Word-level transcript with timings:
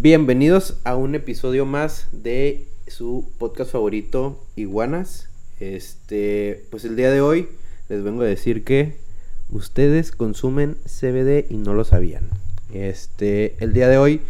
Bienvenidos 0.00 0.78
a 0.84 0.94
un 0.94 1.16
episodio 1.16 1.66
más 1.66 2.06
de 2.12 2.68
su 2.86 3.28
podcast 3.36 3.72
favorito, 3.72 4.46
Iguanas. 4.54 5.28
Este, 5.58 6.64
pues 6.70 6.84
el 6.84 6.94
día 6.94 7.10
de 7.10 7.20
hoy 7.20 7.48
les 7.88 8.04
vengo 8.04 8.22
a 8.22 8.26
decir 8.26 8.62
que 8.62 8.94
ustedes 9.50 10.12
consumen 10.12 10.76
CBD 10.84 11.50
y 11.50 11.56
no 11.56 11.74
lo 11.74 11.84
sabían. 11.84 12.28
Este, 12.72 13.56
el 13.58 13.72
día 13.72 13.88
de 13.88 13.98
hoy 13.98 14.20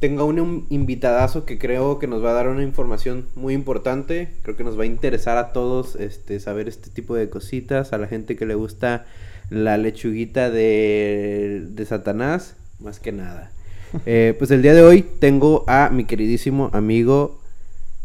tengo 0.00 0.26
un 0.26 0.66
invitadazo 0.68 1.46
que 1.46 1.58
creo 1.58 1.98
que 1.98 2.08
nos 2.08 2.22
va 2.22 2.32
a 2.32 2.34
dar 2.34 2.48
una 2.48 2.62
información 2.62 3.24
muy 3.36 3.54
importante. 3.54 4.28
Creo 4.42 4.54
que 4.54 4.64
nos 4.64 4.78
va 4.78 4.82
a 4.82 4.86
interesar 4.86 5.38
a 5.38 5.54
todos 5.54 5.96
este, 5.96 6.40
saber 6.40 6.68
este 6.68 6.90
tipo 6.90 7.14
de 7.14 7.30
cositas. 7.30 7.94
A 7.94 7.98
la 7.98 8.06
gente 8.06 8.36
que 8.36 8.44
le 8.44 8.54
gusta 8.54 9.06
la 9.48 9.78
lechuguita 9.78 10.50
de, 10.50 11.64
de 11.70 11.86
Satanás, 11.86 12.56
más 12.80 13.00
que 13.00 13.12
nada. 13.12 13.55
Eh, 14.04 14.34
pues 14.38 14.50
el 14.50 14.62
día 14.62 14.74
de 14.74 14.82
hoy 14.82 15.02
tengo 15.02 15.64
a 15.66 15.90
mi 15.90 16.04
queridísimo 16.04 16.70
amigo 16.72 17.40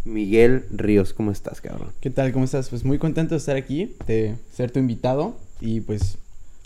Miguel 0.05 0.65
Ríos. 0.71 1.13
¿Cómo 1.13 1.31
estás, 1.31 1.61
cabrón? 1.61 1.89
¿Qué 1.99 2.09
tal? 2.09 2.31
¿Cómo 2.31 2.45
estás? 2.45 2.69
Pues 2.69 2.83
muy 2.85 2.97
contento 2.97 3.35
de 3.35 3.39
estar 3.39 3.55
aquí, 3.55 3.95
de 4.07 4.35
ser 4.53 4.71
tu 4.71 4.79
invitado 4.79 5.35
y 5.59 5.81
pues 5.81 6.17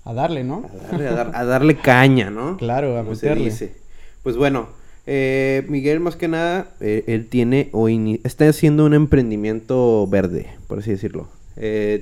a 0.03 0.13
darle, 0.13 0.43
¿no? 0.43 0.69
A 1.33 1.45
darle, 1.45 1.77
caña, 1.77 2.29
¿no? 2.29 2.57
Claro, 2.59 2.97
a 2.97 3.03
meterle. 3.03 3.51
Pues 4.23 4.37
bueno, 4.37 4.69
eh, 5.07 5.65
Miguel 5.67 5.99
más 5.99 6.15
que 6.15 6.27
nada, 6.27 6.69
eh, 6.79 7.03
él 7.07 7.27
tiene 7.27 7.69
o 7.71 7.87
está 7.89 8.47
haciendo 8.47 8.85
un 8.85 8.93
emprendimiento 8.93 10.07
verde, 10.07 10.47
por 10.67 10.79
así 10.79 10.91
decirlo. 10.91 11.27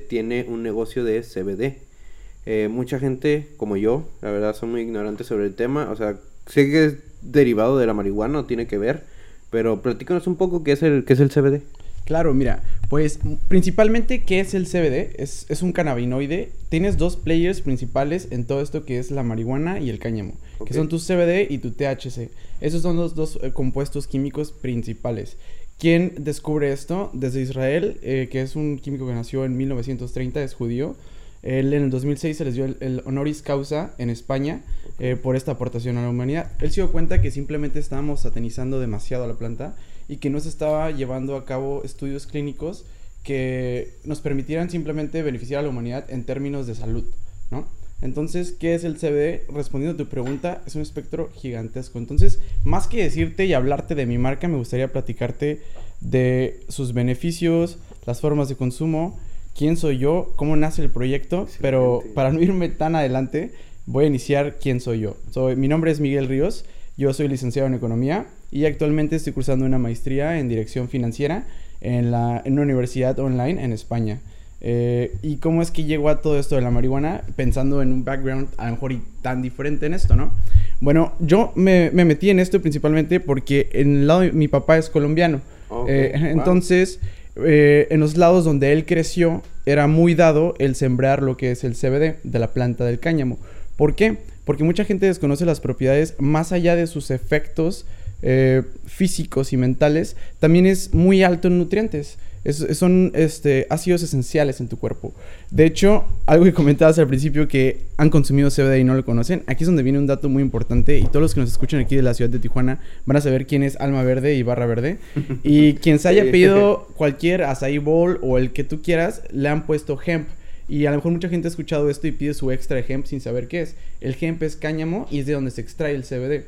tiene 0.09 0.45
un 0.47 0.63
negocio 0.63 1.03
de 1.03 1.21
CBD. 1.21 2.69
mucha 2.69 2.99
gente, 2.99 3.47
como 3.57 3.77
yo, 3.77 4.03
la 4.21 4.31
verdad, 4.31 4.55
son 4.55 4.71
muy 4.71 4.81
ignorantes 4.81 5.27
sobre 5.27 5.45
el 5.45 5.55
tema. 5.55 5.89
O 5.89 5.95
sea, 5.95 6.17
sé 6.47 6.69
que 6.69 6.85
es 6.85 6.93
derivado 7.21 7.77
de 7.77 7.87
la 7.87 7.93
marihuana, 7.93 8.47
tiene 8.47 8.67
que 8.67 8.77
ver, 8.77 9.03
pero 9.49 9.81
platícanos 9.81 10.27
un 10.27 10.35
poco 10.35 10.63
qué 10.63 10.73
es 10.73 10.83
el, 10.83 11.05
qué 11.05 11.13
es 11.13 11.19
el 11.19 11.29
CBD. 11.29 11.61
Claro, 12.05 12.33
mira, 12.33 12.61
pues 12.89 13.19
principalmente, 13.47 14.23
¿qué 14.23 14.41
es 14.41 14.53
el 14.53 14.65
CBD? 14.65 15.15
Es, 15.21 15.45
es, 15.47 15.61
un 15.61 15.71
cannabinoide. 15.71 16.51
Tienes 16.67 16.97
dos 16.97 17.15
players 17.15 17.61
principales 17.61 18.27
en 18.31 18.45
todo 18.45 18.61
esto 18.61 18.83
que 18.83 18.99
es 18.99 19.09
la 19.09 19.23
marihuana 19.23 19.79
y 19.79 19.89
el 19.89 19.99
cáñamo, 19.99 20.33
que 20.65 20.73
son 20.73 20.89
tu 20.89 20.99
CBD 20.99 21.49
y 21.49 21.59
tu 21.59 21.71
THC. 21.71 22.29
Esos 22.59 22.81
son 22.81 22.97
los 22.97 23.15
dos 23.15 23.39
eh, 23.41 23.51
compuestos 23.53 24.07
químicos 24.07 24.51
principales. 24.51 25.37
¿Quién 25.79 26.13
descubre 26.17 26.71
esto? 26.71 27.09
Desde 27.13 27.41
Israel, 27.41 27.97
eh, 28.03 28.27
que 28.31 28.41
es 28.41 28.55
un 28.55 28.79
químico 28.79 29.07
que 29.07 29.13
nació 29.13 29.45
en 29.45 29.55
1930, 29.55 30.43
es 30.43 30.53
judío. 30.53 30.95
Él 31.43 31.73
en 31.73 31.83
el 31.83 31.89
2006 31.89 32.37
se 32.37 32.45
les 32.45 32.55
dio 32.55 32.65
el, 32.65 33.03
honoris 33.05 33.41
causa 33.41 33.93
en 33.97 34.09
España 34.09 34.61
eh, 34.99 35.17
por 35.21 35.35
esta 35.35 35.51
aportación 35.51 35.97
a 35.97 36.01
la 36.01 36.09
humanidad. 36.09 36.49
Él 36.61 36.71
se 36.71 36.81
dio 36.81 36.91
cuenta 36.91 37.21
que 37.21 37.31
simplemente 37.31 37.79
estábamos 37.79 38.21
satanizando 38.21 38.79
demasiado 38.79 39.25
a 39.25 39.27
la 39.27 39.35
planta 39.35 39.75
y 40.07 40.17
que 40.17 40.29
no 40.29 40.39
se 40.39 40.49
estaba 40.49 40.89
llevando 40.91 41.35
a 41.35 41.45
cabo 41.45 41.83
estudios 41.83 42.27
clínicos 42.27 42.85
que 43.23 43.95
nos 44.05 44.21
permitieran 44.21 44.69
simplemente 44.69 45.21
beneficiar 45.21 45.59
a 45.59 45.63
la 45.63 45.69
humanidad 45.69 46.09
en 46.09 46.23
términos 46.23 46.65
de 46.65 46.75
salud, 46.75 47.03
¿no? 47.51 47.67
Entonces, 48.01 48.51
¿qué 48.51 48.75
es 48.75 48.83
el 48.83 48.97
CBD? 48.97 49.49
Respondiendo 49.49 49.95
a 49.95 50.05
tu 50.05 50.09
pregunta, 50.09 50.61
es 50.65 50.75
un 50.75 50.81
espectro 50.81 51.29
gigantesco. 51.35 51.99
Entonces, 51.99 52.39
más 52.65 52.87
que 52.87 53.01
decirte 53.01 53.45
y 53.45 53.53
hablarte 53.53 53.95
de 53.95 54.05
mi 54.05 54.17
marca, 54.17 54.49
me 54.49 54.57
gustaría 54.57 54.91
platicarte 54.91 55.61
de 56.01 56.59
sus 56.67 56.93
beneficios, 56.93 57.77
las 58.05 58.19
formas 58.19 58.49
de 58.49 58.57
consumo 58.57 59.17
quién 59.55 59.77
soy 59.77 59.97
yo, 59.97 60.33
cómo 60.35 60.55
nace 60.55 60.81
el 60.81 60.89
proyecto, 60.89 61.47
pero 61.61 62.03
para 62.13 62.31
no 62.31 62.41
irme 62.41 62.69
tan 62.69 62.95
adelante, 62.95 63.51
voy 63.85 64.05
a 64.05 64.07
iniciar 64.07 64.57
quién 64.59 64.79
soy 64.79 64.99
yo. 64.99 65.17
Soy, 65.31 65.55
mi 65.55 65.67
nombre 65.67 65.91
es 65.91 65.99
Miguel 65.99 66.27
Ríos, 66.27 66.65
yo 66.97 67.13
soy 67.13 67.27
licenciado 67.27 67.67
en 67.67 67.73
Economía 67.73 68.25
y 68.51 68.65
actualmente 68.65 69.15
estoy 69.15 69.33
cursando 69.33 69.65
una 69.65 69.79
maestría 69.79 70.39
en 70.39 70.47
Dirección 70.49 70.89
Financiera 70.89 71.45
en, 71.81 72.11
la, 72.11 72.41
en 72.45 72.53
una 72.53 72.63
universidad 72.63 73.17
online 73.19 73.63
en 73.63 73.73
España. 73.73 74.19
Eh, 74.61 75.17
¿Y 75.21 75.37
cómo 75.37 75.61
es 75.61 75.71
que 75.71 75.83
llego 75.83 76.07
a 76.07 76.21
todo 76.21 76.39
esto 76.39 76.55
de 76.55 76.61
la 76.61 76.71
marihuana? 76.71 77.23
Pensando 77.35 77.81
en 77.81 77.91
un 77.91 78.05
background 78.05 78.47
a 78.57 78.67
lo 78.67 78.71
mejor 78.73 78.93
tan 79.21 79.41
diferente 79.41 79.87
en 79.87 79.93
esto, 79.93 80.15
¿no? 80.15 80.31
Bueno, 80.79 81.13
yo 81.19 81.51
me, 81.55 81.91
me 81.91 82.05
metí 82.05 82.29
en 82.29 82.39
esto 82.39 82.61
principalmente 82.61 83.19
porque 83.19 83.69
en 83.73 83.97
el 83.97 84.07
lado 84.07 84.21
de 84.21 84.31
mi 84.31 84.47
papá 84.47 84.77
es 84.77 84.89
colombiano. 84.89 85.41
Eh, 85.87 86.13
entonces... 86.15 86.99
Eh, 87.35 87.87
en 87.89 87.99
los 87.99 88.15
lados 88.15 88.45
donde 88.45 88.73
él 88.73 88.85
creció 88.85 89.41
era 89.65 89.87
muy 89.87 90.13
dado 90.13 90.53
el 90.59 90.75
sembrar 90.75 91.23
lo 91.23 91.35
que 91.35 91.51
es 91.51 91.63
el 91.63 91.73
CBD 91.73 92.17
de 92.23 92.39
la 92.39 92.53
planta 92.53 92.85
del 92.85 92.99
cáñamo. 92.99 93.39
¿Por 93.75 93.95
qué? 93.95 94.17
Porque 94.45 94.63
mucha 94.63 94.85
gente 94.85 95.05
desconoce 95.05 95.45
las 95.45 95.59
propiedades 95.59 96.15
más 96.19 96.51
allá 96.51 96.75
de 96.75 96.85
sus 96.85 97.11
efectos 97.11 97.85
eh, 98.21 98.63
físicos 98.85 99.51
y 99.51 99.57
mentales, 99.57 100.15
también 100.39 100.65
es 100.65 100.93
muy 100.93 101.23
alto 101.23 101.47
en 101.47 101.57
nutrientes 101.57 102.17
son 102.51 103.11
este, 103.15 103.67
ácidos 103.69 104.03
esenciales 104.03 104.59
en 104.59 104.67
tu 104.67 104.77
cuerpo. 104.77 105.13
De 105.49 105.65
hecho, 105.65 106.03
algo 106.25 106.43
que 106.43 106.53
comentabas 106.53 106.99
al 106.99 107.07
principio 107.07 107.47
que 107.47 107.81
han 107.97 108.09
consumido 108.09 108.49
CBD 108.49 108.79
y 108.79 108.83
no 108.83 108.95
lo 108.95 109.05
conocen, 109.05 109.43
aquí 109.47 109.63
es 109.63 109.67
donde 109.67 109.83
viene 109.83 109.99
un 109.99 110.07
dato 110.07 110.27
muy 110.27 110.43
importante 110.43 110.97
y 110.99 111.03
todos 111.03 111.21
los 111.21 111.33
que 111.33 111.39
nos 111.39 111.49
escuchan 111.49 111.79
aquí 111.79 111.95
de 111.95 112.01
la 112.01 112.13
ciudad 112.13 112.29
de 112.29 112.39
Tijuana 112.39 112.81
van 113.05 113.17
a 113.17 113.21
saber 113.21 113.47
quién 113.47 113.63
es 113.63 113.79
Alma 113.79 114.03
Verde 114.03 114.35
y 114.35 114.43
Barra 114.43 114.65
Verde. 114.65 114.97
Y 115.43 115.75
quien 115.75 115.99
se 115.99 116.07
haya 116.07 116.23
pedido 116.23 116.87
cualquier 116.95 117.43
acai 117.43 117.77
bowl 117.77 118.19
o 118.21 118.37
el 118.37 118.51
que 118.51 118.63
tú 118.63 118.81
quieras, 118.81 119.21
le 119.31 119.49
han 119.49 119.65
puesto 119.65 119.97
hemp. 120.05 120.27
Y 120.67 120.85
a 120.85 120.91
lo 120.91 120.97
mejor 120.97 121.11
mucha 121.11 121.29
gente 121.29 121.47
ha 121.47 121.51
escuchado 121.51 121.89
esto 121.89 122.07
y 122.07 122.11
pide 122.11 122.33
su 122.33 122.51
extra 122.51 122.77
de 122.77 122.85
hemp 122.87 123.05
sin 123.05 123.21
saber 123.21 123.47
qué 123.47 123.61
es. 123.61 123.75
El 124.01 124.15
hemp 124.19 124.41
es 124.43 124.55
cáñamo 124.55 125.07
y 125.11 125.19
es 125.19 125.25
de 125.25 125.33
donde 125.33 125.51
se 125.51 125.61
extrae 125.61 125.95
el 125.95 126.03
CBD. 126.03 126.45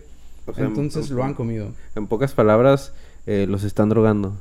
Entonces 0.57 1.09
lo 1.09 1.23
han 1.23 1.33
comido. 1.33 1.71
En 1.95 2.07
pocas 2.07 2.33
palabras, 2.33 2.93
eh, 3.25 3.45
los 3.49 3.63
están 3.63 3.89
drogando. 3.89 4.37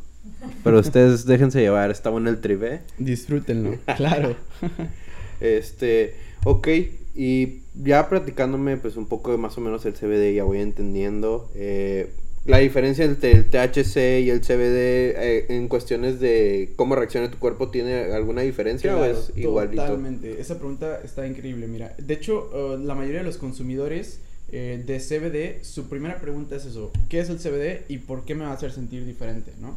Pero 0.63 0.81
ustedes 0.81 1.27
déjense 1.27 1.61
llevar, 1.61 1.91
está 1.91 2.11
bueno 2.11 2.31
el 2.31 2.41
tribe. 2.41 2.81
Disfrútenlo, 2.99 3.79
claro. 3.97 4.37
este, 5.41 6.15
ok, 6.45 6.69
y 7.15 7.61
ya 7.75 8.09
platicándome 8.09 8.77
pues 8.77 8.97
un 8.97 9.07
poco 9.07 9.31
de 9.33 9.39
más 9.39 9.57
o 9.59 9.61
menos 9.61 9.85
el 9.87 9.95
CBD, 9.95 10.35
ya 10.35 10.45
voy 10.45 10.61
entendiendo. 10.61 11.51
Eh, 11.55 12.11
la 12.45 12.59
diferencia 12.59 13.07
entre 13.07 13.33
el 13.33 13.49
THC 13.49 14.21
y 14.23 14.29
el 14.29 14.41
CBD 14.41 15.17
eh, 15.17 15.47
en 15.49 15.69
cuestiones 15.69 16.21
de 16.21 16.75
cómo 16.77 16.95
reacciona 16.95 17.31
tu 17.31 17.39
cuerpo, 17.39 17.71
¿tiene 17.71 18.13
alguna 18.13 18.43
diferencia 18.43 18.95
o 18.97 19.05
es 19.05 19.33
igualito? 19.35 19.83
Totalmente, 19.83 20.41
esa 20.41 20.59
pregunta 20.59 21.01
está 21.03 21.27
increíble, 21.27 21.67
mira. 21.67 21.95
De 21.97 22.13
hecho, 22.13 22.51
uh, 22.53 22.77
la 22.77 22.95
mayoría 22.95 23.21
de 23.21 23.25
los 23.25 23.39
consumidores 23.39 24.21
eh, 24.57 24.81
de 24.87 25.01
CBD, 25.01 25.65
su 25.65 25.89
primera 25.89 26.21
pregunta 26.21 26.55
es 26.55 26.65
eso, 26.65 26.93
¿qué 27.09 27.19
es 27.19 27.29
el 27.29 27.39
CBD 27.39 27.85
y 27.89 27.99
por 27.99 28.25
qué 28.25 28.37
me 28.37 28.45
va 28.45 28.51
a 28.51 28.55
hacer 28.55 28.71
sentir 28.71 29.05
diferente? 29.05 29.53
¿no? 29.61 29.77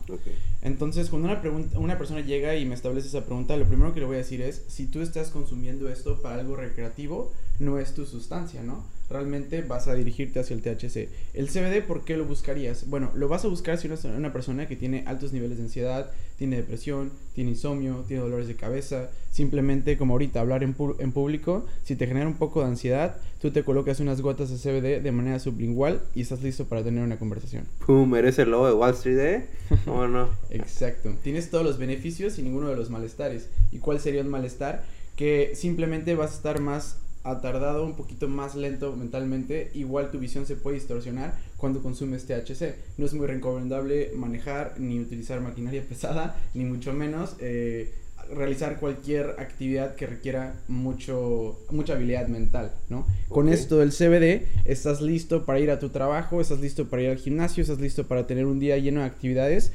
Entonces, 0.61 1.09
cuando 1.09 1.29
una, 1.29 1.41
pregunta, 1.41 1.79
una 1.79 1.97
persona 1.97 2.21
llega 2.21 2.55
y 2.55 2.65
me 2.67 2.75
establece 2.75 3.07
esa 3.07 3.25
pregunta, 3.25 3.57
lo 3.57 3.65
primero 3.65 3.95
que 3.95 4.01
le 4.01 4.05
voy 4.05 4.15
a 4.15 4.19
decir 4.19 4.39
es, 4.41 4.63
si 4.67 4.85
tú 4.85 5.01
estás 5.01 5.31
consumiendo 5.31 5.89
esto 5.89 6.21
para 6.21 6.35
algo 6.35 6.55
recreativo, 6.55 7.33
no 7.57 7.79
es 7.79 7.95
tu 7.95 8.05
sustancia, 8.05 8.61
¿no? 8.61 8.85
realmente 9.09 9.61
vas 9.61 9.88
a 9.88 9.93
dirigirte 9.93 10.39
hacia 10.39 10.55
el 10.55 10.61
THC. 10.61 11.09
El 11.33 11.47
CBD, 11.47 11.85
¿por 11.85 12.03
qué 12.03 12.17
lo 12.17 12.25
buscarías? 12.25 12.88
Bueno, 12.88 13.11
lo 13.15 13.27
vas 13.27 13.45
a 13.45 13.47
buscar 13.47 13.77
si 13.77 13.88
eres 13.88 14.03
una 14.03 14.33
persona 14.33 14.67
que 14.67 14.75
tiene 14.75 15.03
altos 15.07 15.33
niveles 15.33 15.57
de 15.57 15.63
ansiedad, 15.63 16.11
tiene 16.37 16.57
depresión, 16.57 17.11
tiene 17.33 17.51
insomnio, 17.51 18.05
tiene 18.07 18.23
dolores 18.23 18.47
de 18.47 18.55
cabeza, 18.55 19.09
simplemente 19.31 19.97
como 19.97 20.13
ahorita 20.13 20.39
hablar 20.39 20.63
en, 20.63 20.75
en 20.99 21.11
público, 21.11 21.65
si 21.83 21.95
te 21.95 22.07
genera 22.07 22.27
un 22.27 22.35
poco 22.35 22.61
de 22.61 22.67
ansiedad, 22.67 23.17
tú 23.41 23.51
te 23.51 23.63
colocas 23.63 23.99
unas 23.99 24.21
gotas 24.21 24.49
de 24.49 24.57
CBD 24.57 25.01
de 25.01 25.11
manera 25.11 25.39
sublingual 25.39 26.01
y 26.15 26.21
estás 26.21 26.41
listo 26.41 26.65
para 26.65 26.83
tener 26.83 27.03
una 27.03 27.17
conversación. 27.17 27.65
¡Pum! 27.85 28.15
¿Eres 28.15 28.39
el 28.39 28.51
lobo 28.51 28.67
de 28.67 28.73
Wall 28.73 28.94
Street, 28.94 29.19
eh? 29.19 29.45
¿O 29.88 30.07
no? 30.07 30.29
Exacto. 30.50 31.15
Tienes 31.23 31.50
todos 31.50 31.65
los 31.65 31.77
beneficios 31.77 32.38
y 32.39 32.44
ninguno 32.44 32.69
de 32.69 32.75
los 32.75 32.89
malestares. 32.89 33.50
¿Y 33.71 33.79
cuál 33.79 34.00
sería 34.00 34.21
un 34.21 34.29
malestar? 34.29 34.85
Que 35.15 35.53
simplemente 35.56 36.15
vas 36.15 36.31
a 36.31 36.35
estar 36.35 36.62
más 36.62 36.97
tardado 37.41 37.85
un 37.85 37.95
poquito 37.95 38.27
más 38.27 38.56
lento 38.56 38.95
mentalmente, 38.95 39.71
igual 39.74 40.12
tu 40.12 40.19
visión 40.19 40.45
se 40.45 40.56
puede 40.56 40.75
distorsionar 40.75 41.38
cuando 41.57 41.81
consumes 41.81 42.25
THC. 42.25 42.75
No 42.97 43.06
es 43.06 43.13
muy 43.13 43.27
recomendable 43.27 44.12
manejar 44.15 44.75
ni 44.77 45.00
utilizar 45.00 45.41
maquinaria 45.41 45.83
pesada, 45.89 46.35
ni 46.53 46.63
mucho 46.63 46.94
menos 46.94 47.35
eh, 47.39 47.94
realizar 48.33 48.79
cualquier 48.79 49.35
actividad 49.38 49.95
que 49.95 50.06
requiera 50.06 50.56
mucho, 50.68 51.59
mucha 51.71 51.94
habilidad 51.94 52.27
mental, 52.27 52.74
¿no? 52.89 53.07
Con 53.29 53.50
esto 53.50 53.77
del 53.77 53.91
CBD 53.91 54.45
estás 54.65 55.01
listo 55.01 55.45
para 55.45 55.59
ir 55.59 55.71
a 55.71 55.79
tu 55.79 55.89
trabajo, 55.89 56.41
estás 56.41 56.59
listo 56.59 56.89
para 56.89 57.03
ir 57.03 57.09
al 57.09 57.18
gimnasio, 57.18 57.62
estás 57.62 57.79
listo 57.79 58.07
para 58.07 58.27
tener 58.27 58.45
un 58.45 58.59
día 58.59 58.77
lleno 58.77 59.01
de 59.01 59.06
actividades 59.06 59.71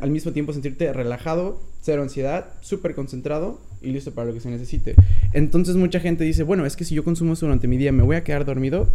al 0.00 0.10
mismo 0.10 0.32
tiempo 0.32 0.52
sentirte 0.52 0.92
relajado, 0.92 1.60
cero 1.80 2.02
ansiedad, 2.02 2.52
súper 2.60 2.94
concentrado 2.94 3.60
y 3.82 3.90
listo 3.90 4.12
para 4.12 4.28
lo 4.28 4.34
que 4.34 4.40
se 4.40 4.50
necesite. 4.50 4.94
Entonces 5.32 5.76
mucha 5.76 6.00
gente 6.00 6.24
dice, 6.24 6.42
bueno, 6.42 6.66
es 6.66 6.76
que 6.76 6.84
si 6.84 6.94
yo 6.94 7.04
consumo 7.04 7.34
eso 7.34 7.46
durante 7.46 7.68
mi 7.68 7.76
día, 7.76 7.92
¿me 7.92 8.02
voy 8.02 8.16
a 8.16 8.24
quedar 8.24 8.44
dormido? 8.44 8.88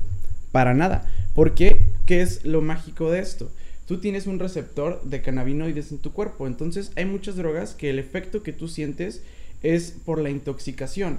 Para 0.52 0.74
nada. 0.74 1.10
¿Por 1.34 1.54
qué? 1.54 1.88
¿Qué 2.06 2.22
es 2.22 2.46
lo 2.46 2.62
mágico 2.62 3.12
de 3.12 3.20
esto? 3.20 3.52
Tú 3.88 4.00
tienes 4.00 4.28
un 4.28 4.40
receptor 4.40 5.02
de 5.04 5.22
cannabinoides 5.22 5.92
en 5.92 5.98
tu 5.98 6.14
cuerpo, 6.14 6.48
entonces 6.48 6.92
hay 6.96 7.06
muchas 7.06 7.36
drogas 7.36 7.74
que 7.74 7.90
el 7.90 8.00
efecto 8.00 8.44
que 8.44 8.54
tú 8.54 8.68
sientes 8.68 9.22
es 9.62 9.96
por 10.06 10.20
la 10.20 10.30
intoxicación. 10.30 11.18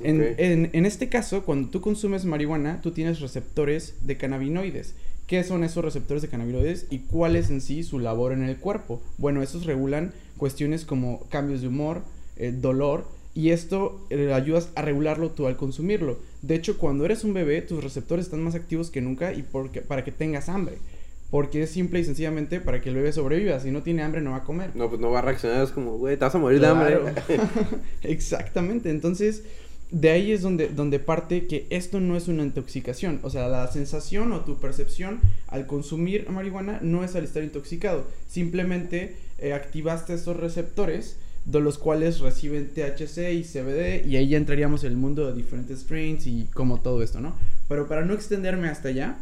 En, 0.00 0.22
en, 0.38 0.70
en, 0.72 0.86
este 0.86 1.08
caso, 1.08 1.44
cuando 1.44 1.70
tú 1.70 1.80
consumes 1.80 2.26
marihuana, 2.26 2.82
tú 2.82 2.90
tienes 2.90 3.20
receptores 3.20 3.94
de 4.02 4.18
cannabinoides 4.18 4.94
¿Qué 5.26 5.42
son 5.42 5.64
esos 5.64 5.84
receptores 5.84 6.22
de 6.22 6.28
cannabinoides 6.28 6.86
y 6.88 7.00
cuál 7.00 7.34
es 7.34 7.50
en 7.50 7.60
sí 7.60 7.82
su 7.82 7.98
labor 7.98 8.32
en 8.32 8.44
el 8.44 8.58
cuerpo? 8.58 9.02
Bueno, 9.18 9.42
estos 9.42 9.66
regulan 9.66 10.12
cuestiones 10.36 10.84
como 10.84 11.26
cambios 11.30 11.62
de 11.62 11.66
humor, 11.66 12.02
eh, 12.36 12.52
dolor, 12.52 13.04
y 13.36 13.50
esto 13.50 14.00
eh, 14.08 14.32
ayudas 14.32 14.70
a 14.76 14.82
regularlo 14.82 15.30
tú 15.30 15.46
al 15.46 15.58
consumirlo. 15.58 16.18
De 16.40 16.54
hecho, 16.54 16.78
cuando 16.78 17.04
eres 17.04 17.22
un 17.22 17.34
bebé, 17.34 17.60
tus 17.60 17.84
receptores 17.84 18.24
están 18.24 18.42
más 18.42 18.54
activos 18.54 18.90
que 18.90 19.02
nunca 19.02 19.34
y 19.34 19.42
porque, 19.42 19.82
para 19.82 20.04
que 20.04 20.10
tengas 20.10 20.48
hambre. 20.48 20.78
Porque 21.30 21.62
es 21.62 21.70
simple 21.70 22.00
y 22.00 22.04
sencillamente 22.04 22.60
para 22.60 22.80
que 22.80 22.88
el 22.88 22.94
bebé 22.94 23.12
sobreviva. 23.12 23.60
Si 23.60 23.70
no 23.70 23.82
tiene 23.82 24.02
hambre, 24.02 24.22
no 24.22 24.30
va 24.30 24.38
a 24.38 24.44
comer. 24.44 24.70
No, 24.74 24.88
pues 24.88 25.02
no 25.02 25.10
va 25.10 25.18
a 25.18 25.22
reaccionar. 25.22 25.62
Es 25.62 25.70
como, 25.70 25.98
güey, 25.98 26.16
te 26.16 26.24
vas 26.24 26.34
a 26.34 26.38
morir 26.38 26.60
de 26.60 26.66
hambre. 26.66 26.98
Exactamente. 28.02 28.88
Entonces, 28.88 29.42
de 29.90 30.10
ahí 30.10 30.32
es 30.32 30.40
donde, 30.40 30.68
donde 30.68 30.98
parte 30.98 31.46
que 31.46 31.66
esto 31.68 32.00
no 32.00 32.16
es 32.16 32.28
una 32.28 32.42
intoxicación. 32.42 33.20
O 33.22 33.28
sea, 33.28 33.48
la 33.48 33.70
sensación 33.70 34.32
o 34.32 34.40
tu 34.44 34.56
percepción 34.56 35.20
al 35.48 35.66
consumir 35.66 36.30
marihuana 36.30 36.78
no 36.80 37.04
es 37.04 37.14
al 37.14 37.24
estar 37.24 37.42
intoxicado. 37.42 38.04
Simplemente 38.28 39.16
eh, 39.38 39.52
activaste 39.52 40.14
estos 40.14 40.38
receptores 40.38 41.18
de 41.46 41.60
los 41.60 41.78
cuales 41.78 42.20
reciben 42.20 42.68
THC 42.68 43.32
y 43.32 43.42
CBD 43.44 44.04
y 44.06 44.16
ahí 44.16 44.28
ya 44.28 44.36
entraríamos 44.36 44.84
en 44.84 44.90
el 44.90 44.98
mundo 44.98 45.26
de 45.26 45.32
diferentes 45.32 45.80
strains 45.80 46.26
y 46.26 46.48
como 46.52 46.80
todo 46.80 47.02
esto, 47.02 47.20
¿no? 47.20 47.34
Pero 47.68 47.88
para 47.88 48.04
no 48.04 48.14
extenderme 48.14 48.68
hasta 48.68 48.88
allá, 48.88 49.16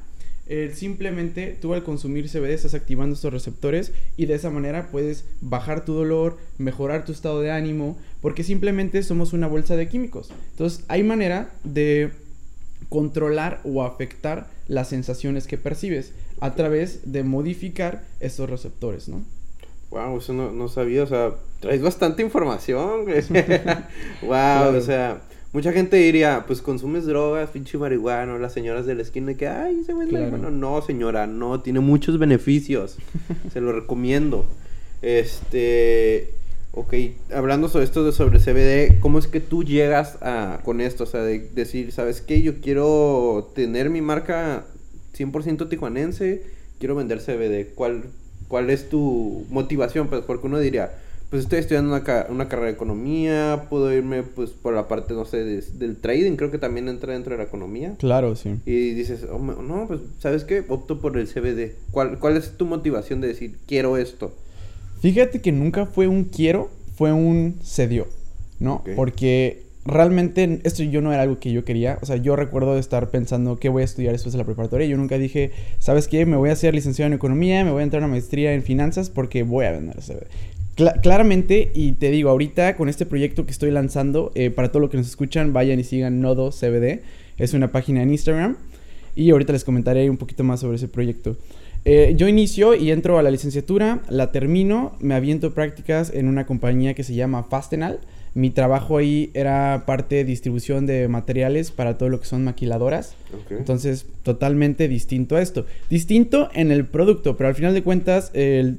simplemente 0.74 1.56
tú 1.60 1.72
al 1.74 1.84
consumir 1.84 2.28
CBD 2.28 2.52
estás 2.52 2.74
activando 2.74 3.14
estos 3.14 3.32
receptores 3.32 3.92
y 4.16 4.26
de 4.26 4.34
esa 4.34 4.50
manera 4.50 4.88
puedes 4.90 5.24
bajar 5.40 5.84
tu 5.84 5.94
dolor, 5.94 6.38
mejorar 6.58 7.04
tu 7.04 7.12
estado 7.12 7.40
de 7.40 7.50
ánimo, 7.50 7.96
porque 8.20 8.42
simplemente 8.42 9.02
somos 9.02 9.32
una 9.32 9.46
bolsa 9.46 9.76
de 9.76 9.88
químicos. 9.88 10.30
Entonces 10.50 10.84
hay 10.88 11.02
manera 11.02 11.50
de 11.62 12.10
controlar 12.88 13.60
o 13.64 13.82
afectar 13.82 14.48
las 14.66 14.88
sensaciones 14.88 15.46
que 15.46 15.58
percibes 15.58 16.12
a 16.40 16.54
través 16.54 17.12
de 17.12 17.22
modificar 17.22 18.04
estos 18.20 18.48
receptores, 18.48 19.08
¿no? 19.08 19.24
Wow, 19.94 20.18
eso 20.18 20.32
no, 20.32 20.50
no 20.50 20.68
sabía, 20.68 21.04
o 21.04 21.06
sea, 21.06 21.32
traes 21.60 21.80
bastante 21.80 22.22
información. 22.22 23.06
wow, 24.22 24.74
o 24.76 24.80
sea, 24.80 25.22
Mucha 25.54 25.72
gente 25.72 25.96
diría, 25.98 26.46
pues 26.48 26.60
consumes 26.60 27.06
drogas, 27.06 27.50
pinche 27.50 27.78
marihuana, 27.78 28.36
las 28.38 28.52
señoras 28.52 28.86
de 28.86 28.96
la 28.96 29.02
esquina 29.02 29.34
que, 29.34 29.46
ay, 29.46 29.78
ese 29.82 29.92
güey 29.92 30.08
claro. 30.08 30.50
No, 30.50 30.82
señora, 30.82 31.28
no, 31.28 31.60
tiene 31.60 31.78
muchos 31.78 32.18
beneficios. 32.18 32.96
Se 33.52 33.60
lo 33.60 33.70
recomiendo. 33.70 34.46
Este, 35.00 36.34
ok, 36.72 36.94
hablando 37.32 37.68
sobre 37.68 37.84
esto 37.84 38.04
de 38.04 38.10
sobre 38.10 38.40
CBD, 38.40 38.98
¿cómo 38.98 39.20
es 39.20 39.28
que 39.28 39.38
tú 39.38 39.62
llegas 39.62 40.18
a, 40.22 40.58
con 40.64 40.80
esto? 40.80 41.04
O 41.04 41.06
sea, 41.06 41.22
de 41.22 41.38
decir, 41.38 41.92
¿sabes 41.92 42.20
qué? 42.20 42.42
Yo 42.42 42.60
quiero 42.60 43.52
tener 43.54 43.90
mi 43.90 44.00
marca 44.00 44.66
100% 45.16 45.68
tijuanense, 45.68 46.42
quiero 46.80 46.96
vender 46.96 47.20
CBD. 47.20 47.72
¿Cuál, 47.76 48.06
¿Cuál 48.48 48.70
es 48.70 48.88
tu 48.88 49.44
motivación? 49.50 50.08
Pues 50.08 50.22
porque 50.22 50.46
uno 50.46 50.58
diría, 50.58 50.92
pues 51.30 51.42
estoy 51.42 51.58
estudiando 51.58 51.94
una, 51.94 52.26
una, 52.28 52.48
carrera 52.48 52.68
de 52.68 52.74
economía, 52.74 53.66
puedo 53.68 53.92
irme 53.92 54.22
pues 54.22 54.50
por 54.50 54.74
la 54.74 54.86
parte, 54.86 55.14
no 55.14 55.24
sé, 55.24 55.44
del 55.44 55.96
trading, 55.96 56.36
creo 56.36 56.50
que 56.50 56.58
también 56.58 56.88
entra 56.88 57.12
dentro 57.12 57.32
de 57.32 57.38
la 57.38 57.44
economía. 57.44 57.94
Claro, 57.98 58.36
sí. 58.36 58.56
Y 58.66 58.90
dices, 58.90 59.26
oh, 59.30 59.38
no, 59.38 59.86
pues, 59.88 60.00
¿sabes 60.20 60.44
qué? 60.44 60.64
Opto 60.68 61.00
por 61.00 61.18
el 61.18 61.26
CBD. 61.26 61.74
¿Cuál, 61.90 62.18
¿Cuál 62.18 62.36
es 62.36 62.56
tu 62.56 62.66
motivación 62.66 63.20
de 63.20 63.28
decir, 63.28 63.56
quiero 63.66 63.96
esto? 63.96 64.32
Fíjate 65.00 65.40
que 65.40 65.52
nunca 65.52 65.86
fue 65.86 66.06
un 66.06 66.24
quiero, 66.24 66.70
fue 66.94 67.12
un 67.12 67.58
se 67.62 67.88
dio, 67.88 68.06
¿no? 68.60 68.84
Porque 68.94 69.63
realmente 69.84 70.60
esto 70.64 70.82
yo 70.82 71.00
no 71.00 71.12
era 71.12 71.22
algo 71.22 71.38
que 71.38 71.52
yo 71.52 71.64
quería. 71.64 71.98
O 72.02 72.06
sea, 72.06 72.16
yo 72.16 72.36
recuerdo 72.36 72.78
estar 72.78 73.10
pensando 73.10 73.56
qué 73.56 73.68
voy 73.68 73.82
a 73.82 73.84
estudiar 73.84 74.12
después 74.12 74.32
de 74.32 74.38
la 74.38 74.44
preparatoria. 74.44 74.86
Yo 74.86 74.96
nunca 74.96 75.18
dije, 75.18 75.52
¿sabes 75.78 76.08
qué? 76.08 76.26
Me 76.26 76.36
voy 76.36 76.50
a 76.50 76.54
hacer 76.54 76.74
licenciado 76.74 77.06
en 77.08 77.14
economía, 77.14 77.64
me 77.64 77.70
voy 77.70 77.80
a 77.80 77.84
entrar 77.84 78.02
a 78.02 78.06
una 78.06 78.12
maestría 78.12 78.54
en 78.54 78.62
finanzas 78.62 79.10
porque 79.10 79.42
voy 79.42 79.66
a 79.66 79.72
vender 79.72 79.96
CBD 79.96 80.26
claramente, 80.74 81.70
y 81.74 81.92
te 81.92 82.10
digo, 82.10 82.30
ahorita 82.30 82.76
con 82.76 82.88
este 82.88 83.06
proyecto 83.06 83.46
que 83.46 83.52
estoy 83.52 83.70
lanzando, 83.70 84.32
eh, 84.34 84.50
para 84.50 84.68
todo 84.68 84.80
lo 84.80 84.90
que 84.90 84.96
nos 84.96 85.06
escuchan, 85.06 85.52
vayan 85.52 85.78
y 85.78 85.84
sigan 85.84 86.20
Nodo 86.20 86.50
CBD. 86.50 87.02
Es 87.38 87.54
una 87.54 87.70
página 87.72 88.02
en 88.02 88.10
Instagram. 88.10 88.56
Y 89.16 89.30
ahorita 89.30 89.52
les 89.52 89.64
comentaré 89.64 90.10
un 90.10 90.16
poquito 90.16 90.42
más 90.42 90.60
sobre 90.60 90.76
ese 90.76 90.88
proyecto. 90.88 91.36
Eh, 91.84 92.14
yo 92.16 92.26
inicio 92.26 92.74
y 92.74 92.90
entro 92.90 93.18
a 93.18 93.22
la 93.22 93.30
licenciatura, 93.30 94.02
la 94.08 94.32
termino, 94.32 94.96
me 95.00 95.14
aviento 95.14 95.52
prácticas 95.52 96.10
en 96.12 96.26
una 96.26 96.46
compañía 96.46 96.94
que 96.94 97.04
se 97.04 97.14
llama 97.14 97.44
Fastenal. 97.44 98.00
Mi 98.34 98.50
trabajo 98.50 98.98
ahí 98.98 99.30
era 99.34 99.84
parte 99.86 100.16
de 100.16 100.24
distribución 100.24 100.86
de 100.86 101.06
materiales 101.08 101.70
para 101.70 101.96
todo 101.96 102.08
lo 102.08 102.20
que 102.20 102.26
son 102.26 102.42
maquiladoras. 102.44 103.14
Entonces, 103.50 104.06
totalmente 104.24 104.88
distinto 104.88 105.36
a 105.36 105.42
esto. 105.42 105.66
Distinto 105.88 106.48
en 106.52 106.72
el 106.72 106.84
producto, 106.84 107.36
pero 107.36 107.48
al 107.48 107.54
final 107.54 107.74
de 107.74 107.82
cuentas, 107.82 108.32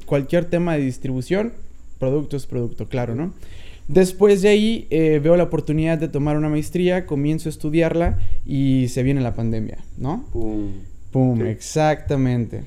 cualquier 0.05 0.45
tema 0.45 0.75
de 0.75 0.83
distribución 0.83 1.53
producto 1.99 2.37
es 2.37 2.45
producto, 2.45 2.87
claro, 2.87 3.15
¿no? 3.15 3.33
Después 3.87 4.41
de 4.41 4.49
ahí 4.49 4.87
eh, 4.89 5.19
veo 5.23 5.37
la 5.37 5.43
oportunidad 5.43 5.97
de 5.97 6.07
tomar 6.07 6.37
una 6.37 6.49
maestría, 6.49 7.05
comienzo 7.05 7.49
a 7.49 7.51
estudiarla 7.51 8.19
y 8.45 8.87
se 8.89 9.03
viene 9.03 9.21
la 9.21 9.35
pandemia, 9.35 9.77
¿no? 9.97 10.25
Pum. 10.31 10.71
Pum, 11.11 11.45
exactamente. 11.45 12.63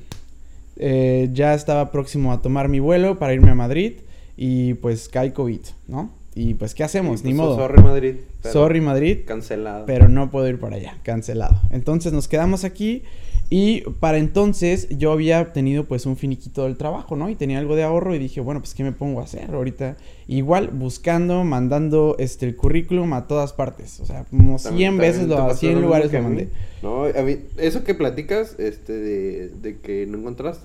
Eh, 0.77 1.29
ya 1.33 1.53
estaba 1.53 1.91
próximo 1.91 2.31
a 2.31 2.41
tomar 2.41 2.69
mi 2.69 2.79
vuelo 2.79 3.19
para 3.19 3.33
irme 3.33 3.51
a 3.51 3.55
Madrid 3.55 3.93
y 4.37 4.75
pues 4.75 5.09
cae 5.09 5.33
COVID, 5.33 5.59
¿no? 5.89 6.09
Y 6.35 6.53
pues, 6.53 6.75
¿qué 6.75 6.83
hacemos? 6.83 7.23
Ni 7.23 7.31
pues, 7.31 7.35
modo. 7.35 7.55
Sorry 7.57 7.81
Madrid. 7.81 8.15
Sorry 8.43 8.81
Madrid. 8.81 9.19
Cancelado. 9.25 9.85
Pero 9.85 10.09
no 10.09 10.31
puedo 10.31 10.47
ir 10.47 10.59
para 10.59 10.77
allá, 10.77 10.97
cancelado. 11.03 11.61
Entonces 11.71 12.13
nos 12.13 12.27
quedamos 12.27 12.63
aquí 12.63 13.03
y 13.49 13.81
para 13.99 14.19
entonces 14.19 14.87
yo 14.89 15.11
había 15.11 15.41
obtenido 15.41 15.85
pues 15.85 16.05
un 16.05 16.17
finiquito 16.17 16.65
del 16.65 16.77
trabajo, 16.77 17.15
¿no? 17.15 17.29
Y 17.29 17.35
tenía 17.35 17.57
algo 17.57 17.75
de 17.75 17.83
ahorro 17.83 18.13
y 18.13 18.19
dije, 18.19 18.41
bueno, 18.41 18.59
pues 18.59 18.75
¿qué 18.75 18.83
me 18.83 18.91
pongo 18.91 19.21
a 19.21 19.23
hacer 19.23 19.51
ahorita? 19.51 19.97
Igual 20.27 20.67
buscando, 20.67 21.43
mandando 21.43 22.15
este 22.19 22.45
el 22.45 22.55
currículum 22.55 23.11
a 23.13 23.25
todas 23.25 23.53
partes. 23.53 23.99
O 24.01 24.05
sea, 24.05 24.25
como 24.25 24.59
100 24.59 24.97
veces 24.99 25.27
lo 25.27 25.39
a 25.39 25.55
100 25.55 25.81
lugares 25.81 26.13
lo 26.13 26.21
mandé. 26.21 26.49
No, 26.83 27.05
a 27.05 27.21
mí, 27.23 27.37
eso 27.57 27.83
que 27.83 27.93
platicas, 27.93 28.55
este, 28.57 28.93
de, 28.93 29.49
de 29.49 29.79
que 29.79 30.05
no 30.05 30.19
encontrás, 30.19 30.61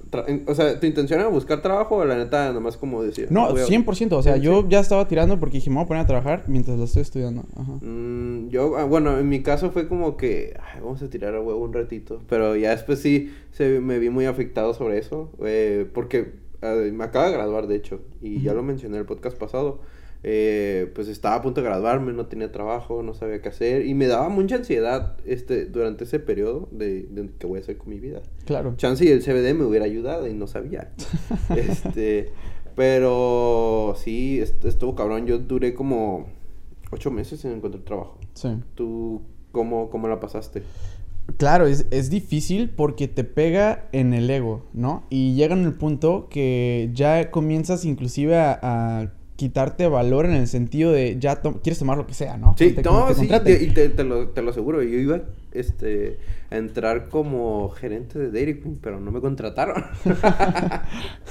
o 0.46 0.54
sea, 0.54 0.78
¿tu 0.78 0.86
intención 0.86 1.18
era 1.18 1.28
buscar 1.28 1.60
trabajo 1.60 1.96
o 1.96 2.04
la 2.04 2.16
neta 2.16 2.52
nomás 2.52 2.76
como 2.76 3.02
decir? 3.02 3.28
No, 3.30 3.50
100%, 3.50 4.12
o 4.12 4.22
sea, 4.22 4.36
yo 4.36 4.68
ya 4.68 4.78
estaba 4.78 5.08
tirando 5.08 5.40
porque 5.40 5.56
dije, 5.56 5.70
me 5.70 5.76
voy 5.76 5.84
a 5.84 5.88
poner 5.88 6.02
a 6.04 6.06
trabajar 6.06 6.44
mientras 6.46 6.78
lo 6.78 6.84
estoy 6.84 7.02
estudiando. 7.02 7.44
Ajá. 7.56 7.72
Mm, 7.80 8.48
yo, 8.50 8.76
ah, 8.76 8.84
bueno, 8.84 9.18
en 9.18 9.28
mi 9.28 9.42
caso 9.42 9.72
fue 9.72 9.88
como 9.88 10.16
que, 10.16 10.56
vamos 10.80 11.02
a 11.02 11.10
tirar 11.10 11.34
a 11.34 11.40
huevo 11.40 11.64
un 11.64 11.72
ratito, 11.72 12.20
pero 12.28 12.54
ya 12.54 12.73
después 12.74 13.00
sí 13.00 13.32
se, 13.52 13.80
me 13.80 13.98
vi 13.98 14.10
muy 14.10 14.26
afectado 14.26 14.74
sobre 14.74 14.98
eso, 14.98 15.30
eh, 15.44 15.88
porque 15.92 16.32
ah, 16.62 16.74
me 16.92 17.04
acaba 17.04 17.26
de 17.26 17.32
graduar, 17.32 17.66
de 17.66 17.76
hecho, 17.76 18.00
y 18.20 18.42
ya 18.42 18.54
lo 18.54 18.62
mencioné 18.62 18.96
en 18.96 19.00
el 19.00 19.06
podcast 19.06 19.38
pasado. 19.38 19.80
Eh, 20.26 20.90
pues 20.94 21.08
estaba 21.08 21.34
a 21.34 21.42
punto 21.42 21.60
de 21.60 21.66
graduarme, 21.66 22.14
no 22.14 22.24
tenía 22.24 22.50
trabajo, 22.50 23.02
no 23.02 23.12
sabía 23.12 23.42
qué 23.42 23.50
hacer 23.50 23.84
y 23.84 23.92
me 23.92 24.06
daba 24.06 24.30
mucha 24.30 24.56
ansiedad 24.56 25.18
este 25.26 25.66
durante 25.66 26.04
ese 26.04 26.18
periodo 26.18 26.66
de, 26.72 27.02
de 27.02 27.28
qué 27.38 27.46
voy 27.46 27.58
a 27.58 27.60
hacer 27.60 27.76
con 27.76 27.90
mi 27.90 28.00
vida. 28.00 28.22
Claro. 28.46 28.72
Chance 28.78 29.04
y 29.04 29.08
el 29.08 29.22
CBD 29.22 29.54
me 29.54 29.64
hubiera 29.64 29.84
ayudado 29.84 30.26
y 30.26 30.32
no 30.32 30.46
sabía. 30.46 30.92
este, 31.54 32.32
pero 32.74 33.94
sí, 33.98 34.40
estuvo 34.40 34.94
cabrón. 34.94 35.26
Yo 35.26 35.38
duré 35.38 35.74
como 35.74 36.26
ocho 36.90 37.10
meses 37.10 37.44
en 37.44 37.52
encontrar 37.52 37.84
trabajo. 37.84 38.18
Sí. 38.32 38.48
¿Tú 38.74 39.20
cómo, 39.52 39.90
cómo 39.90 40.08
la 40.08 40.20
pasaste? 40.20 40.62
Claro, 41.36 41.66
es, 41.66 41.86
es, 41.90 42.10
difícil 42.10 42.70
porque 42.70 43.08
te 43.08 43.24
pega 43.24 43.88
en 43.92 44.12
el 44.14 44.28
ego, 44.28 44.66
¿no? 44.72 45.04
Y 45.10 45.34
llega 45.34 45.54
en 45.54 45.64
el 45.64 45.72
punto 45.72 46.28
que 46.30 46.90
ya 46.92 47.30
comienzas 47.30 47.84
inclusive 47.84 48.36
a 48.36 49.10
quitarte 49.36 49.88
valor 49.88 50.26
en 50.26 50.32
el 50.32 50.46
sentido 50.46 50.92
de 50.92 51.18
ya 51.18 51.40
quieres 51.40 51.78
tomar 51.78 51.98
lo 51.98 52.06
que 52.06 52.14
sea, 52.14 52.36
¿no? 52.36 52.54
Sí, 52.56 52.74
no, 52.84 53.12
sí, 53.14 53.24
y 53.24 53.68
te, 53.70 54.04
lo, 54.04 54.28
te, 54.28 54.42
lo, 54.42 54.50
aseguro. 54.50 54.82
Yo 54.82 54.98
iba 54.98 55.22
este, 55.52 56.18
a 56.50 56.56
entrar 56.56 57.08
como 57.08 57.70
gerente 57.70 58.18
de 58.18 58.30
Dairy 58.30 58.60
Queen, 58.60 58.78
pero 58.80 59.00
no 59.00 59.10
me 59.10 59.20
contrataron. 59.20 59.84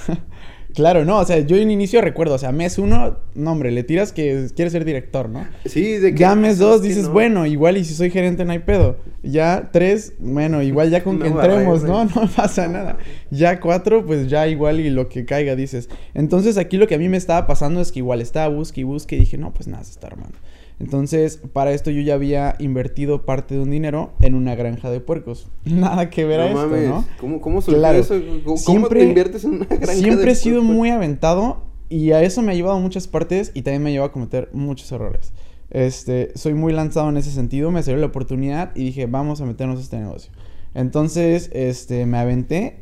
Claro, 0.73 1.05
no, 1.05 1.19
o 1.19 1.25
sea, 1.25 1.39
yo 1.39 1.55
en 1.57 1.69
inicio 1.69 2.01
recuerdo, 2.01 2.33
o 2.33 2.37
sea, 2.37 2.51
mes 2.51 2.79
uno, 2.79 3.19
no 3.35 3.51
hombre, 3.51 3.71
le 3.71 3.83
tiras 3.83 4.11
que 4.11 4.49
quieres 4.55 4.71
ser 4.71 4.85
director, 4.85 5.29
¿no? 5.29 5.47
Sí, 5.65 5.97
de 5.97 6.11
que... 6.11 6.17
Ya 6.17 6.35
mes 6.35 6.57
dos 6.57 6.81
dices, 6.81 7.09
bueno, 7.09 7.45
igual 7.45 7.77
y 7.77 7.85
si 7.85 7.93
soy 7.93 8.09
gerente 8.09 8.43
no 8.43 8.53
hay 8.53 8.59
pedo. 8.59 8.97
Ya 9.21 9.69
tres, 9.71 10.13
bueno, 10.19 10.63
igual 10.63 10.89
ya 10.89 11.03
con 11.03 11.19
que 11.19 11.27
entremos, 11.27 11.83
¿no? 11.83 12.05
No 12.15 12.27
pasa 12.35 12.67
nada. 12.67 12.97
Ya 13.29 13.59
cuatro, 13.59 14.05
pues 14.05 14.27
ya 14.27 14.47
igual 14.47 14.79
y 14.79 14.89
lo 14.89 15.09
que 15.09 15.25
caiga 15.25 15.55
dices. 15.55 15.89
Entonces 16.13 16.57
aquí 16.57 16.77
lo 16.77 16.87
que 16.87 16.95
a 16.95 16.99
mí 16.99 17.07
me 17.07 17.17
estaba 17.17 17.45
pasando 17.45 17.79
es 17.79 17.91
que 17.91 17.99
igual 17.99 18.21
estaba 18.21 18.47
busque 18.47 18.81
y 18.81 18.83
busque 18.83 19.15
y 19.15 19.19
dije, 19.19 19.37
no, 19.37 19.53
pues 19.53 19.67
nada, 19.67 19.83
se 19.83 19.91
está 19.91 20.07
armando. 20.07 20.37
Entonces, 20.79 21.39
para 21.53 21.71
esto 21.71 21.91
yo 21.91 22.01
ya 22.01 22.15
había 22.15 22.55
invertido 22.59 23.25
parte 23.25 23.55
de 23.55 23.61
un 23.61 23.71
dinero 23.71 24.11
en 24.21 24.35
una 24.35 24.55
granja 24.55 24.89
de 24.89 24.99
puercos. 24.99 25.47
Nada 25.65 26.09
que 26.09 26.25
ver 26.25 26.39
a 26.39 26.47
esto, 26.47 26.67
¿no? 26.67 27.05
¿Cómo, 27.19 27.41
cómo 27.41 27.61
claro. 27.61 27.97
eso? 27.97 28.19
¿Cómo, 28.43 28.57
siempre, 28.57 29.01
te 29.01 29.05
inviertes 29.07 29.43
en 29.45 29.55
una 29.55 29.65
granja 29.65 29.93
Siempre 29.93 30.31
he 30.31 30.35
sido 30.35 30.61
muy 30.61 30.89
aventado 30.89 31.63
y 31.89 32.11
a 32.11 32.21
eso 32.23 32.41
me 32.41 32.51
ha 32.51 32.55
llevado 32.55 32.77
a 32.77 32.79
muchas 32.79 33.07
partes 33.07 33.51
y 33.53 33.61
también 33.61 33.83
me 33.83 33.89
ha 33.89 33.93
llevado 33.93 34.09
a 34.09 34.13
cometer 34.13 34.49
muchos 34.53 34.91
errores. 34.91 35.33
Este, 35.69 36.31
soy 36.35 36.53
muy 36.53 36.71
lanzado 36.73 37.09
en 37.09 37.17
ese 37.17 37.31
sentido, 37.31 37.71
me 37.71 37.81
salió 37.81 37.99
la 37.99 38.07
oportunidad 38.07 38.75
y 38.75 38.85
dije, 38.85 39.07
vamos 39.07 39.41
a 39.41 39.45
meternos 39.45 39.79
a 39.79 39.81
este 39.81 39.99
negocio. 39.99 40.31
Entonces, 40.73 41.49
este, 41.53 42.05
me 42.05 42.17
aventé. 42.17 42.79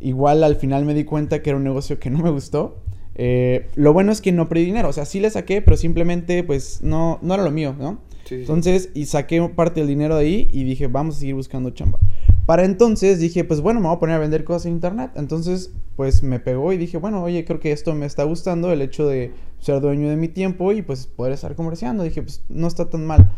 Igual 0.00 0.42
al 0.42 0.56
final 0.56 0.84
me 0.84 0.94
di 0.94 1.04
cuenta 1.04 1.42
que 1.42 1.50
era 1.50 1.56
un 1.56 1.64
negocio 1.64 1.98
que 2.00 2.10
no 2.10 2.18
me 2.18 2.30
gustó. 2.30 2.81
Eh, 3.14 3.68
lo 3.74 3.92
bueno 3.92 4.12
es 4.12 4.20
que 4.20 4.32
no 4.32 4.48
perdí 4.48 4.64
dinero, 4.64 4.88
o 4.88 4.92
sea, 4.92 5.04
sí 5.04 5.20
le 5.20 5.30
saqué, 5.30 5.60
pero 5.62 5.76
simplemente 5.76 6.42
pues 6.44 6.82
no, 6.82 7.18
no 7.22 7.34
era 7.34 7.42
lo 7.42 7.50
mío, 7.50 7.74
¿no? 7.78 8.00
Sí, 8.24 8.36
sí. 8.36 8.40
Entonces, 8.40 8.90
y 8.94 9.06
saqué 9.06 9.42
parte 9.54 9.80
del 9.80 9.88
dinero 9.88 10.16
de 10.16 10.24
ahí 10.24 10.48
y 10.52 10.64
dije, 10.64 10.86
vamos 10.86 11.16
a 11.16 11.18
seguir 11.20 11.34
buscando 11.34 11.70
chamba. 11.70 11.98
Para 12.46 12.64
entonces 12.64 13.20
dije, 13.20 13.44
pues 13.44 13.60
bueno, 13.60 13.80
me 13.80 13.86
voy 13.86 13.96
a 13.96 14.00
poner 14.00 14.16
a 14.16 14.18
vender 14.18 14.44
cosas 14.44 14.66
en 14.66 14.72
internet. 14.72 15.12
Entonces, 15.14 15.72
pues 15.96 16.22
me 16.22 16.40
pegó 16.40 16.72
y 16.72 16.76
dije, 16.76 16.98
bueno, 16.98 17.22
oye, 17.22 17.44
creo 17.44 17.60
que 17.60 17.70
esto 17.70 17.94
me 17.94 18.06
está 18.06 18.24
gustando, 18.24 18.72
el 18.72 18.82
hecho 18.82 19.06
de 19.06 19.32
ser 19.60 19.80
dueño 19.80 20.08
de 20.08 20.16
mi 20.16 20.28
tiempo 20.28 20.72
y 20.72 20.82
pues 20.82 21.06
poder 21.06 21.32
estar 21.32 21.54
comerciando. 21.54 22.02
Dije, 22.02 22.22
pues 22.22 22.44
no 22.48 22.66
está 22.66 22.90
tan 22.90 23.06
mal. 23.06 23.30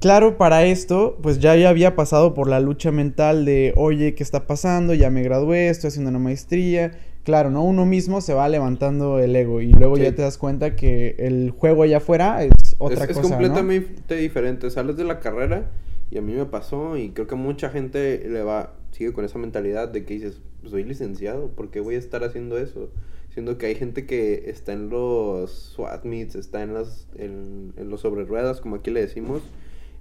Claro, 0.00 0.38
para 0.38 0.64
esto, 0.64 1.18
pues 1.22 1.38
ya, 1.40 1.56
ya 1.56 1.68
había 1.68 1.96
pasado 1.96 2.34
por 2.34 2.48
la 2.48 2.60
lucha 2.60 2.92
mental 2.92 3.44
de, 3.44 3.74
oye, 3.76 4.14
¿qué 4.14 4.22
está 4.22 4.46
pasando? 4.46 4.94
Ya 4.94 5.10
me 5.10 5.22
gradué, 5.22 5.68
estoy 5.68 5.88
haciendo 5.88 6.10
una 6.10 6.20
maestría. 6.20 6.92
Claro, 7.28 7.50
¿no? 7.50 7.62
Uno 7.62 7.84
mismo 7.84 8.22
se 8.22 8.32
va 8.32 8.48
levantando 8.48 9.18
el 9.18 9.36
ego 9.36 9.60
y 9.60 9.70
luego 9.70 9.96
Sí. 9.96 10.02
ya 10.04 10.14
te 10.14 10.22
das 10.22 10.38
cuenta 10.38 10.74
que 10.76 11.14
el 11.18 11.50
juego 11.50 11.82
allá 11.82 11.98
afuera 11.98 12.42
es 12.42 12.74
otra 12.78 13.04
es, 13.04 13.10
es 13.10 13.16
cosa, 13.18 13.28
¿no? 13.28 13.34
completamente 13.34 14.16
diferente. 14.16 14.70
Sales 14.70 14.96
de 14.96 15.04
la 15.04 15.20
carrera 15.20 15.70
y 16.10 16.16
a 16.16 16.22
mí 16.22 16.32
me 16.32 16.46
pasó 16.46 16.96
y 16.96 17.10
creo 17.10 17.26
que 17.26 17.34
mucha 17.34 17.68
gente 17.68 18.26
le 18.26 18.42
va, 18.42 18.72
sigue 18.92 19.12
con 19.12 19.26
esa 19.26 19.38
mentalidad 19.38 19.88
de 19.90 20.06
que 20.06 20.14
dices, 20.14 20.40
"Pues 20.62 20.70
soy 20.70 20.84
licenciado, 20.84 21.48
¿por 21.48 21.68
qué 21.70 21.80
voy 21.80 21.96
a 21.96 21.98
estar 21.98 22.24
haciendo 22.24 22.56
eso? 22.56 22.88
Siendo 23.28 23.58
que 23.58 23.66
hay 23.66 23.74
gente 23.74 24.06
que 24.06 24.44
está 24.48 24.72
en 24.72 24.88
los 24.88 25.50
SWAT 25.74 26.06
meets, 26.06 26.34
está 26.34 26.62
en, 26.62 26.72
las, 26.72 27.08
en, 27.18 27.74
en 27.76 27.90
los 27.90 28.00
sobre 28.00 28.24
ruedas, 28.24 28.62
como 28.62 28.76
aquí 28.76 28.90
le 28.90 29.02
decimos. 29.02 29.42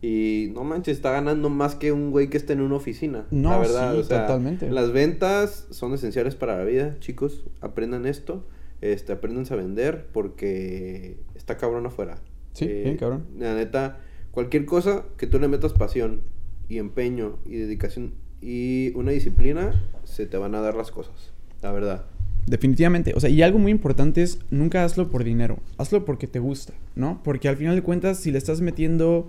Y 0.01 0.51
no 0.54 0.63
manches, 0.63 0.98
está 0.98 1.12
ganando 1.12 1.50
más 1.50 1.75
que 1.75 1.92
un 1.92 2.12
güey 2.12 2.30
que 2.30 2.38
está 2.38 2.54
en 2.54 2.62
una 2.62 2.75
oficina. 2.75 3.25
No, 3.32 3.50
la 3.50 3.58
verdad, 3.58 3.94
sí, 3.94 4.00
o 4.00 4.04
sea, 4.04 4.27
totalmente. 4.27 4.70
Las 4.70 4.92
ventas 4.92 5.68
son 5.72 5.94
esenciales 5.94 6.36
para 6.36 6.58
la 6.58 6.63
vida, 6.63 6.98
chicos. 7.00 7.46
Aprendan 7.62 8.06
esto. 8.06 8.46
Este, 8.82 9.12
apréndanse 9.12 9.56
a 9.56 9.58
vender 9.58 10.06
porque 10.13 11.18
está 11.36 11.58
cabrón 11.58 11.86
afuera. 11.88 12.20
Sí, 12.54 12.68
bien 12.68 12.98
cabrón. 12.98 13.25
La 13.39 13.56
neta, 13.56 14.00
cualquier 14.32 14.66
cosa 14.66 15.04
que 15.18 15.25
tú 15.25 15.39
le 15.39 15.48
metas 15.48 15.74
pasión 15.74 16.22
y 16.70 16.77
empeño 16.77 17.39
y 17.46 17.56
dedicación 17.56 18.13
y 18.42 18.92
una 18.96 19.12
disciplina, 19.12 19.74
se 20.04 20.25
te 20.25 20.38
van 20.38 20.56
a 20.56 20.62
dar 20.62 20.75
las 20.75 20.92
cosas. 20.92 21.32
La 21.62 21.72
verdad. 21.72 22.06
Definitivamente, 22.46 23.13
o 23.16 23.20
sea, 23.20 23.30
y 23.30 23.42
algo 23.42 23.60
muy 23.60 23.72
importante 23.72 24.22
es 24.22 24.39
nunca 24.51 24.86
hazlo 24.86 25.10
por 25.10 25.25
dinero, 25.25 25.60
hazlo 25.77 26.06
porque 26.06 26.27
te 26.27 26.39
gusta, 26.39 26.74
¿no? 26.96 27.22
Porque 27.24 27.50
al 27.50 27.58
final 27.58 27.75
de 27.75 27.82
cuentas, 27.82 28.20
si 28.20 28.32
le 28.32 28.38
estás 28.38 28.62
metiendo 28.62 29.27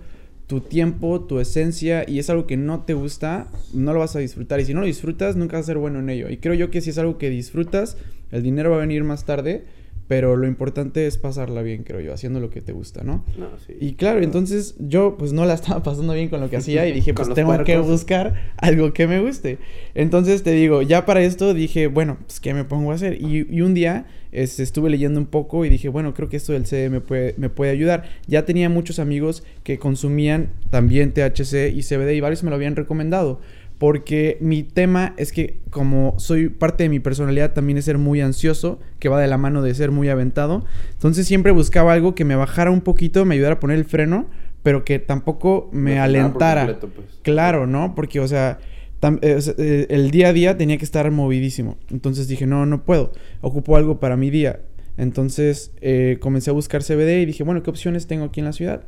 tu 0.49 0.61
tiempo, 0.61 1.21
tu 1.21 1.40
esencia 1.40 2.05
y 2.09 2.19
es 2.19 2.31
algo 2.31 2.47
que 2.47 2.57
no 2.57 2.81
te 2.85 2.95
gusta, 2.95 3.49
no 3.75 3.93
lo 3.93 4.00
vas 4.00 4.17
a 4.17 4.19
disfrutar. 4.19 4.59
Y 4.59 4.64
si 4.64 4.75
no 4.75 4.81
lo 4.81 4.87
disfrutas, 4.87 5.37
nunca 5.37 5.59
vas 5.59 5.67
a 5.67 5.67
ser 5.67 5.78
bueno 5.78 6.00
en 6.00 6.09
ello. 6.09 6.31
Y 6.31 6.38
creo 6.38 6.55
yo 6.55 6.71
que 6.71 6.81
si 6.81 6.90
es 6.90 6.99
algo 6.99 7.19
que 7.19 7.28
disfrutas, 7.28 7.99
el 8.33 8.43
dinero 8.43 8.71
va 8.71 8.76
a 8.76 8.81
venir 8.81 9.05
más 9.05 9.26
tarde, 9.26 9.64
pero 10.09 10.37
lo 10.37 10.47
importante 10.47 11.07
es 11.07 11.19
pasarla 11.19 11.61
bien, 11.61 11.83
creo 11.83 12.00
yo, 12.00 12.14
haciendo 12.14 12.40
lo 12.40 12.49
que 12.49 12.62
te 12.62 12.73
gusta, 12.73 13.05
¿no? 13.05 13.26
No, 13.37 13.50
sí. 13.67 13.75
Y 13.78 13.93
claro, 13.93 14.23
entonces 14.23 14.75
yo 14.78 15.17
pues 15.19 15.35
no 15.35 15.45
la 15.45 15.52
estaba 15.52 15.83
pasando 15.85 16.14
bien 16.14 16.31
con 16.31 16.40
lo 16.40 16.49
que 16.49 16.57
hacía 16.57 16.88
y 16.88 16.93
dije, 16.93 17.12
pues 17.14 17.33
tengo 17.35 17.62
que 17.62 17.76
buscar 17.78 18.52
algo 18.57 18.95
que 18.95 19.07
me 19.07 19.21
guste. 19.21 19.59
Entonces 19.95 20.43
te 20.43 20.52
digo, 20.52 20.81
ya 20.81 21.05
para 21.05 21.21
esto 21.21 21.52
dije, 21.52 21.88
bueno, 21.88 22.17
pues 22.26 22.40
¿qué 22.40 22.55
me 22.55 22.64
pongo 22.64 22.90
a 22.90 22.95
hacer? 22.95 23.21
Y, 23.21 23.47
y 23.55 23.61
un 23.61 23.75
día 23.75 24.07
este, 24.32 24.62
estuve 24.62 24.90
leyendo 24.90 25.18
un 25.20 25.26
poco 25.26 25.64
y 25.64 25.68
dije, 25.68 25.88
bueno, 25.88 26.14
creo 26.14 26.28
que 26.28 26.37
esto 26.37 26.52
del 26.52 26.66
CD 26.66 26.90
me 26.90 27.00
puede, 27.00 27.35
me 27.38 27.49
puede 27.49 27.70
ayudar. 27.70 28.04
Ya 28.26 28.44
tenía 28.44 28.68
muchos 28.68 28.99
amigos 28.99 29.44
que 29.62 29.78
consumían 29.78 30.50
también 30.70 31.12
THC 31.12 31.73
y 31.75 31.82
CBD 31.82 32.12
y 32.14 32.20
varios 32.20 32.42
me 32.42 32.50
lo 32.50 32.56
habían 32.56 32.76
recomendado. 32.76 33.40
Porque 33.78 34.38
mi 34.40 34.64
tema 34.64 35.14
es 35.18 35.30
que 35.30 35.61
como 35.70 36.14
soy 36.18 36.49
parte 36.49 36.82
de 36.82 36.88
mi 36.88 36.99
personalidad 36.99 37.52
también 37.52 37.78
es 37.78 37.85
ser 37.85 37.97
muy 37.97 38.20
ansioso, 38.20 38.80
que 38.99 39.08
va 39.08 39.20
de 39.20 39.28
la 39.28 39.38
mano 39.38 39.62
de 39.62 39.73
ser 39.75 39.92
muy 39.92 40.08
aventado. 40.08 40.64
Entonces 40.94 41.28
siempre 41.28 41.52
buscaba 41.52 41.92
algo 41.92 42.16
que 42.16 42.25
me 42.25 42.35
bajara 42.35 42.73
un 42.73 42.80
poquito, 42.80 43.25
me 43.25 43.37
ayudara 43.37 43.54
a 43.54 43.61
poner 43.61 43.78
el 43.78 43.85
freno, 43.85 44.26
pero 44.64 44.85
que 44.85 44.99
tampoco 44.99 45.70
me 45.73 45.94
No 45.94 46.02
alentara. 46.02 46.66
completo, 46.66 46.88
pues. 46.94 47.20
Claro, 47.23 47.68
¿no? 47.68 47.94
Porque, 47.94 48.18
o 48.18 48.26
sea, 48.26 48.58
eh, 49.02 49.38
eh, 49.59 49.87
el 49.90 50.11
día 50.11 50.28
a 50.28 50.33
día 50.33 50.57
tenía 50.57 50.76
que 50.78 50.85
estar 50.85 51.11
movidísimo. 51.11 51.76
Entonces 51.90 52.28
dije, 52.28 52.47
no, 52.47 52.67
no 52.67 52.85
puedo. 52.85 53.12
Ocupo 53.40 53.76
algo 53.76 54.00
para 54.00 54.17
mi 54.17 54.31
día. 54.31 54.61
Entonces 54.97 55.71
eh, 55.81 56.17
comencé 56.21 56.50
a 56.50 56.52
buscar 56.52 56.83
CBD 56.83 57.23
y 57.23 57.26
dije, 57.26 57.45
bueno, 57.45 57.62
¿qué 57.62 57.71
opciones 57.71 58.09
tengo 58.09 58.25
aquí 58.25 58.40
en 58.40 58.47
la 58.47 58.52
ciudad? 58.52 58.83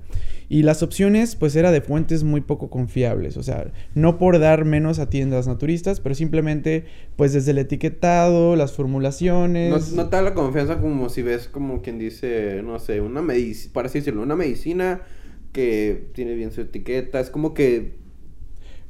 Y 0.48 0.64
las 0.64 0.82
opciones, 0.82 1.36
pues, 1.36 1.54
era 1.54 1.70
de 1.70 1.80
fuentes 1.80 2.24
muy 2.24 2.40
poco 2.40 2.68
confiables. 2.68 3.36
O 3.36 3.44
sea, 3.44 3.70
no 3.94 4.18
por 4.18 4.40
dar 4.40 4.64
menos 4.64 4.98
a 4.98 5.08
tiendas 5.08 5.46
naturistas, 5.46 6.00
pero 6.00 6.16
simplemente, 6.16 6.86
pues, 7.14 7.32
desde 7.32 7.52
el 7.52 7.58
etiquetado, 7.58 8.56
las 8.56 8.72
No, 8.72 8.76
formulaciones. 8.78 9.92
no 9.92 10.08
te 10.08 10.16
da 10.16 10.22
la 10.22 10.34
confianza 10.34 10.80
como 10.80 11.08
si 11.08 11.22
ves 11.22 11.46
como 11.46 11.80
quien 11.82 12.00
dice, 12.00 12.60
no 12.64 12.80
sé, 12.80 13.00
una 13.00 13.22
medicina, 13.22 13.72
para 13.72 13.86
así 13.86 14.00
decirlo, 14.00 14.22
una 14.22 14.34
medicina 14.34 15.02
que 15.52 16.08
tiene 16.14 16.34
bien 16.34 16.50
su 16.50 16.62
etiqueta. 16.62 17.20
Es 17.20 17.30
como 17.30 17.54
que 17.54 17.94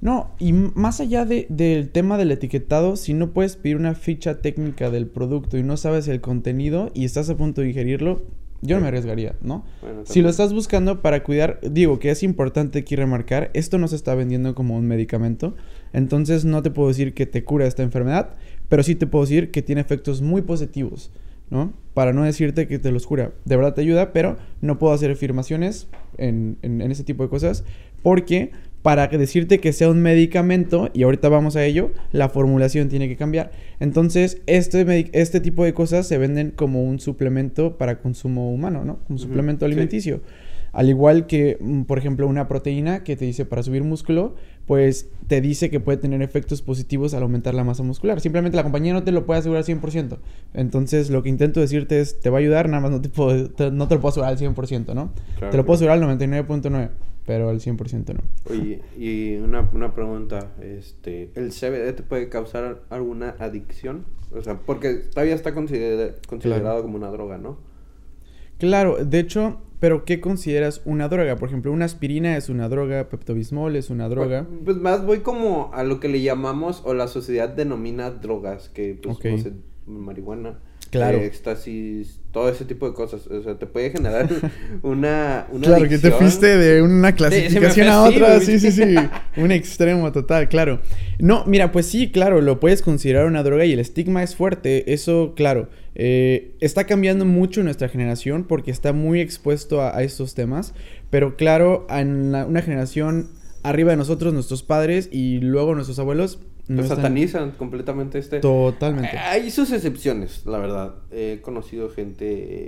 No, 0.00 0.30
y 0.38 0.52
más 0.54 1.00
allá 1.00 1.24
de- 1.26 1.46
del 1.50 1.90
tema 1.90 2.16
del 2.16 2.30
etiquetado, 2.30 2.96
si 2.96 3.12
no 3.12 3.32
puedes 3.32 3.56
pedir 3.56 3.76
una 3.76 3.94
ficha 3.94 4.40
técnica 4.40 4.90
del 4.90 5.06
producto 5.06 5.58
y 5.58 5.62
no 5.62 5.76
sabes 5.76 6.08
el 6.08 6.20
contenido 6.22 6.90
y 6.94 7.04
estás 7.04 7.28
a 7.28 7.36
punto 7.36 7.60
de 7.60 7.68
ingerirlo, 7.68 8.22
yo 8.62 8.76
no 8.76 8.82
me 8.82 8.88
arriesgaría, 8.88 9.36
¿no? 9.42 9.64
Bueno, 9.82 10.02
Si 10.04 10.20
lo 10.22 10.28
estás 10.28 10.52
buscando 10.52 11.00
para 11.02 11.22
cuidar, 11.22 11.60
digo 11.62 11.98
que 11.98 12.10
es 12.10 12.22
importante 12.22 12.78
aquí 12.80 12.94
remarcar, 12.96 13.50
esto 13.54 13.78
no 13.78 13.88
se 13.88 13.96
está 13.96 14.14
vendiendo 14.14 14.54
como 14.54 14.76
un 14.76 14.86
medicamento, 14.86 15.54
entonces 15.92 16.44
no 16.44 16.62
te 16.62 16.70
puedo 16.70 16.88
decir 16.88 17.12
que 17.14 17.26
te 17.26 17.42
cura 17.44 17.66
esta 17.66 17.82
enfermedad, 17.82 18.34
pero 18.68 18.82
sí 18.82 18.94
te 18.94 19.06
puedo 19.06 19.24
decir 19.24 19.50
que 19.50 19.62
tiene 19.62 19.80
efectos 19.80 20.20
muy 20.22 20.42
positivos, 20.42 21.10
¿no? 21.50 21.72
Para 21.94 22.12
no 22.12 22.22
decirte 22.24 22.66
que 22.68 22.78
te 22.78 22.92
los 22.92 23.06
cura, 23.06 23.32
de 23.44 23.56
verdad 23.56 23.74
te 23.74 23.80
ayuda, 23.80 24.12
pero 24.12 24.36
no 24.60 24.78
puedo 24.78 24.92
hacer 24.94 25.10
afirmaciones 25.10 25.88
en, 26.18 26.56
en, 26.62 26.80
en 26.82 26.90
ese 26.90 27.02
tipo 27.04 27.22
de 27.22 27.28
cosas, 27.30 27.64
porque 28.02 28.50
para 28.82 29.08
decirte 29.08 29.58
que 29.60 29.72
sea 29.72 29.90
un 29.90 30.00
medicamento, 30.00 30.88
y 30.94 31.02
ahorita 31.02 31.28
vamos 31.28 31.54
a 31.56 31.64
ello, 31.64 31.90
la 32.12 32.28
formulación 32.30 32.88
tiene 32.88 33.08
que 33.08 33.16
cambiar. 33.16 33.50
Entonces, 33.78 34.40
este, 34.46 35.10
este 35.12 35.40
tipo 35.40 35.64
de 35.64 35.74
cosas 35.74 36.06
se 36.06 36.16
venden 36.18 36.50
como 36.50 36.82
un 36.82 36.98
suplemento 36.98 37.76
para 37.76 37.98
consumo 38.00 38.50
humano, 38.52 38.84
¿no? 38.84 39.00
Un 39.08 39.18
suplemento 39.18 39.66
sí. 39.66 39.72
alimenticio. 39.72 40.20
Al 40.72 40.88
igual 40.88 41.26
que, 41.26 41.58
mm, 41.60 41.82
por 41.82 41.98
ejemplo, 41.98 42.26
una 42.28 42.46
proteína 42.46 43.02
que 43.02 43.16
te 43.16 43.24
dice 43.24 43.44
para 43.44 43.62
subir 43.62 43.82
músculo, 43.82 44.36
pues 44.66 45.08
te 45.26 45.40
dice 45.40 45.68
que 45.68 45.80
puede 45.80 45.98
tener 45.98 46.22
efectos 46.22 46.62
positivos 46.62 47.12
al 47.12 47.22
aumentar 47.24 47.54
la 47.54 47.64
masa 47.64 47.82
muscular. 47.82 48.20
Simplemente 48.20 48.56
la 48.56 48.62
compañía 48.62 48.92
no 48.92 49.02
te 49.02 49.10
lo 49.10 49.26
puede 49.26 49.40
asegurar 49.40 49.64
100%. 49.64 50.18
Entonces, 50.54 51.10
lo 51.10 51.24
que 51.24 51.28
intento 51.28 51.58
decirte 51.60 52.00
es, 52.00 52.20
te 52.20 52.30
va 52.30 52.38
a 52.38 52.40
ayudar, 52.40 52.68
nada 52.68 52.80
más 52.80 52.92
no 52.92 53.00
te, 53.02 53.08
puedo, 53.08 53.50
te- 53.50 53.72
no 53.72 53.88
te 53.88 53.96
lo 53.96 54.00
puedo 54.00 54.10
asegurar 54.10 54.32
al 54.32 54.38
100%, 54.38 54.94
¿no? 54.94 55.12
Claro, 55.38 55.50
te 55.50 55.56
lo 55.56 55.66
puedo 55.66 55.74
asegurar 55.74 56.00
al 56.00 56.18
99.9%, 56.18 56.90
pero 57.26 57.48
al 57.48 57.60
100% 57.60 58.14
no. 58.14 58.20
Oye, 58.50 58.80
y 58.98 59.36
una, 59.36 59.68
una 59.72 59.94
pregunta, 59.94 60.52
este, 60.62 61.30
¿el 61.34 61.50
CBD 61.52 61.94
te 61.94 62.02
puede 62.02 62.28
causar 62.28 62.82
alguna 62.90 63.36
adicción? 63.38 64.04
O 64.32 64.42
sea, 64.42 64.58
porque 64.60 64.94
todavía 64.94 65.34
está 65.34 65.54
considera- 65.54 66.14
considerado 66.28 66.82
como 66.82 66.96
una 66.96 67.10
droga, 67.10 67.38
¿no? 67.38 67.58
Claro, 68.58 69.02
de 69.04 69.18
hecho, 69.20 69.60
pero 69.80 70.04
¿qué 70.04 70.20
consideras 70.20 70.82
una 70.84 71.08
droga? 71.08 71.36
Por 71.36 71.48
ejemplo, 71.48 71.72
una 71.72 71.86
aspirina 71.86 72.36
es 72.36 72.48
una 72.48 72.68
droga, 72.68 73.08
Pepto-Bismol 73.08 73.74
es 73.76 73.88
una 73.90 74.08
droga. 74.08 74.46
Pues, 74.46 74.60
pues 74.66 74.76
más 74.76 75.04
voy 75.06 75.20
como 75.20 75.70
a 75.72 75.82
lo 75.84 75.98
que 75.98 76.08
le 76.08 76.20
llamamos 76.20 76.82
o 76.84 76.92
la 76.94 77.08
sociedad 77.08 77.48
denomina 77.48 78.10
drogas, 78.10 78.68
que 78.68 78.98
pues 79.02 79.16
Ok. 79.16 79.24
no 79.24 79.38
sé, 79.38 79.52
marihuana, 79.86 80.58
Claro. 80.90 81.18
éxtasis, 81.18 82.18
todo 82.32 82.48
ese 82.48 82.64
tipo 82.64 82.86
de 82.88 82.94
cosas. 82.94 83.26
O 83.28 83.42
sea, 83.42 83.56
te 83.58 83.66
puede 83.66 83.90
generar 83.90 84.28
una, 84.82 85.46
una 85.52 85.66
Claro, 85.66 85.88
que 85.88 85.98
te 85.98 86.10
fuiste 86.10 86.56
de 86.56 86.82
una 86.82 87.14
clasificación 87.14 87.88
a 87.88 88.02
otra, 88.02 88.40
sí, 88.40 88.58
sí, 88.58 88.72
sí, 88.72 88.82
un 89.36 89.52
extremo 89.52 90.10
total, 90.12 90.48
claro. 90.48 90.80
No, 91.18 91.44
mira, 91.46 91.70
pues 91.72 91.86
sí, 91.86 92.10
claro, 92.10 92.40
lo 92.40 92.58
puedes 92.60 92.82
considerar 92.82 93.26
una 93.26 93.42
droga 93.42 93.64
y 93.64 93.72
el 93.72 93.78
estigma 93.78 94.22
es 94.22 94.34
fuerte, 94.34 94.92
eso, 94.92 95.34
claro, 95.36 95.68
eh, 95.94 96.56
está 96.60 96.84
cambiando 96.86 97.24
mucho 97.24 97.62
nuestra 97.62 97.88
generación 97.88 98.44
porque 98.44 98.70
está 98.70 98.92
muy 98.92 99.20
expuesto 99.20 99.82
a, 99.82 99.96
a 99.96 100.02
estos 100.02 100.34
temas, 100.34 100.74
pero 101.10 101.36
claro, 101.36 101.86
en 101.90 102.32
la- 102.32 102.46
una 102.46 102.62
generación 102.62 103.30
arriba 103.62 103.90
de 103.90 103.96
nosotros, 103.98 104.32
nuestros 104.32 104.62
padres 104.62 105.08
y 105.12 105.38
luego 105.40 105.74
nuestros 105.74 105.98
abuelos, 105.98 106.38
no 106.68 106.82
están- 106.82 106.96
satanizan 106.98 107.50
completamente 107.52 108.18
este. 108.18 108.40
Totalmente. 108.40 109.16
Hay 109.18 109.50
sus 109.50 109.70
excepciones, 109.72 110.44
la 110.46 110.58
verdad. 110.58 110.94
He 111.10 111.40
conocido 111.42 111.90
gente 111.90 112.26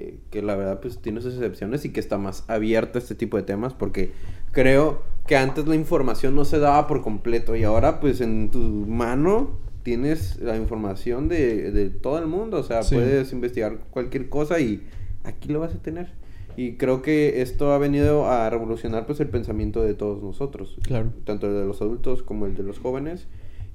eh, 0.08 0.18
que 0.30 0.42
la 0.42 0.56
verdad 0.56 0.80
pues 0.80 0.98
tiene 0.98 1.20
sus 1.20 1.34
excepciones 1.34 1.84
y 1.84 1.90
que 1.90 2.00
está 2.00 2.18
más 2.18 2.44
abierta 2.48 2.98
a 2.98 3.02
este 3.02 3.14
tipo 3.14 3.36
de 3.36 3.42
temas 3.44 3.74
porque 3.74 4.12
creo 4.52 5.02
que 5.26 5.36
antes 5.36 5.66
la 5.66 5.74
información 5.76 6.34
no 6.34 6.44
se 6.44 6.58
daba 6.58 6.86
por 6.86 7.02
completo 7.02 7.54
y 7.56 7.62
ahora 7.64 8.00
pues 8.00 8.20
en 8.20 8.50
tu 8.50 8.58
mano 8.58 9.58
tienes 9.82 10.38
la 10.40 10.56
información 10.56 11.28
de, 11.28 11.70
de 11.72 11.90
todo 11.90 12.18
el 12.18 12.26
mundo. 12.26 12.58
O 12.58 12.62
sea, 12.62 12.82
Sí. 12.82 12.94
puedes 12.94 13.32
investigar 13.32 13.78
cualquier 13.90 14.28
cosa 14.28 14.60
y 14.60 14.82
aquí 15.24 15.48
lo 15.48 15.60
vas 15.60 15.74
a 15.74 15.78
tener. 15.78 16.20
Y 16.54 16.74
creo 16.74 17.00
que 17.00 17.40
esto 17.40 17.72
ha 17.72 17.78
venido 17.78 18.26
a 18.30 18.50
revolucionar 18.50 19.06
pues 19.06 19.20
el 19.20 19.28
pensamiento 19.28 19.80
de 19.82 19.94
todos 19.94 20.22
nosotros. 20.22 20.76
Claro. 20.82 21.10
Tanto 21.24 21.46
el 21.46 21.54
de 21.54 21.64
los 21.64 21.80
adultos 21.80 22.22
como 22.22 22.44
el 22.46 22.54
de 22.54 22.62
los 22.62 22.78
jóvenes. 22.78 23.26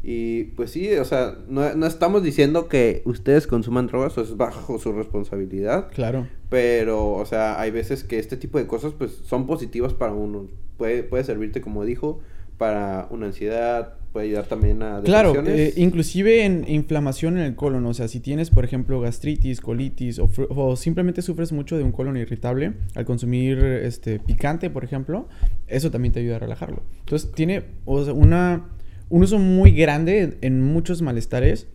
Y 0.04 0.46
pues 0.56 0.72
sí, 0.72 0.94
o 0.94 1.06
sea, 1.06 1.38
no, 1.48 1.74
no 1.74 1.86
estamos 1.86 2.24
diciendo 2.24 2.68
que 2.68 3.02
ustedes 3.06 3.48
consuman 3.48 3.88
drogas, 3.88 4.18
o 4.18 4.22
es 4.22 4.38
bajo 4.38 4.80
su 4.80 4.92
responsabilidad. 4.94 5.90
Claro. 5.94 6.28
Pero, 6.50 7.14
o 7.14 7.26
sea, 7.26 7.60
hay 7.60 7.72
veces 7.72 8.04
que 8.04 8.20
este 8.20 8.38
tipo 8.38 8.58
de 8.58 8.68
cosas 8.68 8.94
pues 8.98 9.12
son 9.26 9.48
positivas 9.48 9.94
para 9.94 10.14
uno. 10.14 10.48
Puede, 10.78 11.04
puede 11.04 11.24
servirte, 11.24 11.60
como 11.60 11.84
dijo, 11.84 12.22
para 12.58 13.08
una 13.12 13.28
ansiedad, 13.28 13.96
puede 14.12 14.28
ayudar 14.28 14.46
también 14.46 14.82
a 14.82 15.02
Claro, 15.02 15.34
eh, 15.46 15.74
inclusive 15.76 16.44
en 16.44 16.66
inflamación 16.68 17.38
en 17.38 17.44
el 17.44 17.56
colon, 17.56 17.86
o 17.86 17.94
sea, 17.94 18.08
si 18.08 18.20
tienes, 18.20 18.50
por 18.50 18.66
ejemplo, 18.66 19.00
gastritis, 19.00 19.62
colitis 19.62 20.20
o, 20.20 20.30
o 20.50 20.76
simplemente 20.76 21.22
sufres 21.22 21.52
mucho 21.52 21.78
de 21.78 21.84
un 21.84 21.92
colon 21.92 22.18
irritable 22.18 22.74
al 22.96 23.06
consumir 23.06 23.60
este 23.60 24.20
picante, 24.20 24.70
por 24.70 24.84
ejemplo, 24.84 25.28
eso 25.68 25.92
también 25.92 26.14
te 26.14 26.20
ayuda 26.20 26.38
a 26.38 26.40
relajarlo. 26.40 26.82
Entonces, 27.00 27.32
tiene 27.32 27.64
o 27.86 28.04
sea, 28.04 28.14
una, 28.14 28.70
un 29.10 29.24
uso 29.24 29.40
muy 29.40 29.72
grande 29.72 30.38
en, 30.42 30.62
muchos 30.62 31.02
malestares. 31.02 31.68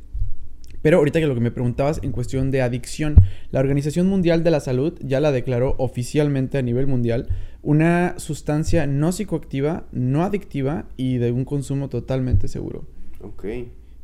Pero 0.82 0.98
ahorita 0.98 1.20
que 1.20 1.26
lo 1.26 1.34
que 1.34 1.40
me 1.40 1.52
preguntabas 1.52 2.00
en 2.02 2.10
cuestión 2.10 2.50
de 2.50 2.60
adicción, 2.60 3.14
la 3.52 3.60
Organización 3.60 4.08
Mundial 4.08 4.42
de 4.42 4.50
la 4.50 4.58
Salud 4.58 4.98
ya 5.00 5.20
la 5.20 5.30
declaró 5.30 5.76
oficialmente 5.78 6.58
a 6.58 6.62
nivel 6.62 6.88
mundial 6.88 7.28
una 7.62 8.18
sustancia 8.18 8.88
no 8.88 9.12
psicoactiva, 9.12 9.86
no 9.92 10.24
adictiva 10.24 10.88
y 10.96 11.18
de 11.18 11.30
un 11.30 11.44
consumo 11.44 11.88
totalmente 11.88 12.48
seguro. 12.48 12.84
Ok. 13.20 13.44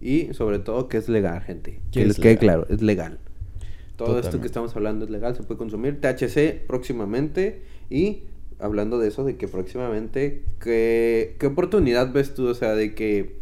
Y 0.00 0.32
sobre 0.34 0.60
todo 0.60 0.88
que 0.88 0.98
es 0.98 1.08
legal, 1.08 1.42
gente. 1.42 1.80
Que 1.90 1.90
Que 1.90 2.00
es 2.02 2.08
les 2.08 2.20
quede 2.20 2.38
claro, 2.38 2.66
es 2.70 2.80
legal. 2.80 3.18
Todo 3.96 4.20
esto 4.20 4.40
que 4.40 4.46
estamos 4.46 4.76
hablando 4.76 5.04
es 5.04 5.10
legal, 5.10 5.34
se 5.34 5.42
puede 5.42 5.58
consumir. 5.58 6.00
THC 6.00 6.64
próximamente. 6.68 7.62
Y 7.90 8.22
hablando 8.58 8.98
de 8.98 9.08
eso, 9.08 9.24
de 9.24 9.36
que 9.36 9.48
próximamente, 9.48 10.44
¿qué, 10.60 11.36
qué 11.38 11.46
oportunidad 11.46 12.12
ves 12.12 12.34
tú? 12.34 12.48
O 12.48 12.54
sea, 12.54 12.74
de 12.74 12.94
que... 12.94 13.38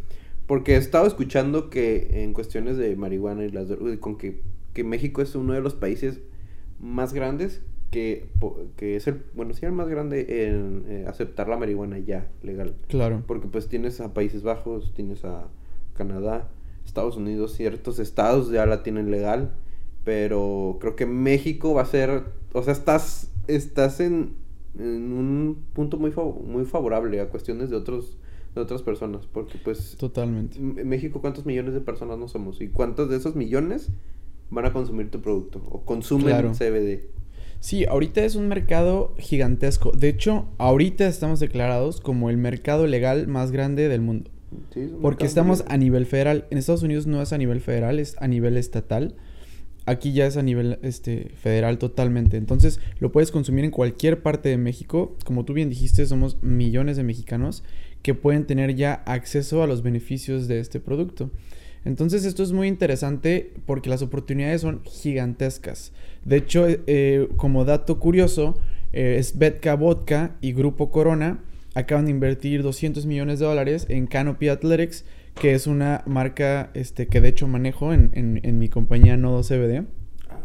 Porque 0.46 0.74
he 0.74 0.76
estado 0.76 1.06
escuchando 1.06 1.70
que 1.70 2.22
en 2.22 2.32
cuestiones 2.32 2.76
de 2.76 2.94
marihuana 2.94 3.44
y 3.44 3.50
las 3.50 3.68
drogas, 3.68 3.98
con 3.98 4.16
que, 4.16 4.42
que 4.74 4.84
México 4.84 5.20
es 5.20 5.34
uno 5.34 5.54
de 5.54 5.60
los 5.60 5.74
países 5.74 6.20
más 6.78 7.12
grandes 7.12 7.62
que, 7.90 8.28
que 8.76 8.96
es 8.96 9.06
el, 9.06 9.22
bueno, 9.34 9.54
sí, 9.54 9.64
el 9.64 9.72
más 9.72 9.88
grande 9.88 10.46
en 10.48 10.84
eh, 10.88 11.04
aceptar 11.08 11.48
la 11.48 11.56
marihuana 11.56 11.98
ya 11.98 12.28
legal. 12.42 12.74
Claro. 12.88 13.22
Porque 13.26 13.48
pues 13.48 13.68
tienes 13.68 14.00
a 14.00 14.14
Países 14.14 14.42
Bajos, 14.42 14.92
tienes 14.94 15.24
a 15.24 15.48
Canadá, 15.96 16.48
Estados 16.84 17.16
Unidos, 17.16 17.54
ciertos 17.54 17.98
estados 17.98 18.50
ya 18.50 18.66
la 18.66 18.82
tienen 18.82 19.10
legal, 19.10 19.52
pero 20.04 20.78
creo 20.80 20.96
que 20.96 21.06
México 21.06 21.74
va 21.74 21.82
a 21.82 21.86
ser, 21.86 22.24
o 22.52 22.62
sea, 22.62 22.72
estás, 22.72 23.32
estás 23.48 24.00
en, 24.00 24.34
en 24.78 25.12
un 25.12 25.58
punto 25.72 25.98
muy, 25.98 26.10
fav- 26.10 26.40
muy 26.42 26.64
favorable 26.64 27.20
a 27.20 27.28
cuestiones 27.28 27.70
de 27.70 27.76
otros 27.76 28.16
de 28.54 28.62
otras 28.62 28.80
personas, 28.82 29.26
porque 29.26 29.58
pues 29.62 29.96
Totalmente. 29.98 30.56
En 30.58 30.88
México 30.88 31.20
cuántos 31.20 31.44
millones 31.44 31.74
de 31.74 31.80
personas 31.82 32.16
no 32.18 32.26
somos 32.26 32.62
y 32.62 32.68
cuántos 32.68 33.10
de 33.10 33.16
esos 33.18 33.36
millones 33.36 33.90
van 34.50 34.64
a 34.64 34.72
consumir 34.72 35.10
tu 35.10 35.20
producto 35.20 35.60
o 35.70 35.82
consumen 35.84 36.26
Claro. 36.28 36.52
CBD. 36.54 37.02
Sí, 37.60 37.84
ahorita 37.84 38.24
es 38.24 38.34
un 38.34 38.48
mercado 38.48 39.14
gigantesco. 39.18 39.92
De 39.92 40.08
hecho, 40.08 40.46
ahorita 40.58 41.06
estamos 41.06 41.38
declarados 41.40 42.00
como 42.00 42.30
el 42.30 42.38
mercado 42.38 42.86
legal 42.86 43.28
más 43.28 43.50
grande 43.52 43.88
del 43.88 44.00
mundo. 44.00 44.30
Sí, 44.72 44.80
es 44.80 44.92
un 44.92 45.00
Porque 45.02 45.26
estamos 45.26 45.64
a 45.68 45.76
nivel 45.76 46.06
federal. 46.06 46.46
En 46.50 46.56
Estados 46.58 46.82
Unidos 46.82 47.06
no 47.06 47.20
es 47.20 47.32
a 47.34 47.38
nivel 47.38 47.60
federal, 47.60 47.98
es 47.98 48.16
a 48.20 48.28
nivel 48.28 48.56
estatal. 48.56 49.16
Aquí 49.86 50.12
ya 50.12 50.26
es 50.26 50.36
a 50.36 50.42
nivel 50.42 50.78
este, 50.82 51.30
federal 51.36 51.78
totalmente. 51.78 52.36
Entonces 52.36 52.80
lo 52.98 53.12
puedes 53.12 53.30
consumir 53.30 53.64
en 53.64 53.70
cualquier 53.70 54.20
parte 54.20 54.48
de 54.48 54.58
México. 54.58 55.16
Como 55.24 55.44
tú 55.44 55.52
bien 55.52 55.70
dijiste, 55.70 56.04
somos 56.06 56.42
millones 56.42 56.96
de 56.96 57.04
mexicanos 57.04 57.62
que 58.02 58.14
pueden 58.14 58.46
tener 58.46 58.74
ya 58.74 58.94
acceso 59.06 59.62
a 59.62 59.66
los 59.66 59.82
beneficios 59.82 60.48
de 60.48 60.60
este 60.60 60.80
producto. 60.80 61.30
Entonces 61.84 62.24
esto 62.24 62.42
es 62.42 62.50
muy 62.50 62.66
interesante 62.66 63.52
porque 63.64 63.88
las 63.88 64.02
oportunidades 64.02 64.60
son 64.60 64.82
gigantescas. 64.84 65.92
De 66.24 66.36
hecho, 66.36 66.68
eh, 66.68 66.80
eh, 66.88 67.28
como 67.36 67.64
dato 67.64 68.00
curioso, 68.00 68.58
eh, 68.92 69.22
Vodka 69.78 70.36
y 70.40 70.52
Grupo 70.52 70.90
Corona 70.90 71.44
acaban 71.74 72.06
de 72.06 72.10
invertir 72.10 72.64
200 72.64 73.06
millones 73.06 73.38
de 73.38 73.46
dólares 73.46 73.86
en 73.88 74.08
Canopy 74.08 74.48
Athletics, 74.48 75.04
que 75.40 75.54
es 75.54 75.66
una 75.66 76.02
marca 76.06 76.70
este, 76.74 77.06
que 77.08 77.20
de 77.20 77.28
hecho 77.28 77.46
manejo 77.48 77.92
en, 77.92 78.10
en- 78.14 78.40
en 78.42 78.58
mi 78.58 78.68
compañía 78.68 79.16
Nodo 79.16 79.42
CBD. 79.42 79.84
Ah. 80.30 80.38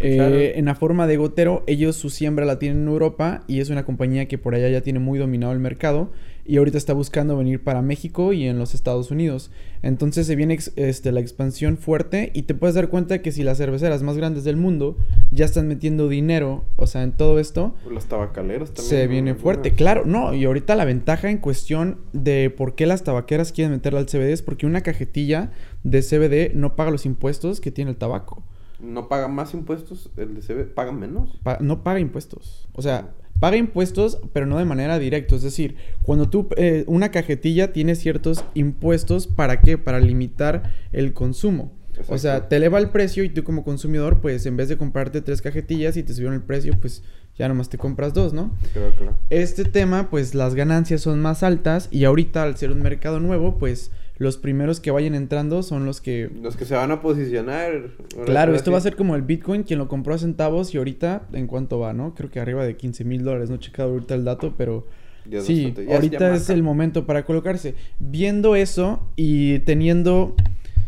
Eh, 0.00 0.52
en 0.56 0.66
la 0.66 0.74
forma 0.74 1.06
de 1.06 1.16
gotero, 1.16 1.64
ellos 1.66 1.96
su 1.96 2.10
siembra 2.10 2.44
la 2.44 2.58
tienen 2.58 2.82
en 2.82 2.88
Europa 2.88 3.42
y 3.46 3.60
es 3.60 3.70
una 3.70 3.84
compañía 3.84 4.26
que 4.28 4.36
por 4.38 4.54
allá 4.54 4.68
ya 4.68 4.82
tiene 4.82 4.98
muy 4.98 5.18
dominado 5.18 5.52
el 5.52 5.58
mercado 5.58 6.12
y 6.48 6.56
ahorita 6.58 6.78
está 6.78 6.92
buscando 6.92 7.36
venir 7.36 7.62
para 7.62 7.82
México 7.82 8.32
y 8.32 8.46
en 8.46 8.58
los 8.58 8.74
Estados 8.74 9.10
Unidos. 9.10 9.50
Entonces 9.82 10.26
se 10.26 10.36
viene 10.36 10.58
este, 10.76 11.12
la 11.12 11.20
expansión 11.20 11.76
fuerte 11.76 12.30
y 12.34 12.42
te 12.42 12.54
puedes 12.54 12.74
dar 12.74 12.88
cuenta 12.88 13.22
que 13.22 13.30
si 13.32 13.42
las 13.42 13.58
cerveceras 13.58 14.02
más 14.02 14.16
grandes 14.16 14.44
del 14.44 14.56
mundo 14.56 14.96
ya 15.30 15.44
están 15.44 15.68
metiendo 15.68 16.08
dinero, 16.08 16.64
o 16.76 16.86
sea, 16.86 17.02
en 17.02 17.12
todo 17.12 17.38
esto, 17.38 17.74
Los 17.88 18.06
tabacaleros 18.06 18.70
también. 18.74 18.88
se 18.88 19.06
viene 19.06 19.34
fuerte. 19.34 19.72
Claro, 19.72 20.04
no, 20.06 20.34
y 20.34 20.44
ahorita 20.44 20.74
la 20.74 20.84
ventaja 20.84 21.30
en 21.30 21.38
cuestión 21.38 21.98
de 22.12 22.50
por 22.50 22.74
qué 22.74 22.86
las 22.86 23.04
tabaqueras 23.04 23.52
quieren 23.52 23.72
meterla 23.72 24.00
al 24.00 24.06
CBD 24.06 24.30
es 24.32 24.42
porque 24.42 24.66
una 24.66 24.80
cajetilla 24.80 25.52
de 25.84 26.02
CBD 26.02 26.54
no 26.54 26.74
paga 26.76 26.90
los 26.90 27.06
impuestos 27.06 27.60
que 27.60 27.70
tiene 27.70 27.92
el 27.92 27.96
tabaco. 27.96 28.42
¿No 28.80 29.08
paga 29.08 29.28
más 29.28 29.54
impuestos? 29.54 30.10
¿El 30.16 30.34
de 30.34 30.42
CB 30.42 30.74
paga 30.74 30.92
menos? 30.92 31.38
Pa- 31.42 31.58
no 31.60 31.82
paga 31.82 31.98
impuestos. 32.00 32.68
O 32.74 32.82
sea, 32.82 33.14
paga 33.40 33.56
impuestos, 33.56 34.18
pero 34.32 34.46
no 34.46 34.58
de 34.58 34.64
manera 34.64 34.98
directa. 34.98 35.36
Es 35.36 35.42
decir, 35.42 35.76
cuando 36.02 36.28
tú, 36.28 36.48
eh, 36.56 36.84
una 36.86 37.10
cajetilla 37.10 37.72
tiene 37.72 37.94
ciertos 37.94 38.44
impuestos, 38.54 39.26
¿para 39.26 39.60
qué? 39.60 39.78
Para 39.78 40.00
limitar 40.00 40.72
el 40.92 41.12
consumo. 41.12 41.72
O 42.08 42.18
sea, 42.18 42.48
te 42.48 42.56
eleva 42.56 42.78
el 42.78 42.90
precio 42.90 43.24
y 43.24 43.30
tú 43.30 43.42
como 43.42 43.64
consumidor, 43.64 44.20
pues 44.20 44.44
en 44.44 44.56
vez 44.56 44.68
de 44.68 44.76
comprarte 44.76 45.22
tres 45.22 45.40
cajetillas 45.40 45.96
y 45.96 46.02
te 46.02 46.12
subieron 46.12 46.34
el 46.34 46.42
precio, 46.42 46.74
pues 46.78 47.02
ya 47.38 47.48
nomás 47.48 47.68
te 47.70 47.78
compras 47.78 48.12
dos, 48.12 48.32
¿no? 48.34 48.54
Creo, 48.72 48.94
creo. 48.94 49.14
Este 49.30 49.64
tema, 49.64 50.10
pues 50.10 50.34
las 50.34 50.54
ganancias 50.54 51.00
son 51.00 51.20
más 51.20 51.42
altas 51.42 51.88
y 51.90 52.04
ahorita 52.04 52.42
al 52.42 52.56
ser 52.56 52.70
un 52.70 52.82
mercado 52.82 53.18
nuevo, 53.18 53.56
pues 53.58 53.90
los 54.18 54.38
primeros 54.38 54.80
que 54.80 54.90
vayan 54.90 55.14
entrando 55.14 55.62
son 55.62 55.84
los 55.84 56.00
que 56.00 56.30
Los 56.42 56.56
que 56.56 56.64
se 56.64 56.74
van 56.74 56.90
a 56.90 57.02
posicionar. 57.02 57.90
Claro, 58.24 58.54
esto 58.54 58.72
va 58.72 58.78
a 58.78 58.80
ser 58.80 58.96
como 58.96 59.14
el 59.14 59.22
Bitcoin, 59.22 59.62
quien 59.62 59.78
lo 59.78 59.88
compró 59.88 60.14
a 60.14 60.18
centavos 60.18 60.74
y 60.74 60.78
ahorita, 60.78 61.28
¿en 61.32 61.46
cuánto 61.46 61.78
va, 61.78 61.92
no? 61.92 62.14
Creo 62.14 62.30
que 62.30 62.40
arriba 62.40 62.64
de 62.64 62.76
15 62.76 63.04
mil 63.04 63.24
dólares, 63.24 63.50
no 63.50 63.56
he 63.56 63.58
checado 63.58 63.90
ahorita 63.92 64.14
el 64.14 64.24
dato, 64.24 64.54
pero 64.56 64.86
es 65.30 65.44
sí, 65.44 65.74
es- 65.76 65.88
ahorita 65.94 66.32
es 66.34 66.40
marca. 66.42 66.52
el 66.54 66.62
momento 66.62 67.04
para 67.06 67.24
colocarse. 67.26 67.74
Viendo 67.98 68.56
eso 68.56 69.06
y 69.16 69.58
teniendo 69.60 70.34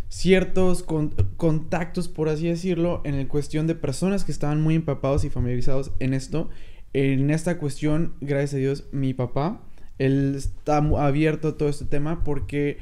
ciertos 0.09 0.83
con- 0.83 1.11
contactos, 1.37 2.09
por 2.09 2.29
así 2.29 2.47
decirlo, 2.49 3.03
en 3.05 3.15
el 3.15 3.29
cuestión 3.29 3.67
de 3.67 3.75
personas 3.75 4.25
que 4.25 4.33
estaban 4.33 4.61
muy 4.61 4.75
empapados 4.75 5.25
y 5.25 5.31
familiarizados 5.31 5.93
en 5.99 6.15
esto, 6.15 6.49
en 6.95 7.31
esta 7.31 7.59
cuestión, 7.59 8.15
gracias 8.21 8.55
a 8.55 8.57
Dios, 8.59 8.85
mi 8.93 9.13
papá, 9.13 9.61
él 9.99 10.35
está 10.37 10.79
abierto 10.79 11.49
a 11.49 11.57
todo 11.59 11.69
este 11.69 11.85
tema 11.85 12.25
porque 12.25 12.79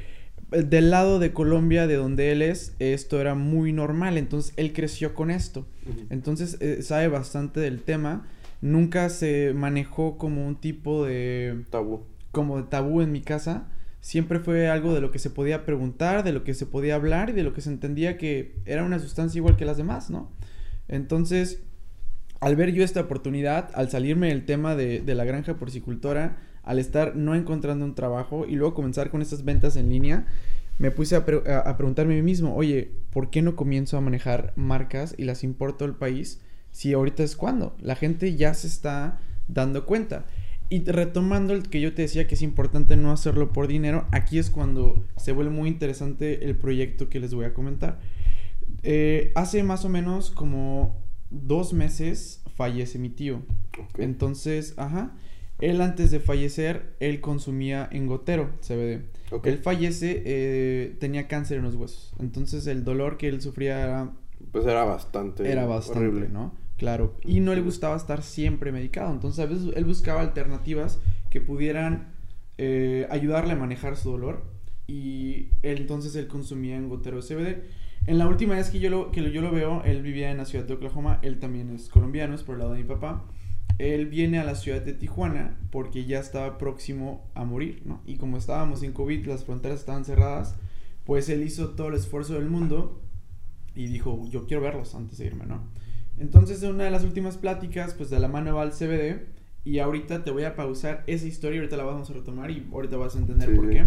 del 0.51 0.91
lado 0.91 1.19
de 1.19 1.33
Colombia, 1.33 1.87
de 1.87 1.95
donde 1.95 2.31
él 2.31 2.41
es, 2.41 2.75
esto 2.79 3.19
era 3.19 3.35
muy 3.35 3.73
normal, 3.73 4.17
entonces 4.17 4.53
él 4.55 4.71
creció 4.73 5.13
con 5.13 5.29
esto. 5.29 5.67
Entonces 6.09 6.57
eh, 6.61 6.81
sabe 6.81 7.07
bastante 7.09 7.59
del 7.59 7.81
tema. 7.81 8.27
Nunca 8.61 9.09
se 9.09 9.53
manejó 9.53 10.17
como 10.17 10.47
un 10.47 10.55
tipo 10.55 11.05
de 11.05 11.63
Tabú. 11.69 12.05
como 12.31 12.57
de 12.57 12.63
tabú 12.63 13.01
en 13.01 13.11
mi 13.11 13.21
casa. 13.21 13.67
Siempre 13.99 14.39
fue 14.39 14.69
algo 14.69 14.93
de 14.93 15.01
lo 15.01 15.11
que 15.11 15.19
se 15.19 15.29
podía 15.29 15.65
preguntar, 15.65 16.23
de 16.23 16.31
lo 16.31 16.43
que 16.43 16.53
se 16.53 16.65
podía 16.65 16.95
hablar 16.95 17.29
y 17.29 17.33
de 17.33 17.43
lo 17.43 17.53
que 17.53 17.61
se 17.61 17.69
entendía 17.69 18.17
que 18.17 18.55
era 18.65 18.83
una 18.83 18.99
sustancia 18.99 19.39
igual 19.39 19.57
que 19.57 19.65
las 19.65 19.77
demás, 19.77 20.09
¿no? 20.09 20.31
Entonces, 20.87 21.61
al 22.39 22.55
ver 22.55 22.71
yo 22.71 22.83
esta 22.83 23.01
oportunidad, 23.01 23.69
al 23.73 23.89
salirme 23.89 24.29
del 24.29 24.45
tema 24.45 24.75
de, 24.75 25.01
de 25.01 25.15
la 25.15 25.25
granja 25.25 25.57
porcicultora, 25.57 26.37
al 26.67 26.79
estar 26.79 27.15
no 27.15 27.33
encontrando 27.35 27.85
un 27.85 27.95
trabajo 27.95 28.45
y 28.47 28.55
luego 28.55 28.73
comenzar 28.75 29.09
con 29.09 29.21
estas 29.21 29.43
ventas 29.43 29.75
en 29.75 29.89
línea, 29.89 30.27
me 30.77 30.91
puse 30.91 31.15
a, 31.15 31.25
pre- 31.25 31.51
a- 31.51 31.75
preguntarme 31.77 32.13
a 32.13 32.17
mí 32.17 32.21
mismo, 32.23 32.55
oye, 32.55 32.91
¿por 33.11 33.29
qué 33.29 33.41
no 33.41 33.55
comienzo 33.55 33.97
a 33.97 34.01
manejar 34.01 34.53
marcas 34.55 35.15
y 35.17 35.23
las 35.23 35.43
importo 35.43 35.85
al 35.85 35.95
país 35.95 36.41
si 36.71 36.93
ahorita 36.93 37.23
es 37.23 37.35
cuando? 37.35 37.75
La 37.81 37.95
gente 37.95 38.35
ya 38.35 38.53
se 38.53 38.67
está 38.67 39.19
dando 39.47 39.85
cuenta. 39.85 40.25
Y 40.69 40.83
retomando 40.83 41.53
el 41.53 41.69
que 41.69 41.79
yo 41.79 41.93
te 41.93 42.01
decía 42.01 42.27
que 42.27 42.35
es 42.35 42.41
importante 42.41 42.97
no 42.97 43.11
hacerlo 43.13 43.53
por 43.53 43.67
dinero, 43.67 44.05
aquí 44.11 44.37
es 44.37 44.49
cuando 44.49 45.05
se 45.15 45.31
vuelve 45.31 45.51
muy 45.51 45.69
interesante 45.69 46.43
el 46.43 46.57
proyecto 46.57 47.07
que 47.09 47.21
les 47.21 47.33
voy 47.33 47.45
a 47.45 47.53
comentar. 47.53 47.99
Eh, 48.83 49.31
hace 49.35 49.63
más 49.63 49.85
o 49.85 49.89
menos 49.89 50.29
como 50.29 51.01
dos 51.31 51.73
meses 51.73 52.41
fallece 52.55 52.99
mi 52.99 53.09
tío. 53.09 53.41
Entonces, 53.97 54.73
ajá, 54.77 55.15
él 55.59 55.81
antes 55.81 56.11
de 56.11 56.19
fallecer, 56.19 56.95
él 56.99 57.19
consumía 57.21 57.87
en 57.91 58.07
gotero 58.07 58.51
CBD. 58.61 59.01
Él 59.43 59.57
fallece, 59.57 60.23
eh, 60.25 60.95
tenía 60.99 61.27
cáncer 61.27 61.57
en 61.57 61.63
los 61.63 61.75
huesos. 61.75 62.13
Entonces 62.19 62.65
el 62.67 62.83
dolor 62.83 63.17
que 63.17 63.27
él 63.27 63.41
sufría 63.41 63.81
era, 63.83 64.11
Pues 64.51 64.65
era 64.65 64.83
bastante. 64.85 65.51
era 65.51 65.65
bastante, 65.65 65.99
horrible. 65.99 66.29
¿no? 66.29 66.53
Claro. 66.77 67.15
Y 67.25 67.39
no 67.39 67.53
le 67.55 67.61
gustaba 67.61 67.97
estar 67.97 68.21
siempre 68.23 68.71
medicado. 68.71 69.11
Entonces 69.11 69.43
a 69.43 69.47
veces 69.47 69.73
él 69.75 69.83
buscaba 69.85 70.21
alternativas 70.21 70.99
que 71.29 71.41
pudieran 71.41 72.13
eh, 72.57 73.07
ayudarle 73.09 73.53
a 73.53 73.55
manejar 73.55 73.97
su 73.97 74.11
dolor. 74.11 74.43
y 74.89 75.49
él 75.63 75.79
entonces 75.79 76.15
él 76.15 76.27
consumía 76.27 76.77
en 76.77 76.87
gotero 76.87 77.19
CBD. 77.21 77.63
En 78.05 78.17
la 78.17 78.25
última 78.27 78.55
vez 78.55 78.69
que 78.69 78.79
yo 78.79 78.89
lo, 78.89 79.11
que 79.11 79.29
yo 79.33 79.41
lo 79.41 79.51
veo, 79.51 79.83
él 79.83 80.01
vivía 80.01 80.31
en 80.31 80.37
la 80.37 80.45
ciudad 80.45 80.63
de 80.63 80.73
Oklahoma, 80.75 81.19
él 81.23 81.39
también 81.39 81.69
es 81.75 81.89
colombiano, 81.89 82.33
es 82.35 82.43
por 82.43 82.55
el 82.55 82.59
lado 82.59 82.71
de 82.71 82.79
mi 82.79 82.85
papá. 82.85 83.25
Él 83.79 84.07
viene 84.07 84.39
a 84.39 84.43
la 84.43 84.55
ciudad 84.55 84.81
de 84.81 84.93
Tijuana 84.93 85.57
porque 85.71 86.05
ya 86.05 86.19
estaba 86.19 86.57
próximo 86.57 87.29
a 87.35 87.45
morir, 87.45 87.83
¿no? 87.85 88.01
Y 88.05 88.17
como 88.17 88.37
estábamos 88.37 88.81
en 88.83 88.93
COVID, 88.93 89.25
las 89.27 89.45
fronteras 89.45 89.79
estaban 89.79 90.05
cerradas, 90.05 90.55
pues 91.05 91.29
él 91.29 91.43
hizo 91.43 91.69
todo 91.69 91.89
el 91.89 91.95
esfuerzo 91.95 92.33
del 92.33 92.49
mundo 92.49 93.01
y 93.75 93.87
dijo, 93.87 94.27
yo 94.29 94.47
quiero 94.47 94.63
verlos 94.63 94.95
antes 94.95 95.19
de 95.19 95.27
irme, 95.27 95.45
¿no? 95.45 95.61
Entonces, 96.17 96.63
en 96.63 96.71
una 96.71 96.85
de 96.85 96.91
las 96.91 97.03
últimas 97.03 97.37
pláticas, 97.37 97.93
pues 97.93 98.09
de 98.09 98.19
la 98.19 98.27
mano 98.27 98.55
va 98.55 98.63
al 98.63 98.71
CBD 98.71 99.27
y 99.63 99.79
ahorita 99.79 100.23
te 100.23 100.31
voy 100.31 100.43
a 100.43 100.55
pausar 100.55 101.03
esa 101.05 101.27
historia, 101.27 101.59
ahorita 101.59 101.77
la 101.77 101.83
vamos 101.83 102.09
a 102.09 102.13
retomar 102.13 102.49
y 102.49 102.67
ahorita 102.71 102.97
vas 102.97 103.15
a 103.15 103.19
entender 103.19 103.55
por 103.55 103.69
qué. 103.69 103.85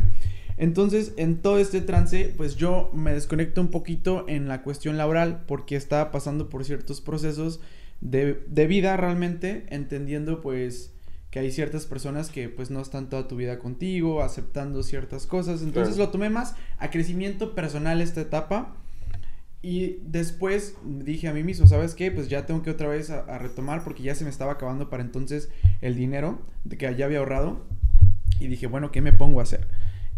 Entonces, 0.57 1.15
en 1.17 1.41
todo 1.41 1.59
este 1.59 1.81
trance, 1.81 2.33
pues 2.37 2.57
yo 2.57 2.91
me 2.95 3.13
desconecto 3.13 3.61
un 3.61 3.69
poquito 3.69 4.27
en 4.29 4.47
la 4.47 4.63
cuestión 4.63 4.99
laboral 4.99 5.45
porque 5.47 5.75
estaba 5.75 6.11
pasando 6.11 6.51
por 6.51 6.65
ciertos 6.65 7.01
procesos 7.01 7.61
de, 8.01 8.45
de 8.47 8.67
vida 8.67 8.97
realmente, 8.97 9.67
entendiendo 9.71 10.41
pues 10.41 10.93
que 11.31 11.39
hay 11.39 11.53
ciertas 11.53 11.87
personas 11.87 12.29
que 12.29 12.49
pues 12.49 12.71
no 12.71 12.81
están 12.81 13.09
toda 13.09 13.29
tu 13.29 13.37
vida 13.37 13.59
contigo, 13.59 14.23
aceptando 14.23 14.83
ciertas 14.83 15.27
cosas. 15.27 15.63
Entonces 15.63 15.97
lo 15.97 16.09
tomé 16.11 16.29
más 16.29 16.57
a 16.79 16.91
crecimiento 16.91 17.55
personal 17.55 18.01
esta 18.01 18.21
etapa. 18.21 18.77
Y 19.63 19.99
después 20.03 20.75
dije 20.85 21.29
a 21.29 21.35
mí 21.35 21.45
mismo, 21.45 21.67
¿sabes 21.67 21.95
qué? 21.95 22.11
Pues 22.11 22.29
ya 22.29 22.47
tengo 22.47 22.63
que 22.63 22.71
otra 22.71 22.89
vez 22.89 23.11
a, 23.11 23.39
retomar 23.39 23.85
porque 23.85 24.03
ya 24.03 24.15
se 24.15 24.25
me 24.25 24.31
estaba 24.31 24.53
acabando 24.53 24.89
para 24.89 25.03
entonces 25.03 25.51
el 25.83 25.95
dinero 25.95 26.41
de 26.65 26.79
que 26.79 26.93
ya 26.97 27.05
había 27.05 27.19
ahorrado. 27.19 27.65
Y 28.41 28.49
dije, 28.49 28.67
bueno, 28.67 28.91
¿qué 28.91 29.01
me 29.01 29.13
pongo 29.13 29.39
a 29.39 29.45
hacer? 29.45 29.69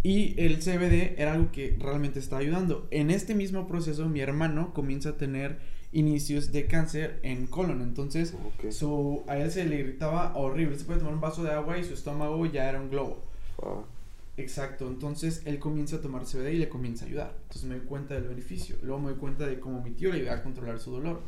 Y 0.02 0.40
el 0.40 0.60
CBD 0.60 1.20
era 1.20 1.32
algo 1.32 1.52
que 1.52 1.76
realmente 1.78 2.20
estaba 2.20 2.40
ayudando. 2.40 2.88
En 2.90 3.10
este 3.10 3.34
mismo 3.34 3.66
proceso 3.66 4.08
mi 4.08 4.20
hermano 4.20 4.72
comienza 4.72 5.10
a 5.10 5.16
tener 5.16 5.58
inicios 5.92 6.52
de 6.52 6.66
cáncer 6.66 7.20
en 7.22 7.46
colon. 7.46 7.82
Entonces, 7.82 8.34
su, 8.70 9.22
a 9.26 9.36
él 9.36 9.50
se 9.50 9.64
le 9.64 9.76
irritaba 9.76 10.36
horrible. 10.36 10.78
Se 10.78 10.84
puede 10.84 10.98
tomar 10.98 11.14
un 11.14 11.20
vaso 11.20 11.42
de 11.44 11.52
agua 11.52 11.78
y 11.78 11.84
su 11.84 11.94
estómago 11.94 12.44
ya 12.46 12.68
era 12.68 12.80
un 12.80 12.90
globo. 12.90 13.18
Exacto. 14.36 14.88
Entonces, 14.88 15.42
él 15.44 15.58
comienza 15.58 15.96
a 15.96 16.00
tomar 16.00 16.24
CBD 16.24 16.52
y 16.52 16.58
le 16.58 16.68
comienza 16.68 17.04
a 17.04 17.08
ayudar. 17.08 17.34
Entonces, 17.42 17.64
me 17.64 17.76
doy 17.76 17.86
cuenta 17.86 18.14
del 18.14 18.24
beneficio. 18.24 18.76
Luego 18.82 19.00
me 19.00 19.10
doy 19.10 19.18
cuenta 19.18 19.46
de 19.46 19.60
cómo 19.60 19.82
mi 19.82 19.90
tío 19.90 20.12
le 20.12 20.20
iba 20.20 20.32
a 20.32 20.42
controlar 20.42 20.80
su 20.80 20.92
dolor. 20.92 21.20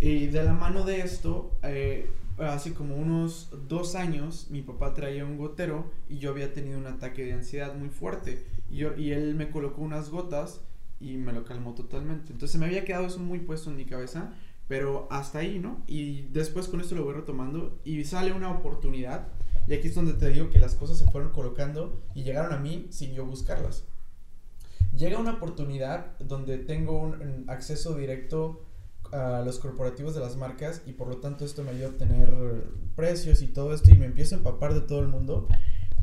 Y 0.00 0.26
de 0.26 0.42
la 0.42 0.52
mano 0.52 0.84
de 0.84 1.00
esto, 1.00 1.52
eh, 1.62 2.10
hace 2.38 2.74
como 2.74 2.96
unos 2.96 3.50
dos 3.68 3.94
años, 3.94 4.48
mi 4.50 4.62
papá 4.62 4.92
traía 4.94 5.24
un 5.24 5.38
gotero 5.38 5.90
y 6.08 6.18
yo 6.18 6.30
había 6.30 6.52
tenido 6.52 6.78
un 6.78 6.86
ataque 6.86 7.24
de 7.24 7.32
ansiedad 7.34 7.74
muy 7.74 7.90
fuerte. 7.90 8.44
Y, 8.70 8.78
yo, 8.78 8.96
y 8.96 9.12
él 9.12 9.34
me 9.34 9.50
colocó 9.50 9.82
unas 9.82 10.10
gotas 10.10 10.60
y 11.04 11.18
me 11.18 11.32
lo 11.32 11.44
calmó 11.44 11.74
totalmente. 11.74 12.32
Entonces 12.32 12.58
me 12.58 12.66
había 12.66 12.84
quedado 12.84 13.06
eso 13.06 13.18
muy 13.18 13.40
puesto 13.40 13.70
en 13.70 13.76
mi 13.76 13.84
cabeza, 13.84 14.32
pero 14.68 15.06
hasta 15.10 15.40
ahí, 15.40 15.58
¿no? 15.58 15.82
Y 15.86 16.22
después 16.28 16.68
con 16.68 16.80
esto 16.80 16.94
lo 16.94 17.04
voy 17.04 17.14
retomando 17.14 17.78
y 17.84 18.02
sale 18.04 18.32
una 18.32 18.50
oportunidad. 18.50 19.28
Y 19.66 19.74
aquí 19.74 19.88
es 19.88 19.94
donde 19.94 20.14
te 20.14 20.30
digo 20.30 20.48
que 20.48 20.58
las 20.58 20.74
cosas 20.74 20.98
se 20.98 21.04
fueron 21.10 21.32
colocando 21.32 22.02
y 22.14 22.22
llegaron 22.22 22.52
a 22.52 22.58
mí 22.58 22.86
sin 22.90 23.12
yo 23.12 23.26
buscarlas. 23.26 23.84
Llega 24.96 25.18
una 25.18 25.34
oportunidad 25.34 26.18
donde 26.20 26.56
tengo 26.58 26.98
un, 26.98 27.44
acceso 27.48 27.96
directo 27.96 28.64
a 29.12 29.42
los 29.44 29.58
corporativos 29.58 30.14
de 30.14 30.20
las 30.20 30.36
marcas 30.36 30.82
y 30.86 30.92
por 30.92 31.08
lo 31.08 31.18
tanto 31.18 31.44
esto 31.44 31.62
me 31.62 31.70
ayuda 31.70 31.88
a 31.88 31.98
tener 31.98 32.64
precios 32.96 33.42
y 33.42 33.48
todo 33.48 33.74
esto 33.74 33.90
y 33.90 33.98
me 33.98 34.06
empiezo 34.06 34.34
a 34.34 34.38
empapar 34.38 34.72
de 34.72 34.80
todo 34.80 35.00
el 35.00 35.08
mundo. 35.08 35.48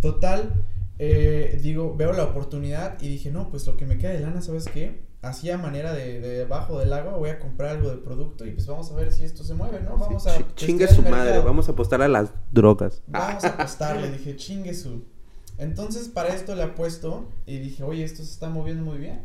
Total, 0.02 0.66
eh, 1.04 1.60
digo, 1.64 1.96
veo 1.96 2.14
la 2.14 2.26
oportunidad 2.26 3.02
y 3.02 3.08
dije, 3.08 3.32
no, 3.32 3.50
pues 3.50 3.66
lo 3.66 3.76
que 3.76 3.88
me 3.88 3.98
queda 3.98 4.12
de 4.12 4.20
lana, 4.20 4.40
¿sabes 4.40 4.66
qué? 4.72 5.02
Así 5.24 5.50
a 5.50 5.58
manera 5.58 5.94
de, 5.94 6.20
debajo 6.20 6.78
del 6.78 6.94
agua 6.94 7.18
voy 7.18 7.32
a 7.32 7.40
comprar 7.40 7.72
algo 7.72 7.90
de 7.90 7.98
producto 7.98 8.46
y 8.46 8.52
pues 8.52 8.68
vamos 8.68 8.92
a 8.92 8.96
ver 8.96 9.12
si 9.12 9.24
esto 9.24 9.44
se 9.44 9.56
mueve, 9.56 9.82
¿no? 9.82 9.98
Vamos 9.98 10.28
a... 10.28 10.38
Chingue 10.54 10.88
su 10.88 11.02
madre, 11.02 11.40
vamos 11.40 11.68
a 11.68 11.72
apostar 11.72 12.04
a 12.04 12.08
las 12.08 12.30
drogas. 12.52 13.02
Vamos 13.08 13.44
a 13.44 13.48
apostarle, 13.48 14.12
dije, 14.12 14.36
chingue 14.36 14.76
su. 14.76 15.04
Entonces 15.58 16.08
para 16.08 16.36
esto 16.36 16.54
le 16.54 16.62
apuesto 16.62 17.26
y 17.48 17.58
dije, 17.58 17.82
oye, 17.82 18.04
esto 18.04 18.24
se 18.24 18.34
está 18.34 18.50
moviendo 18.50 18.84
muy 18.84 19.00
bien. 19.00 19.22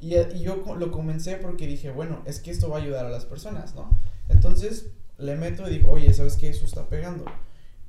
Y, 0.00 0.16
y 0.16 0.40
yo 0.40 0.64
lo 0.78 0.90
comencé 0.90 1.36
porque 1.36 1.66
dije, 1.66 1.90
bueno, 1.90 2.22
es 2.24 2.40
que 2.40 2.50
esto 2.50 2.70
va 2.70 2.78
a 2.78 2.80
ayudar 2.80 3.04
a 3.04 3.10
las 3.10 3.26
personas, 3.26 3.74
¿no? 3.74 3.90
Entonces 4.30 4.86
le 5.18 5.36
meto 5.36 5.68
y 5.68 5.72
digo, 5.72 5.90
oye, 5.90 6.10
¿sabes 6.14 6.38
qué? 6.38 6.48
Eso 6.48 6.64
está 6.64 6.88
pegando. 6.88 7.26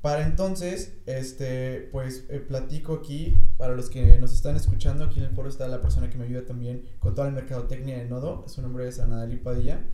Para 0.02 0.26
entonces, 0.26 0.94
este, 1.06 1.90
pues 1.92 2.26
eh, 2.30 2.40
platico 2.40 2.94
aquí, 2.94 3.36
para 3.58 3.76
los 3.76 3.90
que 3.90 4.18
nos 4.18 4.34
están 4.34 4.56
escuchando, 4.56 5.04
aquí 5.04 5.20
en 5.20 5.26
el 5.26 5.36
foro 5.36 5.50
está 5.50 5.68
la 5.68 5.82
persona 5.82 6.10
que 6.10 6.18
me 6.18 6.26
ayuda 6.26 6.46
también 6.46 6.86
con 7.00 7.16
toda 7.16 7.28
la 7.28 7.34
mercadotecnia 7.34 7.98
de 7.98 8.06
Nodo, 8.06 8.48
su 8.48 8.62
nombre 8.62 8.88
es 8.88 9.00
Anadali 9.00 9.36
Padilla. 9.36 9.86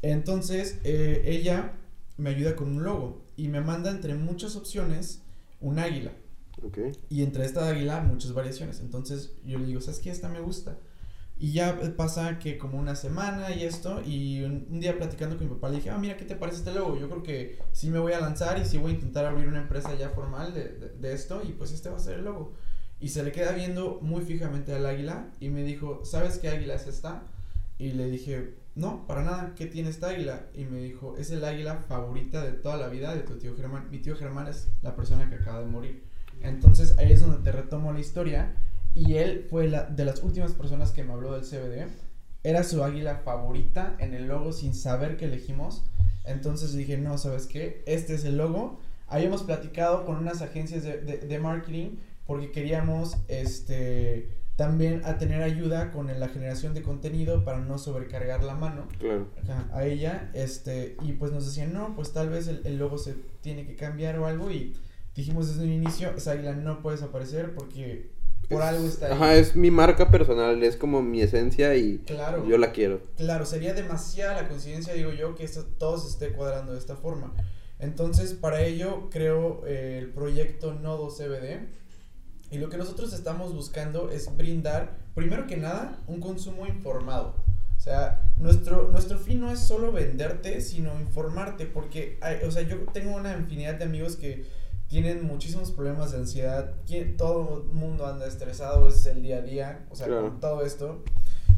Entonces, 0.00 0.78
eh, 0.84 1.22
ella 1.24 1.72
me 2.18 2.30
ayuda 2.30 2.54
con 2.54 2.68
un 2.68 2.84
logo 2.84 3.24
y 3.36 3.48
me 3.48 3.60
manda 3.60 3.90
entre 3.90 4.14
muchas 4.14 4.54
opciones 4.54 5.22
un 5.60 5.78
águila. 5.78 6.12
Okay. 6.62 6.92
Y 7.08 7.22
entre 7.22 7.44
esta 7.44 7.68
águila 7.68 8.00
muchas 8.00 8.34
variaciones. 8.34 8.80
Entonces 8.80 9.32
yo 9.44 9.58
le 9.58 9.66
digo, 9.66 9.80
¿sabes 9.80 10.00
qué? 10.00 10.10
Esta 10.10 10.28
me 10.28 10.40
gusta. 10.40 10.78
Y 11.42 11.50
ya 11.50 11.76
pasa 11.96 12.38
que 12.38 12.56
como 12.56 12.78
una 12.78 12.94
semana 12.94 13.50
y 13.50 13.64
esto, 13.64 14.00
y 14.06 14.44
un, 14.44 14.78
día 14.78 14.96
platicando 14.96 15.36
con 15.36 15.48
mi 15.48 15.54
papá 15.54 15.70
le 15.70 15.78
dije, 15.78 15.90
ah, 15.90 15.98
mira, 15.98 16.16
¿qué 16.16 16.24
te 16.24 16.36
parece 16.36 16.58
este 16.58 16.72
logo? 16.72 16.96
Yo 16.96 17.10
creo 17.10 17.24
que 17.24 17.58
sí 17.72 17.90
me 17.90 17.98
voy 17.98 18.12
a 18.12 18.20
lanzar 18.20 18.60
y 18.60 18.64
sí 18.64 18.78
voy 18.78 18.92
a 18.92 18.94
intentar 18.94 19.26
abrir 19.26 19.48
una 19.48 19.58
empresa 19.58 19.92
ya 19.96 20.10
formal 20.10 20.54
de, 20.54 20.68
de, 20.68 21.12
esto, 21.12 21.42
y 21.42 21.50
pues 21.50 21.72
este 21.72 21.88
va 21.88 21.96
a 21.96 21.98
ser 21.98 22.20
el 22.20 22.26
logo. 22.26 22.52
Y 23.00 23.08
se 23.08 23.24
le 23.24 23.32
queda 23.32 23.50
viendo 23.50 23.98
muy 24.02 24.22
fijamente 24.22 24.72
al 24.72 24.86
águila 24.86 25.30
y 25.40 25.48
me 25.48 25.64
dijo, 25.64 26.04
¿sabes 26.04 26.38
qué 26.38 26.48
águila 26.48 26.76
es 26.76 26.86
esta? 26.86 27.24
Y 27.76 27.90
le 27.90 28.08
dije, 28.08 28.54
no, 28.76 29.04
para 29.08 29.24
nada, 29.24 29.54
¿qué 29.56 29.66
tiene 29.66 29.90
esta 29.90 30.10
águila? 30.10 30.46
Y 30.54 30.66
me 30.66 30.80
dijo, 30.80 31.16
es 31.18 31.32
el 31.32 31.44
águila 31.44 31.78
favorita 31.88 32.44
de 32.44 32.52
toda 32.52 32.76
la 32.76 32.86
vida 32.86 33.16
de 33.16 33.22
tu 33.22 33.36
tío 33.38 33.56
Germán. 33.56 33.88
Mi 33.90 33.98
tío 33.98 34.14
Germán 34.14 34.46
es 34.46 34.68
la 34.80 34.94
persona 34.94 35.28
que 35.28 35.34
acaba 35.34 35.58
de 35.58 35.66
morir. 35.66 36.04
Entonces 36.40 36.96
ahí 36.98 37.10
es 37.10 37.20
donde 37.20 37.42
te 37.42 37.50
retomo 37.50 37.92
la 37.92 37.98
historia 37.98 38.54
y 38.94 39.14
él 39.14 39.46
fue 39.48 39.68
la, 39.68 39.84
de 39.84 40.04
las 40.04 40.22
últimas 40.22 40.52
personas 40.52 40.90
que 40.90 41.04
me 41.04 41.12
habló 41.12 41.32
del 41.32 41.42
CBD. 41.42 41.88
Era 42.44 42.64
su 42.64 42.82
águila 42.82 43.22
favorita 43.24 43.96
en 43.98 44.14
el 44.14 44.26
logo 44.26 44.52
sin 44.52 44.74
saber 44.74 45.16
que 45.16 45.26
elegimos. 45.26 45.84
Entonces 46.24 46.72
dije, 46.74 46.98
no, 46.98 47.18
¿sabes 47.18 47.46
qué? 47.46 47.82
Este 47.86 48.14
es 48.14 48.24
el 48.24 48.36
logo. 48.36 48.80
Habíamos 49.08 49.42
platicado 49.42 50.04
con 50.04 50.16
unas 50.16 50.42
agencias 50.42 50.82
de, 50.82 50.98
de, 50.98 51.38
marketing 51.38 51.96
porque 52.26 52.50
queríamos 52.50 53.16
este, 53.28 54.28
también 54.56 55.02
a 55.04 55.18
tener 55.18 55.42
ayuda 55.42 55.90
con 55.90 56.06
la 56.06 56.28
generación 56.28 56.72
de 56.72 56.82
contenido 56.82 57.44
para 57.44 57.58
no 57.58 57.78
sobrecargar 57.78 58.42
la 58.42 58.54
mano 58.54 58.88
claro. 58.98 59.28
a 59.72 59.84
ella. 59.84 60.30
Este, 60.34 60.96
y 61.02 61.12
pues 61.12 61.32
nos 61.32 61.46
decían, 61.46 61.72
no, 61.72 61.94
pues 61.94 62.12
tal 62.12 62.30
vez 62.30 62.48
el, 62.48 62.62
el, 62.64 62.78
logo 62.78 62.98
se 62.98 63.14
tiene 63.40 63.66
que 63.66 63.76
cambiar 63.76 64.18
o 64.18 64.26
algo. 64.26 64.50
Y 64.50 64.74
dijimos 65.14 65.48
desde 65.48 65.64
un 65.64 65.72
inicio, 65.72 66.10
esa 66.16 66.32
águila 66.32 66.54
no 66.54 66.80
puede 66.82 66.96
desaparecer 66.96 67.54
porque 67.54 68.11
por 68.52 68.62
algo 68.62 68.86
está 68.86 69.06
ahí. 69.06 69.12
Ajá, 69.12 69.34
es 69.34 69.56
mi 69.56 69.70
marca 69.70 70.10
personal, 70.10 70.62
es 70.62 70.76
como 70.76 71.02
mi 71.02 71.22
esencia 71.22 71.74
y 71.74 72.04
yo 72.48 72.58
la 72.58 72.72
quiero. 72.72 73.02
Claro, 73.16 73.46
sería 73.46 73.74
demasiada 73.74 74.42
la 74.42 74.48
coincidencia, 74.48 74.94
digo 74.94 75.12
yo, 75.12 75.34
que 75.34 75.44
esto 75.44 75.64
todo 75.78 75.98
se 75.98 76.08
esté 76.08 76.36
cuadrando 76.36 76.72
de 76.72 76.78
esta 76.78 76.96
forma. 76.96 77.32
Entonces, 77.78 78.32
para 78.32 78.62
ello 78.62 79.08
creo 79.10 79.66
eh, 79.66 79.98
el 79.98 80.10
proyecto 80.10 80.72
Nodo 80.74 81.08
CBD. 81.08 81.66
Y 82.52 82.58
lo 82.58 82.68
que 82.68 82.76
nosotros 82.76 83.12
estamos 83.14 83.54
buscando 83.54 84.10
es 84.10 84.36
brindar, 84.36 84.98
primero 85.14 85.46
que 85.46 85.56
nada, 85.56 85.98
un 86.06 86.20
consumo 86.20 86.66
informado. 86.66 87.34
O 87.78 87.80
sea, 87.80 88.30
nuestro, 88.36 88.88
nuestro 88.92 89.18
fin 89.18 89.40
no 89.40 89.50
es 89.50 89.58
solo 89.58 89.90
venderte, 89.90 90.60
sino 90.60 91.00
informarte, 91.00 91.66
porque, 91.66 92.20
o 92.46 92.50
sea, 92.52 92.62
yo 92.62 92.76
tengo 92.92 93.16
una 93.16 93.36
infinidad 93.36 93.74
de 93.74 93.84
amigos 93.84 94.16
que 94.16 94.44
tienen 94.92 95.26
muchísimos 95.26 95.70
problemas 95.70 96.12
de 96.12 96.18
ansiedad, 96.18 96.74
todo 97.16 97.62
el 97.62 97.72
mundo 97.72 98.06
anda 98.06 98.26
estresado, 98.26 98.88
es 98.88 99.06
el 99.06 99.22
día 99.22 99.38
a 99.38 99.40
día, 99.40 99.86
o 99.90 99.96
sea, 99.96 100.06
con 100.06 100.38
todo 100.38 100.60
esto. 100.66 101.02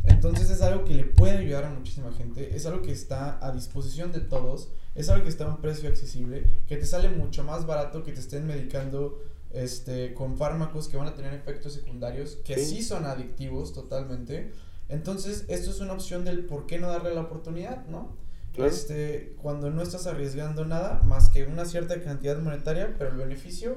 Entonces 0.04 0.50
es 0.50 0.62
algo 0.62 0.84
que 0.84 0.94
le 0.94 1.02
puede 1.02 1.38
ayudar 1.38 1.64
a 1.64 1.70
muchísima 1.70 2.12
gente, 2.12 2.54
es 2.54 2.64
algo 2.64 2.82
que 2.82 2.92
está 2.92 3.44
a 3.44 3.50
disposición 3.50 4.12
de 4.12 4.20
todos, 4.20 4.70
es 4.94 5.08
algo 5.08 5.24
que 5.24 5.30
está 5.30 5.46
a 5.46 5.48
un 5.48 5.60
precio 5.60 5.88
accesible, 5.88 6.44
que 6.68 6.76
te 6.76 6.86
sale 6.86 7.08
mucho 7.08 7.42
más 7.42 7.66
barato 7.66 8.04
que 8.04 8.12
te 8.12 8.20
estén 8.20 8.46
medicando 8.46 9.20
este, 9.50 10.14
con 10.14 10.36
fármacos 10.36 10.86
que 10.86 10.96
van 10.96 11.08
a 11.08 11.14
tener 11.14 11.34
efectos 11.34 11.72
secundarios, 11.72 12.38
que 12.44 12.56
sí, 12.56 12.84
son 12.84 13.04
adictivos 13.04 13.72
totalmente. 13.72 14.52
Entonces, 14.88 15.44
esto 15.48 15.72
es 15.72 15.80
una 15.80 15.94
opción 15.94 16.24
del 16.24 16.46
por 16.46 16.66
qué 16.66 16.78
no 16.78 16.86
darle 16.86 17.12
la 17.12 17.22
oportunidad, 17.22 17.84
¿no? 17.88 18.14
Este, 18.58 19.34
cuando 19.42 19.70
no 19.70 19.82
estás 19.82 20.06
arriesgando 20.06 20.64
nada 20.64 21.02
más 21.04 21.28
que 21.28 21.44
una 21.44 21.64
cierta 21.64 22.00
cantidad 22.02 22.38
monetaria, 22.38 22.94
pero 22.98 23.10
el 23.10 23.16
beneficio 23.16 23.76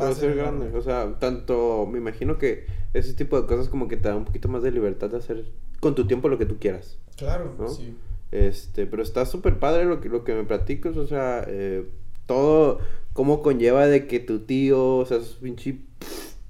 va 0.00 0.08
a 0.08 0.14
ser 0.14 0.34
grande. 0.36 0.76
O 0.76 0.82
sea, 0.82 1.18
tanto 1.18 1.86
me 1.90 1.98
imagino 1.98 2.38
que 2.38 2.66
ese 2.94 3.14
tipo 3.14 3.40
de 3.40 3.46
cosas 3.46 3.68
como 3.68 3.88
que 3.88 3.96
te 3.96 4.08
da 4.08 4.16
un 4.16 4.24
poquito 4.24 4.48
más 4.48 4.62
de 4.62 4.70
libertad 4.70 5.10
de 5.10 5.18
hacer 5.18 5.44
con 5.80 5.94
tu 5.94 6.06
tiempo 6.06 6.28
lo 6.28 6.38
que 6.38 6.46
tú 6.46 6.58
quieras. 6.58 6.96
Claro, 7.16 7.54
sí. 7.68 7.96
Este, 8.32 8.86
pero 8.86 9.02
está 9.02 9.26
súper 9.26 9.58
padre 9.58 9.84
lo 9.84 10.00
que, 10.00 10.08
lo 10.08 10.24
que 10.24 10.34
me 10.34 10.44
platicas, 10.44 10.96
o 10.96 11.06
sea, 11.06 11.44
eh, 11.46 11.86
todo, 12.26 12.80
cómo 13.12 13.42
conlleva 13.42 13.86
de 13.86 14.06
que 14.06 14.18
tu 14.18 14.40
tío, 14.40 14.96
o 14.96 15.06
sea, 15.06 15.18
es 15.18 15.34
pinche 15.34 15.78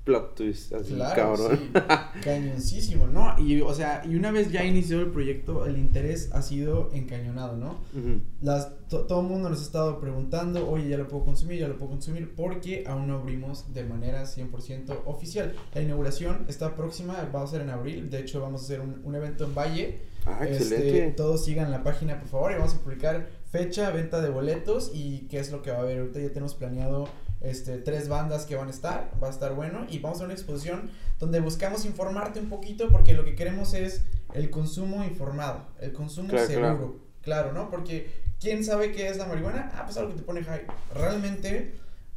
plot 0.04 0.34
twist 0.34 0.72
así, 0.74 0.94
Claro, 0.94 1.14
cabrón. 1.36 1.58
sí, 1.58 1.70
cañoncísimo, 2.22 3.06
¿no? 3.06 3.38
Y, 3.38 3.60
o 3.60 3.72
sea, 3.74 4.02
y 4.04 4.16
una 4.16 4.30
vez 4.30 4.52
ya 4.52 4.64
inició 4.64 5.00
el 5.00 5.10
proyecto, 5.10 5.64
el 5.66 5.78
interés 5.78 6.30
ha 6.32 6.42
sido 6.42 6.90
encañonado, 6.92 7.56
¿no? 7.56 7.80
Ujú. 7.98 8.20
Las, 8.42 8.70
to- 8.88 9.06
todo 9.06 9.20
el 9.22 9.26
mundo 9.28 9.48
nos 9.48 9.60
ha 9.60 9.64
estado 9.64 10.00
preguntando, 10.00 10.68
oye, 10.68 10.88
ya 10.88 10.98
lo 10.98 11.08
puedo 11.08 11.24
consumir, 11.24 11.58
ya 11.60 11.68
lo 11.68 11.76
puedo 11.78 11.90
consumir, 11.92 12.34
porque 12.34 12.84
aún 12.86 13.06
no 13.06 13.14
abrimos 13.18 13.72
de 13.72 13.84
manera 13.84 14.24
100% 14.24 15.02
oficial. 15.06 15.54
La 15.74 15.80
inauguración 15.82 16.44
está 16.48 16.76
próxima, 16.76 17.16
va 17.34 17.42
a 17.42 17.46
ser 17.46 17.62
en 17.62 17.70
abril, 17.70 18.10
de 18.10 18.20
hecho 18.20 18.40
vamos 18.40 18.62
a 18.62 18.64
hacer 18.64 18.80
un, 18.80 19.00
un 19.04 19.14
evento 19.14 19.44
en 19.44 19.54
Valle. 19.54 20.00
Ah, 20.26 20.38
Este, 20.46 20.74
excelente. 20.76 21.10
todos 21.16 21.44
sigan 21.44 21.70
la 21.70 21.82
página, 21.82 22.18
por 22.18 22.28
favor, 22.28 22.52
y 22.52 22.54
vamos 22.54 22.74
a 22.74 22.78
publicar 22.78 23.28
fecha, 23.50 23.90
venta 23.90 24.20
de 24.22 24.30
boletos 24.30 24.90
y 24.94 25.26
qué 25.28 25.38
es 25.38 25.52
lo 25.52 25.60
que 25.62 25.70
va 25.70 25.78
a 25.78 25.80
haber. 25.80 25.98
Ahorita 25.98 26.18
ya 26.20 26.28
tenemos 26.28 26.54
planeado 26.54 27.08
este, 27.44 27.78
tres 27.78 28.08
bandas 28.08 28.46
que 28.46 28.56
van 28.56 28.68
a 28.68 28.70
estar, 28.70 29.10
va 29.22 29.28
a 29.28 29.30
estar 29.30 29.54
bueno, 29.54 29.86
y 29.88 29.98
vamos 30.00 30.20
a 30.20 30.24
una 30.24 30.32
exposición 30.34 30.90
donde 31.18 31.40
buscamos 31.40 31.84
informarte 31.84 32.40
un 32.40 32.48
poquito, 32.48 32.88
porque 32.90 33.14
lo 33.14 33.24
que 33.24 33.34
queremos 33.34 33.74
es 33.74 34.02
el 34.34 34.50
consumo 34.50 35.04
informado, 35.04 35.66
el 35.80 35.92
consumo 35.92 36.28
Claro, 36.30 36.46
seguro. 36.46 36.66
claro. 36.66 37.04
Claro, 37.22 37.52
¿no? 37.52 37.70
Porque 37.70 38.10
¿quién 38.40 38.64
sabe 38.64 38.92
qué 38.92 39.08
es 39.08 39.16
la 39.16 39.26
marihuana? 39.26 39.70
Ah, 39.74 39.82
pues 39.84 39.96
algo 39.96 40.10
que 40.10 40.16
te 40.16 40.22
pone 40.22 40.42
high. 40.44 40.62
Realmente 40.94 41.72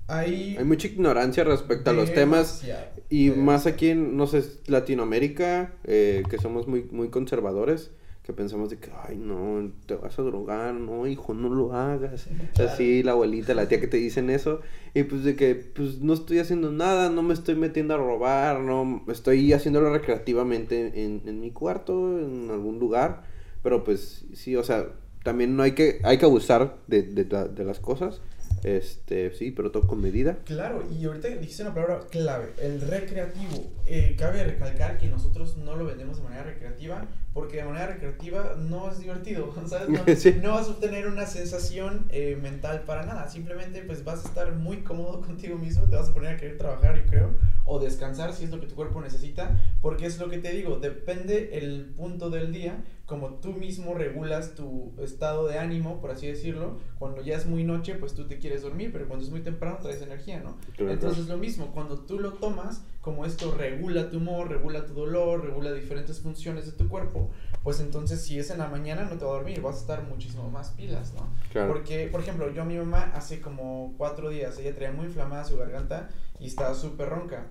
hay... 0.08 0.58
Hay 0.58 0.66
mucha 0.66 0.88
ignorancia 0.88 1.44
respecto 1.44 1.90
a 1.92 1.94
los 1.94 2.14
temas 2.14 2.64
y 3.10 3.30
más 3.30 3.66
aquí 3.68 3.90
en, 3.90 4.18
no 4.18 4.28
sé, 4.28 4.44
Latinoamérica, 4.66 5.74
eh, 5.86 6.24
que 6.30 6.38
somos 6.40 6.68
muy, 6.68 6.84
muy 6.92 7.10
conservadores, 7.10 7.92
que 8.28 8.34
pensamos 8.34 8.70
de 8.70 8.78
que, 8.78 8.92
ay, 9.08 9.16
no, 9.18 9.72
te 9.86 9.96
vas 9.96 10.20
a 10.20 10.22
drogar, 10.22 10.74
no, 10.74 11.08
hijo, 11.08 11.34
no 11.34 11.48
lo 11.48 11.72
hagas. 11.74 12.28
Claro. 12.54 12.70
Así 12.70 13.02
la 13.02 13.14
abuelita, 13.14 13.54
la 13.54 13.70
tía 13.70 13.80
que 13.80 13.88
te 13.88 13.96
dicen 13.96 14.30
eso, 14.30 14.60
y 14.94 15.04
pues 15.04 15.24
de 15.24 15.38
que, 15.38 15.56
pues 15.56 16.00
no 16.00 16.14
estoy 16.14 16.40
haciendo 16.40 16.70
nada, 16.70 17.10
no 17.10 17.24
me 17.24 17.34
estoy 17.34 17.56
metiendo 17.56 17.94
a 17.94 17.98
robar, 17.98 18.60
no, 18.60 19.06
estoy 19.08 19.54
haciéndolo 19.54 19.94
recreativamente 19.94 21.06
en, 21.06 21.22
en 21.26 21.40
mi 21.40 21.52
cuarto, 21.52 22.20
en 22.20 22.50
algún 22.52 22.80
lugar, 22.80 23.24
pero 23.64 23.86
pues 23.86 24.26
sí, 24.34 24.58
o 24.58 24.64
sea, 24.66 24.90
también 25.24 25.56
no 25.56 25.64
hay 25.64 25.72
que, 25.72 26.02
hay 26.04 26.18
que 26.18 26.26
abusar 26.26 26.80
de, 26.88 27.04
de, 27.04 27.24
de 27.24 27.64
las 27.64 27.80
cosas, 27.80 28.20
este, 28.64 29.32
sí, 29.36 29.52
pero 29.52 29.72
todo 29.72 29.88
con 29.88 30.02
medida. 30.02 30.40
Claro, 30.46 30.84
y 30.92 31.06
ahorita 31.06 31.30
dijiste 31.30 31.64
una 31.64 31.74
palabra 31.74 32.02
clave, 32.10 32.48
el 32.62 32.82
recreativo. 32.82 33.72
Eh, 33.86 34.16
cabe 34.18 34.44
recalcar 34.44 34.98
que 34.98 35.08
nosotros 35.08 35.58
no 35.58 35.76
lo 35.76 35.86
vendemos 35.86 36.18
de 36.18 36.24
manera 36.24 36.44
recreativa, 36.44 37.06
porque 37.38 37.58
de 37.58 37.66
manera 37.66 37.86
recreativa 37.86 38.56
no 38.58 38.90
es 38.90 38.98
divertido, 38.98 39.54
¿sabes? 39.68 39.90
No, 39.90 40.00
Sí. 40.16 40.36
no 40.42 40.56
vas 40.56 40.66
a 40.68 40.72
obtener 40.72 41.06
una 41.06 41.28
sensación 41.28 42.08
eh, 42.10 42.36
mental 42.42 42.82
para 42.88 43.06
nada, 43.06 43.28
simplemente 43.30 43.84
pues 43.84 44.04
vas 44.04 44.26
a 44.26 44.28
estar 44.28 44.56
muy 44.56 44.78
cómodo 44.78 45.22
contigo 45.28 45.56
mismo, 45.56 45.84
te 45.88 45.98
vas 45.98 46.10
a 46.10 46.14
poner 46.16 46.34
a 46.34 46.38
querer 46.38 46.58
trabajar, 46.58 46.98
yo 46.98 47.06
creo, 47.08 47.30
o 47.66 47.78
descansar 47.78 48.34
si 48.34 48.46
es 48.46 48.50
lo 48.50 48.60
que 48.60 48.66
tu 48.66 48.74
cuerpo 48.74 49.02
necesita, 49.02 49.56
porque 49.82 50.08
es 50.08 50.18
lo 50.18 50.30
que 50.30 50.40
te 50.40 50.50
digo, 50.52 50.80
depende 50.80 51.60
el 51.60 51.94
punto 51.96 52.32
del 52.32 52.52
día, 52.52 52.84
como 53.08 53.36
tú 53.36 53.54
mismo 53.54 53.94
regulas 53.94 54.54
tu 54.54 54.94
estado 55.02 55.48
de 55.48 55.58
ánimo, 55.58 56.02
por 56.02 56.12
así 56.12 56.28
decirlo, 56.28 56.78
cuando 57.00 57.22
ya 57.22 57.38
es 57.38 57.46
muy 57.46 57.64
noche, 57.64 57.96
pues 57.96 58.14
tú 58.14 58.28
te 58.28 58.38
quieres 58.38 58.64
dormir, 58.64 58.92
pero 58.92 59.08
cuando 59.08 59.24
es 59.24 59.32
muy 59.32 59.40
temprano 59.40 59.78
traes 59.82 60.02
energía, 60.02 60.42
¿no? 60.42 60.58
Claro. 60.76 60.92
Entonces 60.92 61.30
lo 61.30 61.38
mismo, 61.38 61.72
cuando 61.74 62.00
tú 62.00 62.20
lo 62.20 62.34
tomas, 62.34 62.84
como 63.00 63.26
esto 63.26 63.56
regula 63.58 64.10
tu 64.10 64.18
humor, 64.18 64.50
regula 64.50 64.86
tu 64.86 64.94
dolor, 64.94 65.46
regula 65.46 65.72
diferentes 65.72 66.20
funciones 66.20 66.66
de 66.66 66.74
tu 66.74 66.90
cuerpo, 66.90 67.32
pues 67.64 67.80
entonces 67.80 68.22
si 68.22 68.40
es 68.40 68.52
en 68.52 68.58
la 68.58 68.68
mañana 68.68 69.06
no 69.06 69.18
te 69.18 69.24
va 69.24 69.32
a 69.32 69.36
dormir, 69.36 69.62
vas 69.62 69.78
a 69.78 69.80
estar 69.80 70.04
muchísimo 70.04 70.52
más 70.52 70.72
pilas, 70.72 71.14
¿no? 71.14 71.30
Claro. 71.54 71.72
Porque, 71.72 72.10
por 72.12 72.20
ejemplo, 72.20 72.52
yo 72.52 72.64
a 72.64 72.66
mi 72.66 72.76
mamá 72.76 73.14
hace 73.16 73.40
como 73.40 73.94
cuatro 73.98 74.30
días, 74.30 74.60
ella 74.60 74.76
traía 74.76 74.92
muy 74.92 75.06
inflamada 75.06 75.46
su 75.46 75.56
garganta 75.56 76.10
y 76.42 76.48
estaba 76.48 76.74
súper 76.74 77.08
ronca. 77.08 77.48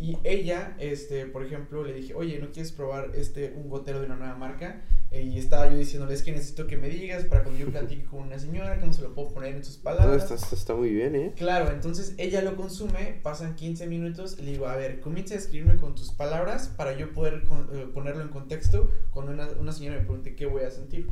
Y 0.00 0.16
ella, 0.22 0.76
este, 0.78 1.26
por 1.26 1.44
ejemplo, 1.44 1.82
le 1.84 1.92
dije, 1.94 2.14
oye, 2.14 2.38
¿no 2.38 2.50
quieres 2.52 2.70
probar 2.70 3.10
este, 3.14 3.52
un 3.56 3.68
gotero 3.68 3.98
de 4.00 4.06
una 4.06 4.14
nueva 4.16 4.36
marca? 4.36 4.82
Eh, 5.10 5.22
y 5.22 5.38
estaba 5.38 5.68
yo 5.70 5.76
diciéndole, 5.76 6.14
es 6.14 6.22
que 6.22 6.30
necesito 6.30 6.66
que 6.68 6.76
me 6.76 6.88
digas 6.88 7.24
para 7.24 7.42
cuando 7.42 7.58
yo 7.58 7.66
platique 7.72 8.04
con 8.04 8.20
una 8.20 8.38
señora, 8.38 8.78
cómo 8.78 8.92
se 8.92 9.02
lo 9.02 9.12
puedo 9.14 9.30
poner 9.34 9.56
en 9.56 9.64
sus 9.64 9.78
No, 9.78 9.82
palabras. 9.84 10.30
está- 10.30 10.54
está 10.54 10.74
muy 10.74 10.90
bien, 10.90 11.16
¿eh? 11.16 11.32
Claro, 11.36 11.72
entonces 11.72 12.14
ella 12.18 12.42
lo 12.42 12.54
consume, 12.56 13.18
pasan 13.22 13.56
15 13.56 13.86
minutos, 13.88 14.38
le 14.40 14.52
digo, 14.52 14.68
a 14.68 14.76
ver, 14.76 15.00
comienza 15.00 15.34
a 15.34 15.38
escribirme 15.38 15.76
con 15.78 15.94
tus 15.96 16.12
palabras 16.12 16.68
para 16.68 16.96
yo 16.96 17.12
poder 17.12 17.42
con- 17.44 17.68
eh, 17.72 17.86
ponerlo 17.92 18.22
en 18.22 18.28
contexto 18.28 18.90
cuando 19.10 19.32
una, 19.32 19.48
una 19.58 19.72
señora 19.72 19.96
me 19.98 20.04
pregunte 20.04 20.36
qué 20.36 20.46
voy 20.46 20.62
a 20.62 20.70
sentir. 20.70 21.08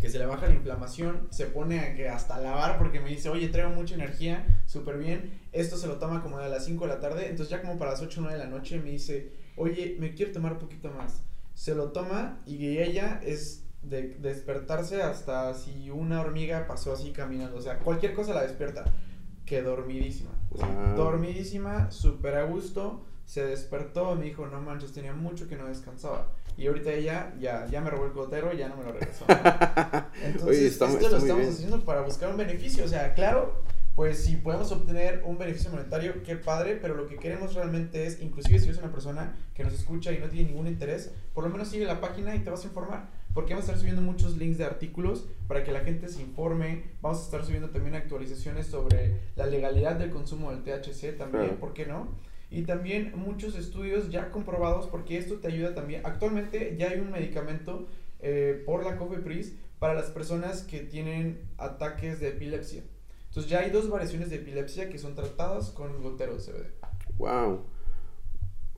Que 0.00 0.08
se 0.08 0.18
le 0.18 0.26
baja 0.26 0.46
la 0.46 0.54
inflamación, 0.54 1.28
se 1.30 1.46
pone 1.46 1.78
a 1.80 1.94
que 1.94 2.08
hasta 2.08 2.40
lavar 2.40 2.78
porque 2.78 3.00
me 3.00 3.10
dice, 3.10 3.28
oye, 3.28 3.48
traigo 3.48 3.70
mucha 3.70 3.94
energía, 3.94 4.62
súper 4.66 4.96
bien. 4.96 5.38
Esto 5.52 5.76
se 5.76 5.86
lo 5.86 5.96
toma 5.98 6.22
como 6.22 6.38
a 6.38 6.48
las 6.48 6.64
5 6.64 6.86
de 6.86 6.94
la 6.94 7.00
tarde, 7.00 7.28
entonces 7.28 7.50
ya 7.50 7.60
como 7.60 7.78
para 7.78 7.90
las 7.92 8.00
8 8.00 8.20
o 8.20 8.22
9 8.24 8.38
de 8.38 8.44
la 8.44 8.50
noche 8.50 8.78
me 8.80 8.90
dice, 8.90 9.32
oye, 9.56 9.96
me 10.00 10.14
quiero 10.14 10.32
tomar 10.32 10.52
un 10.54 10.58
poquito 10.58 10.90
más. 10.90 11.22
Se 11.54 11.74
lo 11.74 11.92
toma 11.92 12.38
y 12.46 12.78
ella 12.78 13.20
es 13.22 13.64
de 13.82 14.16
despertarse 14.20 15.02
hasta 15.02 15.52
si 15.54 15.90
una 15.90 16.20
hormiga 16.20 16.66
pasó 16.66 16.92
así 16.92 17.12
caminando, 17.12 17.56
o 17.58 17.62
sea, 17.62 17.78
cualquier 17.78 18.14
cosa 18.14 18.32
la 18.34 18.42
despierta. 18.42 18.84
Que 19.44 19.62
dormidísima. 19.62 20.30
O 20.50 20.58
sea, 20.58 20.66
Wow. 20.68 20.96
dormidísima, 20.96 21.90
súper 21.90 22.36
a 22.36 22.44
gusto. 22.44 23.04
Se 23.26 23.44
despertó 23.46 24.14
me 24.16 24.24
dijo, 24.26 24.46
no 24.46 24.60
manches, 24.60 24.92
tenía 24.92 25.12
mucho 25.12 25.46
que 25.48 25.56
no 25.56 25.66
descansaba. 25.66 26.32
Y 26.56 26.66
ahorita 26.66 26.92
ella 26.92 27.32
ya, 27.40 27.66
ya 27.70 27.80
me 27.80 27.88
robó 27.90 28.04
el 28.06 28.12
gotero 28.12 28.52
y 28.52 28.58
ya 28.58 28.68
no 28.68 28.76
me 28.76 28.84
lo 28.84 28.92
regresó. 28.92 29.24
Entonces, 30.22 30.42
Oye, 30.44 30.66
está- 30.66 30.86
esto 30.86 30.98
está 30.98 31.10
lo 31.10 31.16
estamos 31.18 31.36
bien. 31.42 31.48
haciendo 31.52 31.84
para 31.84 32.02
buscar 32.02 32.30
un 32.30 32.36
beneficio. 32.36 32.84
O 32.84 32.88
sea, 32.88 33.14
claro, 33.14 33.62
pues 33.94 34.24
si 34.24 34.36
podemos 34.36 34.70
obtener 34.72 35.22
un 35.24 35.38
beneficio 35.38 35.70
monetario, 35.70 36.22
qué 36.22 36.36
padre, 36.36 36.76
pero 36.80 36.94
lo 36.94 37.06
que 37.06 37.16
queremos 37.16 37.54
realmente 37.54 38.06
es, 38.06 38.20
inclusive 38.20 38.58
si 38.58 38.66
eres 38.66 38.78
una 38.78 38.92
persona 38.92 39.36
que 39.54 39.64
nos 39.64 39.72
escucha 39.72 40.12
y 40.12 40.18
no 40.18 40.28
tiene 40.28 40.48
ningún 40.50 40.66
interés, 40.66 41.12
por 41.34 41.44
lo 41.44 41.50
menos 41.50 41.68
sigue 41.68 41.84
la 41.86 42.00
página 42.00 42.34
y 42.34 42.40
te 42.40 42.50
vas 42.50 42.64
a 42.64 42.68
informar. 42.68 43.08
Porque 43.32 43.52
vamos 43.54 43.68
a 43.68 43.72
estar 43.72 43.78
subiendo 43.80 44.02
muchos 44.02 44.36
links 44.36 44.58
de 44.58 44.64
artículos 44.64 45.26
para 45.46 45.62
que 45.62 45.70
la 45.72 45.80
gente 45.80 46.08
se 46.08 46.20
informe. 46.20 46.84
Vamos 47.00 47.20
a 47.20 47.24
estar 47.24 47.44
subiendo 47.44 47.70
también 47.70 47.94
actualizaciones 47.94 48.66
sobre 48.66 49.20
la 49.36 49.46
legalidad 49.46 49.96
del 49.96 50.10
consumo 50.10 50.50
del 50.50 50.62
THC 50.64 51.16
también, 51.16 51.44
Claro. 51.44 51.60
¿por 51.60 51.72
qué 51.72 51.86
no? 51.86 52.08
Y 52.50 52.62
también 52.62 53.12
muchos 53.14 53.56
estudios 53.56 54.10
ya 54.10 54.30
comprobados 54.30 54.88
porque 54.88 55.16
esto 55.16 55.36
te 55.36 55.48
ayuda 55.48 55.74
también. 55.74 56.02
Actualmente 56.04 56.76
ya 56.76 56.90
hay 56.90 56.98
un 56.98 57.12
medicamento 57.12 57.86
eh, 58.20 58.62
por 58.66 58.84
la 58.84 58.96
COFEPRIS 58.96 59.54
para 59.78 59.94
las 59.94 60.10
personas 60.10 60.62
que 60.62 60.80
tienen 60.80 61.40
ataques 61.58 62.20
de 62.20 62.28
epilepsia. 62.28 62.82
Entonces 63.28 63.50
ya 63.50 63.60
hay 63.60 63.70
dos 63.70 63.88
variaciones 63.88 64.30
de 64.30 64.36
epilepsia 64.36 64.90
que 64.90 64.98
son 64.98 65.14
tratadas 65.14 65.70
con 65.70 66.02
gotero 66.02 66.34
de 66.34 66.40
CBD. 66.40 66.66
Wow. 67.18 67.60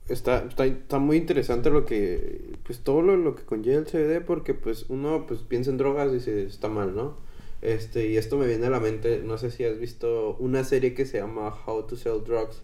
Está, 0.07 0.43
está, 0.43 0.65
está 0.65 0.99
muy 0.99 1.17
interesante 1.17 1.71
lo 1.71 1.85
que, 1.85 2.53
pues 2.63 2.79
todo 2.81 3.01
lo, 3.01 3.17
lo 3.17 3.35
que 3.35 3.43
conlleva 3.43 3.79
el 3.79 3.85
CBD 3.85 4.23
porque 4.23 4.53
pues 4.53 4.85
uno 4.89 5.25
pues 5.25 5.39
piensa 5.41 5.71
en 5.71 5.77
drogas 5.77 6.11
y 6.11 6.15
dice 6.15 6.43
está 6.43 6.67
mal, 6.67 6.95
¿no? 6.95 7.17
Este, 7.61 8.09
y 8.09 8.17
esto 8.17 8.37
me 8.37 8.45
viene 8.45 8.67
a 8.67 8.69
la 8.69 8.81
mente, 8.81 9.21
no 9.23 9.37
sé 9.37 9.49
si 9.49 9.63
has 9.63 9.79
visto 9.79 10.35
una 10.39 10.63
serie 10.65 10.93
que 10.93 11.05
se 11.05 11.19
llama 11.19 11.53
How 11.65 11.87
to 11.87 11.95
Sell 11.95 12.21
Drugs 12.23 12.61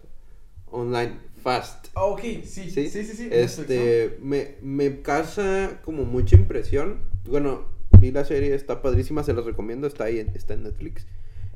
Online 0.70 1.12
Fast. 1.42 1.88
Ah, 1.94 2.04
ok, 2.04 2.20
sí, 2.20 2.44
sí, 2.44 2.70
Sí, 2.70 2.88
sí, 2.90 3.04
sí. 3.04 3.14
sí, 3.16 3.28
Este, 3.30 4.18
me, 4.22 4.56
me 4.62 5.00
causa 5.02 5.80
como 5.84 6.04
mucha 6.04 6.36
impresión. 6.36 6.98
Bueno, 7.28 7.66
vi 8.00 8.10
la 8.10 8.24
serie, 8.24 8.54
está 8.54 8.82
padrísima, 8.82 9.22
se 9.24 9.32
los 9.32 9.44
recomiendo, 9.46 9.86
está 9.86 10.04
ahí, 10.04 10.18
en, 10.20 10.28
está 10.34 10.54
en 10.54 10.64
Netflix. 10.64 11.06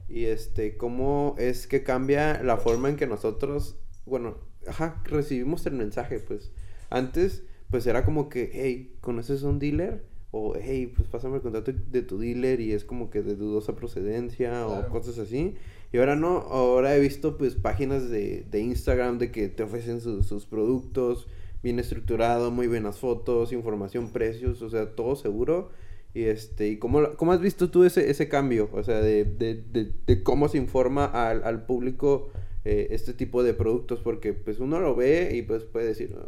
Y 0.09 0.25
este, 0.27 0.77
cómo 0.77 1.35
es 1.39 1.67
que 1.67 1.83
cambia 1.83 2.43
la 2.43 2.57
forma 2.59 2.89
en 2.89 2.97
que 2.97 3.07
nosotros, 3.07 3.77
bueno, 4.07 4.37
ajá, 4.67 5.03
recibimos 5.05 5.67
el 5.67 5.75
mensaje, 5.75 6.19
pues. 6.19 6.51
Antes, 6.91 7.43
pues 7.71 7.87
era 7.87 8.05
como 8.05 8.29
que, 8.29 8.51
hey, 8.53 8.97
¿conoces 9.01 9.43
a 9.43 9.49
un 9.49 9.59
dealer? 9.59 10.05
O, 10.31 10.55
hey, 10.61 10.93
pues 10.97 11.09
pásame 11.09 11.37
el 11.37 11.43
contacto 11.43 11.73
de 11.73 12.03
tu 12.03 12.19
dealer 12.19 12.61
y 12.61 12.73
es 12.73 12.85
como 12.85 13.09
que 13.11 13.23
de 13.23 13.37
dudosa 13.37 13.77
procedencia 13.77 14.49
Claro. 14.51 14.87
o 14.87 14.89
cosas 14.89 15.19
así. 15.19 15.55
Y 15.93 15.99
ahora 15.99 16.17
no, 16.17 16.39
ahora 16.39 16.97
he 16.97 17.01
visto 17.01 17.39
pues 17.39 17.55
páginas 17.55 18.11
de, 18.11 18.45
de 18.51 18.61
Instagram 18.61 19.19
de 19.19 19.31
que 19.31 19.49
te 19.49 19.63
ofrecen 19.63 20.01
sus- 20.01 20.47
productos, 20.47 21.29
bien 21.63 21.79
estructurado, 21.79 22.51
muy 22.51 22.67
buenas 22.67 22.99
fotos, 22.99 23.53
información, 23.53 24.11
precios, 24.11 24.61
o 24.63 24.71
sea, 24.71 24.95
todo 24.95 25.17
seguro. 25.17 25.71
Y 26.13 26.25
este, 26.25 26.69
¿y 26.69 26.79
cómo, 26.79 27.15
cómo 27.17 27.33
has 27.33 27.41
visto 27.41 27.71
tú 27.71 27.85
ese, 27.85 28.11
ese 28.11 28.29
cambio? 28.29 28.69
O 28.73 28.83
sea, 28.85 29.01
de, 29.01 29.25
de, 29.25 29.55
de, 29.73 29.93
de 30.07 30.23
cómo 30.23 30.49
se 30.49 30.59
informa 30.59 31.07
al, 31.07 31.43
al 31.45 31.67
público 31.67 32.31
eh, 32.65 32.89
este 32.91 33.15
tipo 33.15 33.43
de 33.43 33.55
productos, 33.55 34.01
porque 34.01 34.33
pues 34.33 34.61
uno 34.61 34.81
lo 34.81 34.95
ve 34.95 35.31
y 35.35 35.43
pues 35.43 35.65
puede 35.65 35.87
decir, 35.87 36.15
"Ah, 36.17 36.27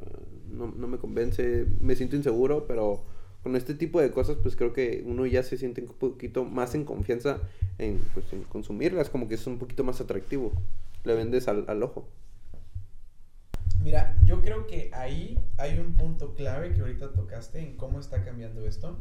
no, 0.50 0.72
no 0.76 0.88
me 0.88 0.98
convence, 0.98 1.66
me 1.80 1.94
siento 1.96 2.16
inseguro, 2.16 2.66
pero 2.66 3.04
con 3.46 3.54
este 3.54 3.74
tipo 3.74 4.00
de 4.00 4.10
cosas 4.10 4.38
pues 4.42 4.56
creo 4.56 4.72
que 4.72 5.04
uno 5.06 5.24
ya 5.24 5.44
se 5.44 5.56
siente 5.56 5.80
un 5.80 5.86
poquito 5.86 6.44
más 6.44 6.74
en 6.74 6.84
confianza 6.84 7.38
en, 7.78 8.00
pues, 8.12 8.32
en 8.32 8.42
consumirlas, 8.42 9.08
como 9.08 9.28
que 9.28 9.36
es 9.36 9.46
un 9.46 9.60
poquito 9.60 9.84
más 9.84 10.00
atractivo, 10.00 10.52
le 11.04 11.14
vendes 11.14 11.46
al, 11.46 11.64
al 11.68 11.80
ojo. 11.84 12.08
Mira, 13.80 14.16
yo 14.24 14.42
creo 14.42 14.66
que 14.66 14.90
ahí 14.92 15.38
hay 15.58 15.78
un 15.78 15.94
punto 15.94 16.34
clave 16.34 16.72
que 16.72 16.80
ahorita 16.80 17.12
tocaste 17.12 17.60
en 17.60 17.76
cómo 17.76 18.00
está 18.00 18.24
cambiando 18.24 18.66
esto. 18.66 18.98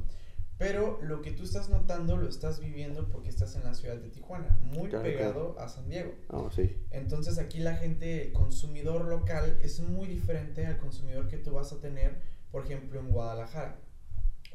Pero 0.59 0.99
lo 1.01 1.23
que 1.23 1.31
tú 1.31 1.43
estás 1.43 1.71
notando 1.71 2.15
lo 2.15 2.29
estás 2.29 2.59
viviendo 2.59 3.09
porque 3.09 3.29
estás 3.29 3.55
en 3.55 3.63
la 3.63 3.73
ciudad 3.73 3.95
de 3.95 4.09
Tijuana, 4.09 4.59
muy 4.61 4.89
Claro, 4.89 5.05
pegado 5.05 5.59
a 5.59 5.67
San 5.69 5.89
Diego. 5.89 6.13
Ah, 6.29 6.49
sí. 6.55 6.71
Entonces 6.91 7.39
aquí 7.39 7.57
la 7.57 7.77
gente, 7.77 8.27
el 8.27 8.31
consumidor 8.31 9.05
local 9.05 9.57
es 9.63 9.79
muy 9.79 10.07
diferente 10.07 10.67
al 10.67 10.77
consumidor 10.77 11.29
que 11.29 11.37
tú 11.37 11.53
vas 11.53 11.73
a 11.73 11.79
tener, 11.79 12.21
por 12.51 12.63
ejemplo, 12.63 12.99
en 12.99 13.09
Guadalajara 13.09 13.79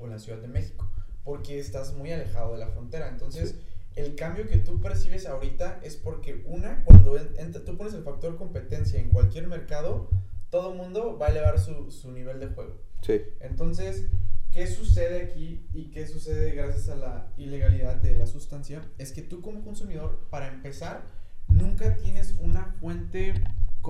o 0.01 0.05
en 0.05 0.11
la 0.13 0.19
Ciudad 0.19 0.39
de 0.39 0.49
México, 0.49 0.89
porque 1.25 1.59
estás 1.59 1.95
muy 1.95 2.11
alejado 2.13 2.53
de 2.53 2.59
la 2.59 2.69
frontera. 2.69 3.09
Entonces, 3.09 3.57
el 3.97 4.15
cambio 4.15 4.47
que 4.49 4.57
tú 4.59 4.81
percibes 4.81 5.27
ahorita 5.27 5.81
es 5.83 5.97
porque 5.97 6.43
una, 6.47 6.85
cuando 6.85 7.17
en- 7.19 7.29
entra- 7.39 7.65
tú 7.65 7.77
pones 7.77 7.95
el 7.95 8.03
factor 8.05 8.37
competencia 8.37 9.01
en 9.01 9.11
cualquier 9.11 9.47
mercado, 9.49 10.09
todo 10.51 10.73
el 10.73 10.79
mundo 10.79 11.19
va 11.19 11.27
a 11.27 11.31
elevar 11.31 11.59
su, 11.61 11.91
su 11.91 12.11
nivel 12.13 12.41
de 12.41 12.47
juego. 12.49 12.77
Sí. 13.03 13.21
Entonces, 13.41 14.07
¿qué 14.53 14.67
sucede 14.67 15.23
aquí 15.23 15.67
y 15.75 15.91
qué 15.91 16.07
sucede 16.07 16.53
gracias 16.53 16.89
a 16.89 16.97
la 16.97 17.33
ilegalidad 17.37 17.97
de 17.97 18.17
la 18.19 18.27
sustancia? 18.27 18.83
Es 18.99 19.13
que 19.13 19.23
tú 19.23 19.41
como 19.41 19.63
consumidor, 19.63 20.27
para 20.31 20.49
empezar, 20.49 21.03
nunca 21.49 21.97
tienes 21.97 22.35
una 22.41 22.75
fuente 22.81 23.35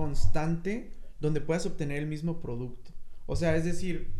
constante 0.05 0.91
donde 1.19 1.41
puedas 1.41 1.65
obtener 1.65 1.99
el 1.99 2.07
mismo 2.07 2.41
producto. 2.41 2.91
O 3.27 3.35
sea, 3.35 3.55
es 3.55 3.65
decir, 3.65 4.11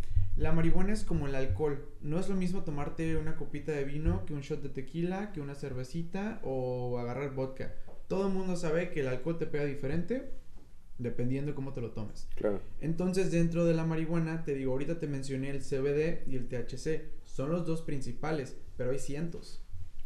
la 0.42 0.52
marihuana 0.52 0.92
es 0.92 1.04
como 1.04 1.28
el 1.28 1.36
alcohol. 1.36 1.88
No 2.02 2.20
es 2.20 2.28
lo 2.28 2.36
mismo 2.36 2.64
tomarte 2.64 3.16
una 3.18 3.36
copita 3.36 3.72
de 3.72 3.84
vino 3.84 4.26
que 4.26 4.34
un 4.34 4.42
shot 4.42 4.62
de 4.64 4.70
tequila, 4.70 5.32
que 5.34 5.40
una 5.40 5.54
cervecita 5.56 6.40
o 6.44 6.98
agarrar 7.00 7.34
vodka. 7.36 7.76
Todo 8.08 8.28
el 8.28 8.34
mundo 8.34 8.56
sabe 8.56 8.90
que 8.90 9.02
el 9.02 9.08
alcohol 9.08 9.38
te 9.38 9.46
pega 9.46 9.66
diferente 9.66 10.32
dependiendo 10.98 11.54
cómo 11.56 11.74
te 11.74 11.82
lo 11.82 11.92
tomes. 11.92 12.28
Claro. 12.36 12.60
Entonces, 12.80 13.32
dentro 13.32 13.66
de 13.66 13.74
la 13.74 13.86
marihuana, 13.86 14.44
te 14.44 14.54
digo, 14.56 14.72
ahorita 14.72 15.00
te 15.00 15.08
mencioné 15.08 15.50
el 15.52 15.62
CBD 15.62 16.28
y 16.28 16.36
el 16.36 16.48
THC. 16.48 17.04
Son 17.24 17.52
los 17.52 17.66
dos 17.66 17.82
principales, 17.82 18.56
pero 18.78 18.92
hay 18.92 19.00
cientos. 19.00 19.64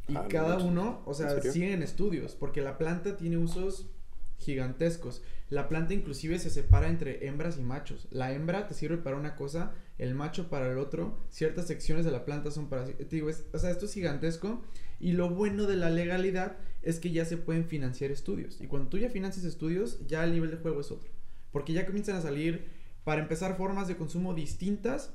Y 0.07 0.15
Ah, 0.15 0.23
no 0.23 0.27
cada 0.29 0.49
manches. 0.49 0.67
uno, 0.69 1.01
o 1.05 1.13
sea, 1.13 1.31
¿En 1.31 1.51
siguen 1.51 1.81
estudios, 1.81 2.35
porque 2.35 2.61
la 2.61 2.77
planta 2.77 3.17
tiene 3.17 3.37
usos 3.37 3.89
gigantescos. 4.37 5.21
La 5.49 5.67
planta 5.69 5.93
inclusive 5.93 6.39
se 6.39 6.49
separa 6.49 6.87
entre 6.89 7.25
hembras 7.27 7.57
y 7.57 7.61
machos. 7.61 8.07
La 8.11 8.31
hembra 8.33 8.67
te 8.67 8.73
sirve 8.73 8.97
para 8.97 9.15
una 9.17 9.35
cosa, 9.35 9.73
el 9.97 10.13
macho 10.15 10.49
para 10.49 10.71
el 10.71 10.77
otro. 10.77 11.17
Ciertas 11.29 11.67
secciones 11.67 12.05
de 12.05 12.11
la 12.11 12.25
planta 12.25 12.51
son 12.51 12.67
para... 12.67 12.85
Te 12.85 13.05
digo, 13.05 13.29
es- 13.29 13.45
o 13.53 13.59
sea, 13.59 13.69
esto 13.71 13.85
es 13.85 13.93
gigantesco. 13.93 14.61
Y 14.99 15.11
lo 15.13 15.29
bueno 15.29 15.67
de 15.67 15.75
la 15.75 15.89
legalidad 15.89 16.57
es 16.81 16.99
que 16.99 17.11
ya 17.11 17.25
se 17.25 17.37
pueden 17.37 17.65
financiar 17.65 18.11
estudios. 18.11 18.59
Y 18.61 18.67
cuando 18.67 18.89
tú 18.89 18.97
ya 18.97 19.09
financias 19.09 19.45
estudios, 19.45 19.99
ya 20.07 20.23
el 20.23 20.31
nivel 20.33 20.51
de 20.51 20.57
juego 20.57 20.81
es 20.81 20.91
otro. 20.91 21.09
Porque 21.51 21.73
ya 21.73 21.85
comienzan 21.85 22.15
a 22.15 22.21
salir, 22.21 22.67
para 23.03 23.21
empezar, 23.21 23.57
formas 23.57 23.87
de 23.87 23.95
consumo 23.97 24.33
distintas, 24.33 25.13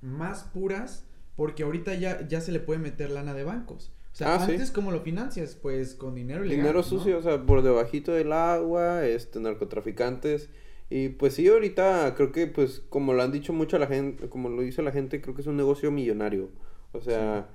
más 0.00 0.44
puras, 0.44 1.04
porque 1.36 1.62
ahorita 1.62 1.94
ya, 1.94 2.26
ya 2.28 2.40
se 2.40 2.52
le 2.52 2.60
puede 2.60 2.80
meter 2.80 3.10
lana 3.10 3.34
de 3.34 3.44
bancos. 3.44 3.92
O 4.12 4.14
sea, 4.14 4.34
Ah, 4.34 4.44
sí. 4.46 4.52
antes, 4.52 4.70
¿cómo 4.70 4.90
lo 4.90 5.00
financias? 5.00 5.54
Pues 5.54 5.94
con 5.94 6.14
dinero 6.14 6.44
ilegal. 6.44 6.64
Dinero 6.64 6.82
sucio, 6.82 7.18
o 7.18 7.22
sea, 7.22 7.44
por 7.46 7.62
debajito 7.62 8.12
del 8.12 8.32
agua, 8.32 9.06
este, 9.06 9.40
narcotraficantes. 9.40 10.50
Y 10.94 11.08
pues 11.08 11.32
sí, 11.32 11.48
ahorita 11.48 12.12
creo 12.16 12.32
que, 12.32 12.46
pues, 12.46 12.82
como 12.90 13.14
lo 13.14 13.22
han 13.22 13.32
dicho 13.32 13.54
mucho 13.54 13.78
la 13.78 13.86
gente, 13.86 14.28
como 14.28 14.50
lo 14.50 14.60
dice 14.60 14.82
la 14.82 14.92
gente, 14.92 15.22
creo 15.22 15.34
que 15.34 15.40
es 15.40 15.46
un 15.46 15.56
negocio 15.56 15.90
millonario. 15.90 16.50
O 16.92 17.00
sea, 17.00 17.48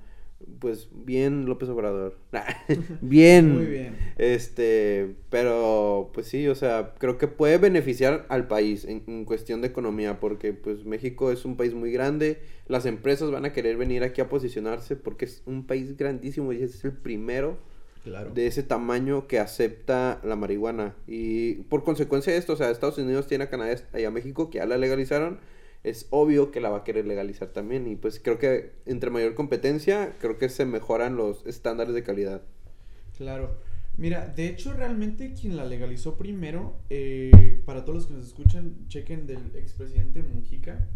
pues 0.58 0.88
bien 0.92 1.46
López 1.46 1.68
Obrador. 1.68 2.18
bien. 3.00 3.54
Muy 3.54 3.66
bien. 3.66 3.96
Este, 4.16 5.14
pero 5.30 6.10
pues 6.12 6.26
sí, 6.26 6.48
o 6.48 6.56
sea, 6.56 6.94
creo 6.98 7.16
que 7.16 7.28
puede 7.28 7.58
beneficiar 7.58 8.26
al 8.28 8.48
país 8.48 8.84
en, 8.84 9.04
en 9.06 9.24
cuestión 9.24 9.60
de 9.60 9.68
economía, 9.68 10.18
porque 10.18 10.52
pues 10.52 10.84
México 10.84 11.30
es 11.30 11.44
un 11.44 11.56
país 11.56 11.74
muy 11.74 11.92
grande, 11.92 12.40
las 12.66 12.86
empresas 12.86 13.30
van 13.30 13.44
a 13.44 13.52
querer 13.52 13.76
venir 13.76 14.02
aquí 14.02 14.20
a 14.20 14.28
posicionarse 14.28 14.96
porque 14.96 15.26
es 15.26 15.44
un 15.46 15.64
país 15.64 15.96
grandísimo 15.96 16.52
y 16.52 16.60
es 16.60 16.84
el 16.84 16.92
primero 16.92 17.56
Claro. 18.02 18.30
de 18.32 18.46
ese 18.46 18.62
tamaño 18.62 19.26
que 19.26 19.38
acepta 19.38 20.20
la 20.24 20.36
marihuana. 20.36 20.94
Y 21.06 21.54
por 21.64 21.84
consecuencia 21.84 22.32
de 22.32 22.38
esto, 22.38 22.54
o 22.54 22.56
sea, 22.56 22.70
Estados 22.70 22.98
Unidos 22.98 23.26
tiene 23.26 23.44
a 23.44 23.50
Canadá 23.50 23.76
y 23.98 24.04
a 24.04 24.10
México 24.10 24.50
que 24.50 24.58
ya 24.58 24.66
la 24.66 24.78
legalizaron. 24.78 25.38
Es 25.84 26.06
obvio 26.10 26.50
que 26.50 26.60
la 26.60 26.70
va 26.70 26.78
a 26.78 26.84
querer 26.84 27.06
legalizar 27.06 27.48
también. 27.48 27.86
Y 27.86 27.96
pues 27.96 28.20
creo 28.20 28.38
que 28.38 28.72
entre 28.86 29.10
mayor 29.10 29.34
competencia, 29.34 30.14
creo 30.20 30.38
que 30.38 30.48
se 30.48 30.64
mejoran 30.64 31.16
los 31.16 31.46
estándares 31.46 31.94
de 31.94 32.02
calidad. 32.02 32.42
Claro. 33.16 33.56
Mira, 33.96 34.28
de 34.28 34.46
hecho, 34.46 34.72
realmente 34.72 35.34
quien 35.34 35.56
la 35.56 35.64
legalizó 35.64 36.16
primero, 36.16 36.76
eh, 36.88 37.62
para 37.64 37.84
todos 37.84 37.96
los 37.96 38.06
que 38.06 38.14
nos 38.14 38.26
escuchan, 38.26 38.86
chequen 38.86 39.26
del 39.26 39.56
expresidente 39.56 40.22
Mujica. 40.22 40.86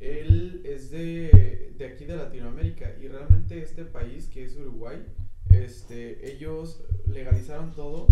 Él 0.00 0.60
es 0.64 0.90
de, 0.90 1.72
de 1.78 1.86
aquí 1.86 2.04
de 2.04 2.16
Latinoamérica 2.16 2.92
y 3.00 3.08
realmente 3.08 3.62
este 3.62 3.84
país, 3.84 4.26
que 4.26 4.44
es 4.44 4.56
Uruguay, 4.56 4.98
este, 5.52 6.32
ellos 6.32 6.82
legalizaron 7.06 7.74
todo 7.74 8.06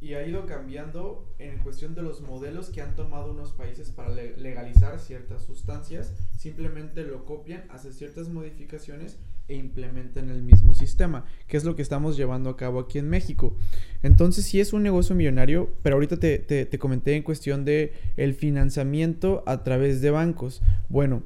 y 0.00 0.14
ha 0.14 0.26
ido 0.26 0.44
cambiando 0.44 1.34
en 1.38 1.58
cuestión 1.58 1.94
de 1.94 2.02
los 2.02 2.20
modelos 2.20 2.68
que 2.68 2.82
han 2.82 2.94
tomado 2.94 3.30
unos 3.32 3.52
países 3.52 3.90
para 3.90 4.10
le- 4.10 4.36
legalizar 4.36 4.98
ciertas 4.98 5.42
sustancias. 5.44 6.12
Simplemente 6.38 7.04
lo 7.04 7.24
copian, 7.24 7.64
hacen 7.70 7.92
ciertas 7.94 8.28
modificaciones 8.28 9.18
e 9.48 9.54
implementan 9.56 10.28
el 10.30 10.42
mismo 10.42 10.74
sistema, 10.74 11.24
que 11.46 11.56
es 11.56 11.64
lo 11.64 11.74
que 11.76 11.82
estamos 11.82 12.16
llevando 12.16 12.50
a 12.50 12.56
cabo 12.56 12.80
aquí 12.80 12.98
en 12.98 13.08
México. 13.08 13.56
Entonces 14.02 14.44
sí 14.44 14.60
es 14.60 14.72
un 14.74 14.82
negocio 14.82 15.14
millonario, 15.14 15.70
pero 15.82 15.96
ahorita 15.96 16.18
te, 16.18 16.38
te- 16.38 16.66
te 16.66 16.78
comenté 16.78 17.14
en 17.16 17.22
cuestión 17.22 17.64
de 17.64 17.92
el 18.16 18.34
financiamiento 18.34 19.42
a 19.46 19.62
través 19.62 20.00
de 20.02 20.10
bancos. 20.10 20.60
Bueno, 20.90 21.22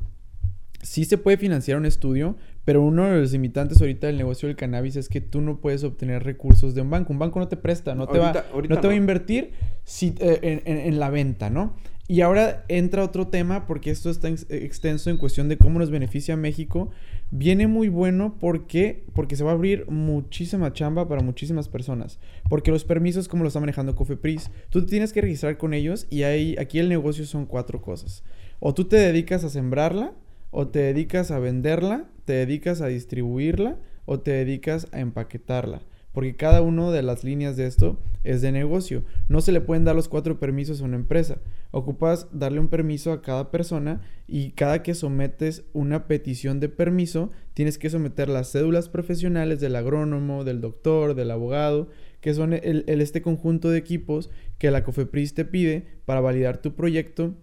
sí 0.83 1.05
se 1.05 1.19
puede 1.19 1.37
financiar 1.37 1.77
un 1.79 1.87
estudio, 1.87 2.37
pero 2.64 2.83
uno 2.83 3.05
de 3.07 3.21
los 3.21 3.33
limitantes 3.33 3.81
ahorita 3.81 4.07
del 4.09 4.17
negocio 4.19 4.47
del 4.47 4.57
cannabis 4.57 4.97
es 4.97 5.09
que 5.09 5.21
tú 5.21 5.41
no 5.41 5.61
puedes 5.61 5.85
obtener 5.85 6.23
recursos 6.25 6.75
de 6.75 6.83
un 6.83 6.91
banco. 6.91 7.12
Un 7.12 7.19
banco 7.19 7.38
no 7.38 7.49
te 7.49 7.57
presta, 7.57 7.95
no 7.95 8.07
te, 8.07 8.19
Ahorita- 8.19 8.43
va, 8.43 8.47
ahorita 8.53 8.75
no 8.75 8.81
te 8.81 8.87
va 8.88 8.93
a 8.93 8.97
invertir 8.97 9.51
si, 9.85 10.14
eh, 10.21 10.38
en, 10.43 10.62
en- 10.64 10.87
en 10.87 10.99
la 11.01 11.11
venta, 11.11 11.51
¿no? 11.51 11.75
Y 12.11 12.23
ahora 12.23 12.64
entra 12.69 13.05
otro 13.05 13.29
tema, 13.29 13.67
porque 13.67 13.91
esto 13.91 14.09
está 14.09 14.29
ex- 14.29 14.47
extenso 14.51 15.11
en 15.11 15.19
cuestión 15.19 15.49
de 15.51 15.59
cómo 15.59 15.79
nos 15.79 15.91
beneficia 15.91 16.35
a 16.35 16.37
México. 16.38 16.88
Viene 17.31 17.67
muy 17.67 17.88
bueno 17.91 18.37
porque, 18.41 19.05
porque 19.14 19.37
se 19.37 19.45
va 19.45 19.51
a 19.51 19.55
abrir 19.55 19.85
muchísima 19.91 20.73
chamba 20.73 21.07
para 21.07 21.23
muchísimas 21.23 21.69
personas. 21.69 22.19
Porque 22.49 22.71
los 22.71 22.85
permisos, 22.85 23.29
como 23.29 23.43
lo 23.43 23.49
está 23.49 23.61
manejando 23.61 23.95
Cofepris, 23.95 24.51
tú 24.71 24.81
te 24.81 24.88
tienes 24.88 25.12
que 25.12 25.21
registrar 25.21 25.59
con 25.59 25.75
ellos 25.75 26.07
y 26.09 26.23
hay, 26.23 26.57
aquí 26.59 26.79
el 26.79 26.88
negocio 26.88 27.27
son 27.27 27.45
cuatro 27.45 27.83
cosas. 27.83 28.23
O 28.59 28.73
tú 28.73 28.85
te 28.87 28.97
dedicas 28.97 29.45
a 29.45 29.51
sembrarla, 29.51 30.14
o 30.51 30.69
te 30.69 30.81
dedicas 30.81 31.31
a 31.31 31.39
venderla, 31.39 32.11
te 32.25 32.33
dedicas 32.35 32.81
a 32.81 32.87
distribuirla, 32.89 33.79
o 34.05 34.21
te 34.21 34.31
dedicas 34.33 34.89
a 34.93 35.01
empaquetarla. 35.01 35.83
Porque 36.13 36.35
cada 36.37 36.63
una 36.63 36.91
de 36.91 37.03
las 37.03 37.23
líneas 37.23 37.57
de 37.57 37.67
esto 37.67 37.99
es 38.25 38.41
de 38.41 38.51
negocio. 38.51 39.05
No 39.29 39.41
se 39.43 39.53
le 39.53 39.61
pueden 39.61 39.85
dar 39.85 39.95
los 39.95 40.09
cuatro 40.09 40.41
permisos 40.41 40.81
a 40.81 40.85
una 40.85 40.97
empresa. 40.97 41.39
Ocupas 41.71 42.27
darle 42.33 42.59
un 42.61 42.69
permiso 42.69 43.13
a 43.13 43.21
cada 43.23 43.51
persona 43.51 44.01
y 44.27 44.53
cada 44.53 44.83
que 44.83 44.95
sometes 44.95 45.65
una 45.75 46.09
petición 46.09 46.59
de 46.61 46.71
permiso, 46.71 47.31
tienes 47.53 47.77
que 47.79 47.91
someter 47.91 48.29
las 48.31 48.51
cédulas 48.51 48.89
profesionales 48.89 49.61
del 49.61 49.77
agrónomo, 49.77 50.45
del 50.45 50.61
doctor, 50.63 51.15
del 51.15 51.31
abogado, 51.31 51.89
que 52.21 52.33
son 52.35 52.55
el, 52.55 52.85
el- 52.89 53.01
este 53.03 53.21
conjunto 53.23 53.69
de 53.69 53.79
equipos 53.79 54.31
que 54.59 54.71
la 54.71 54.83
COFEPRIS 54.83 55.35
te 55.35 55.45
pide 55.45 55.87
para 56.07 56.21
validar 56.23 56.57
tu 56.63 56.75
proyecto 56.75 57.35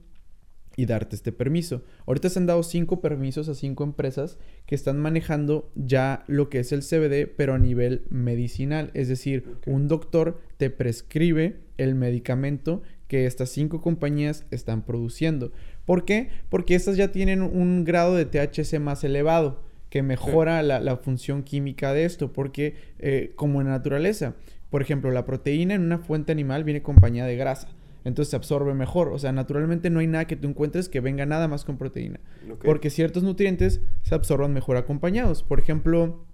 y 0.76 0.86
darte 0.86 1.16
este 1.16 1.32
permiso. 1.32 1.84
Ahorita 2.06 2.30
se 2.30 2.40
han 2.40 2.46
dado 2.46 2.64
cinco 2.64 3.02
permisos 3.02 3.50
a 3.50 3.56
cinco 3.56 3.84
empresas 3.84 4.38
que 4.66 4.76
están 4.76 5.00
manejando 5.00 5.72
ya 5.76 6.24
lo 6.28 6.50
que 6.50 6.60
es 6.60 6.72
el 6.72 6.82
CBD, 6.82 7.32
pero 7.36 7.54
a 7.54 7.60
nivel 7.60 8.04
medicinal. 8.10 8.92
Es 8.94 9.08
decir, 9.08 9.58
un 9.66 9.88
doctor 9.88 10.42
te 10.58 10.70
prescribe 10.70 11.58
el 11.78 11.96
medicamento 11.96 12.82
que 13.08 13.26
estas 13.26 13.50
cinco 13.50 13.82
compañías 13.82 14.46
están 14.52 14.84
produciendo. 14.84 15.52
¿Por 15.86 16.06
qué? 16.06 16.30
Porque 16.50 16.76
estas 16.76 16.98
ya 16.98 17.12
tienen 17.12 17.42
un 17.42 17.84
grado 17.84 18.16
de 18.16 18.26
THC 18.26 18.80
más 18.80 19.04
elevado 19.04 19.64
que 19.90 20.02
mejora 20.02 20.62
la, 20.64 20.80
la 20.80 20.98
función 20.98 21.44
química 21.44 21.94
de 21.94 22.06
esto, 22.06 22.34
porque 22.34 22.76
eh, 23.00 23.32
como 23.36 23.62
en 23.62 23.68
la 23.68 23.74
naturaleza, 23.74 24.36
por 24.70 24.82
ejemplo, 24.82 25.12
la 25.12 25.26
proteína 25.26 25.76
en 25.76 25.84
una 25.84 26.00
fuente 26.00 26.32
animal 26.32 26.64
viene 26.64 26.80
acompañada 26.80 27.30
de 27.30 27.38
grasa, 27.38 27.70
entonces 28.06 28.30
se 28.30 28.38
absorbe 28.38 28.74
mejor, 28.74 29.10
o 29.10 29.20
sea, 29.20 29.34
naturalmente 29.34 29.90
no 29.90 30.00
hay 30.00 30.08
nada 30.08 30.26
que 30.26 30.38
tú 30.38 30.48
encuentres 30.48 30.88
que 30.88 31.02
venga 31.02 31.26
nada 31.26 31.50
más 31.50 31.66
con 31.66 31.78
proteína, 31.78 32.22
porque 32.64 32.90
ciertos 32.90 33.24
nutrientes 33.24 33.82
se 34.04 34.16
absorban 34.16 34.54
mejor 34.54 34.78
acompañados, 34.78 35.44
por 35.44 35.60
ejemplo, 35.60 36.26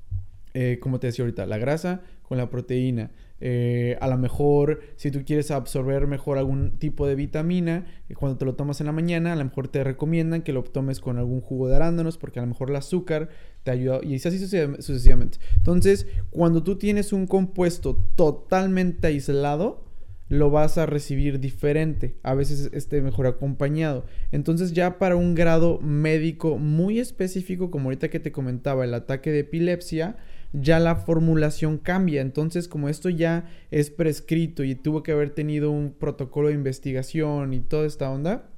eh, 0.54 0.80
como 0.82 1.00
te 1.00 1.08
decía 1.08 1.24
ahorita, 1.24 1.46
la 1.46 1.58
grasa 1.58 2.02
con 2.24 2.38
la 2.38 2.50
proteína. 2.50 3.12
Eh, 3.44 3.98
a 4.00 4.08
lo 4.08 4.18
mejor, 4.18 4.82
si 4.98 5.10
tú 5.10 5.24
quieres 5.26 5.50
absorber 5.50 6.06
mejor 6.06 6.38
algún 6.38 6.78
tipo 6.78 7.08
de 7.08 7.16
vitamina, 7.16 7.86
eh, 8.08 8.14
cuando 8.14 8.38
te 8.38 8.46
lo 8.46 8.54
tomas 8.54 8.80
en 8.82 8.86
la 8.86 8.92
mañana, 8.92 9.34
a 9.34 9.36
lo 9.36 9.44
mejor 9.44 9.68
te 9.68 9.84
recomiendan 9.84 10.44
que 10.44 10.54
lo 10.54 10.64
tomes 10.64 11.00
con 11.00 11.18
algún 11.18 11.42
jugo 11.42 11.68
de 11.68 11.78
arándanos, 11.78 12.18
porque 12.18 12.40
a 12.40 12.44
lo 12.44 12.48
mejor 12.48 12.70
el 12.70 12.76
azúcar 12.76 13.30
te 13.64 13.72
ayuda, 13.72 14.00
y 14.04 14.16
así 14.16 14.38
sucesivamente. 14.38 15.40
Entonces, 15.58 16.06
cuando 16.30 16.64
tú 16.64 16.78
tienes 16.78 17.14
un 17.14 17.26
compuesto 17.26 17.96
totalmente 18.16 19.08
aislado, 19.08 19.91
lo 20.32 20.50
vas 20.50 20.78
a 20.78 20.86
recibir 20.86 21.42
diferente, 21.42 22.16
a 22.24 22.34
veces 22.34 22.70
esté 22.72 23.02
mejor 23.02 23.28
acompañado. 23.28 24.06
Entonces 24.32 24.72
ya 24.72 24.98
para 24.98 25.18
un 25.18 25.36
grado 25.36 25.82
médico 25.82 26.58
muy 26.58 27.00
específico, 27.00 27.70
como 27.70 27.90
ahorita 27.90 28.10
que 28.10 28.22
te 28.22 28.32
comentaba, 28.32 28.86
el 28.86 28.94
ataque 28.94 29.30
de 29.30 29.40
epilepsia, 29.40 30.16
ya 30.54 30.80
la 30.80 30.96
formulación 30.96 31.78
cambia. 31.78 32.22
Entonces, 32.22 32.70
como 32.70 32.88
esto 32.88 33.10
ya 33.10 33.50
es 33.72 33.90
prescrito 33.90 34.64
y 34.64 34.74
tuvo 34.74 35.04
que 35.04 35.12
haber 35.12 35.32
tenido 35.32 35.70
un 35.70 35.92
protocolo 35.92 36.48
de 36.48 36.54
investigación 36.54 37.54
y 37.54 37.60
toda 37.60 37.86
esta 37.86 38.10
onda, 38.10 38.50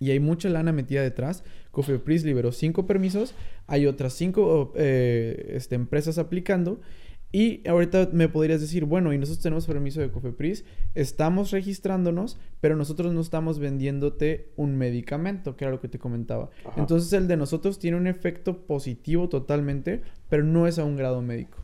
y 0.00 0.10
hay 0.10 0.20
mucha 0.20 0.50
lana 0.50 0.72
metida 0.72 1.02
detrás, 1.02 1.42
Cofepris 1.70 2.22
liberó 2.22 2.52
cinco 2.52 2.86
permisos, 2.86 3.34
hay 3.66 3.86
otras 3.86 4.12
cinco 4.12 4.74
eh, 4.76 5.52
este, 5.54 5.74
empresas 5.74 6.18
aplicando. 6.18 6.82
Y 7.30 7.66
ahorita 7.68 8.08
me 8.12 8.28
podrías 8.28 8.60
decir, 8.60 8.86
bueno, 8.86 9.12
y 9.12 9.18
nosotros 9.18 9.42
tenemos 9.42 9.66
permiso 9.66 10.00
de 10.00 10.10
Cofepris, 10.10 10.64
estamos 10.94 11.50
registrándonos, 11.50 12.38
pero 12.60 12.74
nosotros 12.74 13.12
no 13.12 13.20
estamos 13.20 13.58
vendiéndote 13.58 14.48
un 14.56 14.76
medicamento, 14.76 15.56
que 15.56 15.64
era 15.64 15.72
lo 15.72 15.80
que 15.80 15.88
te 15.88 15.98
comentaba. 15.98 16.48
Entonces 16.76 17.12
el 17.12 17.28
de 17.28 17.36
nosotros 17.36 17.78
tiene 17.78 17.98
un 17.98 18.06
efecto 18.06 18.66
positivo 18.66 19.28
totalmente, 19.28 20.02
pero 20.30 20.42
no 20.42 20.66
es 20.66 20.78
a 20.78 20.84
un 20.84 20.96
grado 20.96 21.20
médico. 21.20 21.58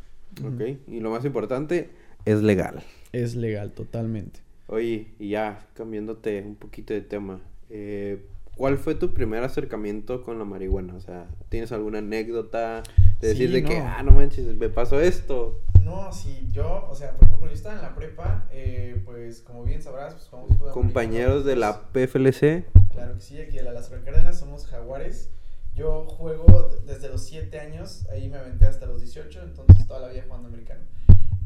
Ok, 0.45 0.63
y 0.89 1.01
lo 1.01 1.11
más 1.11 1.25
importante, 1.25 1.91
es 2.27 2.43
legal. 2.43 2.83
Es 3.13 3.35
legal, 3.35 3.73
totalmente. 3.73 4.41
Oye, 4.67 5.09
y 5.19 5.31
ya 5.31 5.67
cambiándote 5.75 6.43
un 6.43 6.57
poquito 6.57 6.93
de 6.93 7.01
tema, 7.01 7.41
eh, 7.71 8.25
¿cuál 8.57 8.77
fue 8.79 8.95
tu 8.95 9.15
primer 9.15 9.45
acercamiento 9.45 10.23
con 10.23 10.39
la 10.39 10.45
marihuana? 10.45 10.95
O 10.95 11.01
sea, 11.01 11.29
¿tienes 11.49 11.73
alguna 11.73 11.99
anécdota 11.99 12.83
de 13.21 13.29
decir 13.29 13.53
de 13.53 13.65
que, 13.65 13.79
ah, 13.79 14.03
no 14.03 14.13
manches, 14.13 14.57
me 14.57 14.69
pasó 14.69 15.01
esto? 15.01 15.61
No, 15.83 16.11
sí, 16.13 16.49
yo, 16.51 16.87
o 16.91 16.95
sea, 16.95 17.13
por 17.13 17.29
ejemplo, 17.29 17.49
yo 17.49 17.55
estaba 17.55 17.75
en 17.75 17.83
la 17.83 17.95
prepa, 17.95 18.49
eh, 18.51 19.03
pues 19.05 19.41
como 19.43 19.65
bien 19.65 19.83
sabrás, 19.83 20.15
pues 20.15 20.27
como 20.27 20.73
Compañeros 20.73 21.45
de 21.45 21.57
la 21.57 21.89
PFLC. 21.93 22.65
Claro 22.91 23.15
que 23.15 23.21
sí, 23.21 23.41
aquí 23.41 23.57
de 23.57 23.65
las 23.65 23.89
Cárdenas 23.89 24.39
somos 24.39 24.67
jaguares. 24.67 25.31
Yo 25.75 26.07
juego 26.07 26.71
desde 26.87 27.09
los 27.09 27.25
7 27.25 27.59
años, 27.59 28.07
ahí 28.11 28.29
me 28.29 28.39
aventé 28.39 28.67
hasta 28.67 28.87
los 28.87 29.01
18, 29.03 29.43
entonces 29.43 29.87
toda 29.87 30.01
la 30.01 30.09
vida 30.09 30.23
jugando 30.27 30.49
americano. 30.49 30.83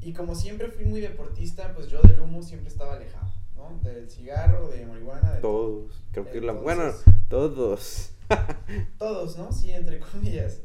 Y 0.00 0.12
como 0.12 0.34
siempre 0.34 0.68
fui 0.68 0.84
muy 0.84 1.00
deportista, 1.00 1.72
pues 1.74 1.88
yo 1.88 2.00
del 2.02 2.20
humo 2.20 2.42
siempre 2.42 2.68
estaba 2.68 2.94
alejado, 2.94 3.32
¿no? 3.56 3.80
Del 3.82 4.08
cigarro, 4.08 4.68
de 4.68 4.86
marihuana, 4.86 5.34
de 5.34 5.40
Todos, 5.40 6.04
creo 6.12 6.30
que 6.30 6.40
la... 6.40 6.52
Bueno, 6.52 6.92
todos. 7.28 8.12
todos, 8.98 9.36
¿no? 9.36 9.50
Sí, 9.50 9.72
entre 9.72 9.98
comillas. 9.98 10.60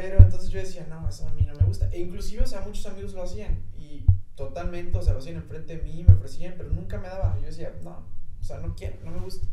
Pero 0.00 0.18
entonces 0.22 0.48
yo 0.48 0.58
decía, 0.58 0.86
no, 0.88 1.06
eso 1.06 1.28
a 1.28 1.34
mí 1.34 1.42
no 1.42 1.54
me 1.54 1.66
gusta. 1.66 1.90
E 1.92 2.00
inclusive, 2.00 2.42
o 2.42 2.46
sea, 2.46 2.62
muchos 2.62 2.86
amigos 2.86 3.12
lo 3.12 3.22
hacían. 3.22 3.58
Y 3.78 4.06
totalmente, 4.34 4.96
o 4.96 5.02
sea, 5.02 5.12
lo 5.12 5.18
hacían 5.18 5.36
enfrente 5.36 5.76
de 5.76 5.82
mí, 5.82 6.04
me 6.08 6.14
ofrecían, 6.14 6.54
pero 6.56 6.70
nunca 6.70 6.98
me 6.98 7.06
daba. 7.06 7.38
Yo 7.38 7.46
decía, 7.46 7.70
no, 7.84 8.02
o 8.40 8.42
sea, 8.42 8.60
no 8.60 8.74
quiero, 8.74 8.96
no 9.04 9.10
me 9.10 9.20
gusta. 9.20 9.46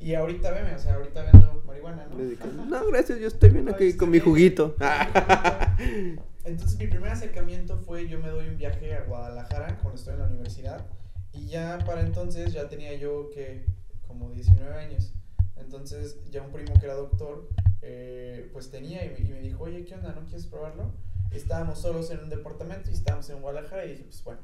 Y 0.00 0.14
ahorita 0.14 0.50
veme, 0.50 0.74
o 0.74 0.78
sea, 0.80 0.96
ahorita 0.96 1.22
vendo 1.22 1.62
marihuana, 1.64 2.06
¿no? 2.06 2.64
no, 2.64 2.86
gracias, 2.88 3.20
yo 3.20 3.28
estoy 3.28 3.50
bien 3.50 3.68
aquí 3.68 3.96
con 3.96 4.10
mi 4.10 4.18
juguito. 4.18 4.74
Entonces 6.44 6.76
mi 6.76 6.88
primer 6.88 7.12
acercamiento 7.12 7.78
fue, 7.78 8.08
yo 8.08 8.18
me 8.18 8.28
doy 8.28 8.48
un 8.48 8.58
viaje 8.58 8.94
a 8.94 9.04
Guadalajara 9.04 9.78
cuando 9.78 9.94
estoy 9.94 10.14
en 10.14 10.20
la 10.20 10.26
universidad. 10.26 10.84
Y 11.32 11.46
ya 11.46 11.78
para 11.86 12.00
entonces 12.00 12.52
ya 12.52 12.68
tenía 12.68 12.94
yo 12.94 13.30
que 13.32 13.64
como 14.08 14.30
19 14.30 14.74
años. 14.74 15.14
Entonces 15.56 16.18
ya 16.30 16.42
un 16.42 16.52
primo 16.52 16.74
que 16.78 16.86
era 16.86 16.94
doctor, 16.94 17.48
eh, 17.82 18.48
pues 18.52 18.70
tenía 18.70 19.04
y 19.04 19.24
me, 19.24 19.40
dijo, 19.40 19.64
oye, 19.64 19.84
¿qué 19.84 19.94
onda? 19.94 20.12
¿No 20.14 20.24
quieres 20.24 20.46
probarlo? 20.46 20.92
Estábamos 21.30 21.78
solos 21.78 22.10
en 22.10 22.20
un 22.20 22.28
departamento 22.28 22.90
y 22.90 22.92
estábamos 22.92 23.28
en 23.30 23.40
Guadalajara 23.40 23.86
y 23.86 23.90
dije, 23.90 24.04
pues 24.04 24.22
bueno. 24.22 24.40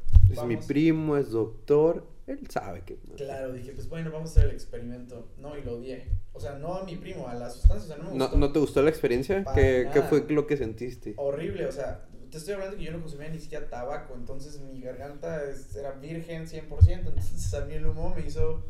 Mi 0.47 0.57
primo, 0.57 1.17
es 1.17 1.31
doctor, 1.31 2.07
él 2.27 2.47
sabe 2.49 2.83
que... 2.83 2.97
Claro, 3.17 3.53
dije, 3.53 3.73
pues 3.73 3.89
bueno, 3.89 4.11
vamos 4.11 4.31
a 4.31 4.33
hacer 4.33 4.45
el 4.47 4.55
experimento. 4.55 5.29
No, 5.39 5.57
y 5.59 5.63
lo 5.63 5.77
odié. 5.77 6.09
O 6.33 6.41
sea, 6.41 6.59
no 6.59 6.75
a 6.75 6.85
mi 6.85 6.97
primo, 6.97 7.29
a 7.29 7.35
la 7.35 7.51
sustancia, 7.51 7.85
o 7.85 7.87
sea, 7.87 7.97
no 7.99 8.05
me 8.05 8.19
gustó. 8.19 8.37
¿No, 8.39 8.53
te 8.53 8.59
gustó 8.59 8.83
la 8.83 8.91
experiencia? 8.91 9.45
¿Qué, 9.55 9.89
¿Qué, 9.93 10.03
fue 10.03 10.25
lo 10.29 10.47
que 10.47 10.57
sentiste? 10.57 11.15
Horrible, 11.17 11.67
o 11.67 11.73
sea, 11.73 12.09
te 12.31 12.39
estoy 12.39 12.55
hablando 12.55 12.77
que 12.77 12.85
yo 12.85 12.93
no 12.93 13.01
consumía 13.01 13.29
ni 13.29 13.39
siquiera 13.39 13.69
tabaco, 13.69 14.15
entonces 14.15 14.61
mi 14.61 14.81
garganta 14.81 15.43
era 15.77 15.93
virgen 15.93 16.47
100%, 16.47 16.89
entonces 16.89 17.55
a 17.55 17.65
mí 17.65 17.75
el 17.75 17.87
humo 17.87 18.15
me 18.15 18.27
hizo 18.27 18.65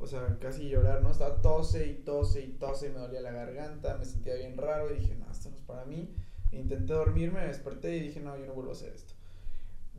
o 0.00 0.06
sea, 0.06 0.38
casi 0.40 0.68
llorar, 0.68 1.02
¿no? 1.02 1.10
Estaba 1.10 1.40
tose 1.42 1.86
y 1.86 1.94
tose 1.94 2.42
y 2.42 2.52
tose, 2.52 2.90
me 2.90 3.00
dolía 3.00 3.20
la 3.20 3.32
garganta, 3.32 3.96
me 3.96 4.04
sentía 4.04 4.34
bien 4.36 4.56
raro 4.56 4.94
y 4.94 5.00
dije, 5.00 5.16
no, 5.16 5.30
esto 5.30 5.50
no 5.50 5.56
es 5.56 5.62
para 5.64 5.84
mí. 5.84 6.14
Intenté 6.52 6.92
dormirme, 6.92 7.40
me 7.40 7.46
desperté 7.48 7.96
y 7.96 8.00
dije, 8.00 8.20
no, 8.20 8.38
yo 8.38 8.46
no 8.46 8.54
vuelvo 8.54 8.70
a 8.70 8.74
hacer 8.74 8.92
esto. 8.92 9.14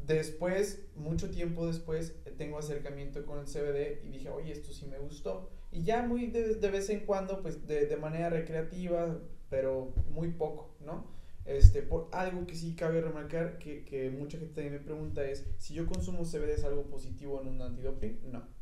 Después, 0.07 0.85
mucho 0.95 1.29
tiempo 1.29 1.67
después, 1.67 2.15
tengo 2.37 2.57
acercamiento 2.57 3.25
con 3.25 3.39
el 3.39 3.45
CBD 3.45 4.05
y 4.05 4.09
dije, 4.09 4.29
oye, 4.29 4.53
esto 4.53 4.71
sí 4.71 4.85
me 4.85 4.97
gustó. 4.97 5.49
Y 5.71 5.83
ya 5.83 6.01
muy 6.01 6.27
de, 6.27 6.55
de 6.55 6.71
vez 6.71 6.89
en 6.89 7.01
cuando, 7.01 7.41
pues 7.41 7.67
de, 7.67 7.85
de, 7.85 7.97
manera 7.97 8.29
recreativa, 8.29 9.19
pero 9.49 9.93
muy 10.09 10.31
poco, 10.31 10.73
¿no? 10.79 11.07
Este, 11.45 11.81
por 11.81 12.07
algo 12.13 12.47
que 12.47 12.55
sí 12.55 12.73
cabe 12.75 13.01
remarcar, 13.01 13.59
que, 13.59 13.83
que 13.83 14.09
mucha 14.09 14.39
gente 14.39 14.69
me 14.69 14.79
pregunta 14.79 15.23
es, 15.25 15.45
si 15.57 15.73
yo 15.73 15.85
consumo 15.85 16.23
CBD 16.23 16.51
es 16.51 16.63
algo 16.63 16.83
positivo 16.83 17.41
en 17.41 17.49
un 17.49 17.61
antidoping, 17.61 18.31
no 18.31 18.58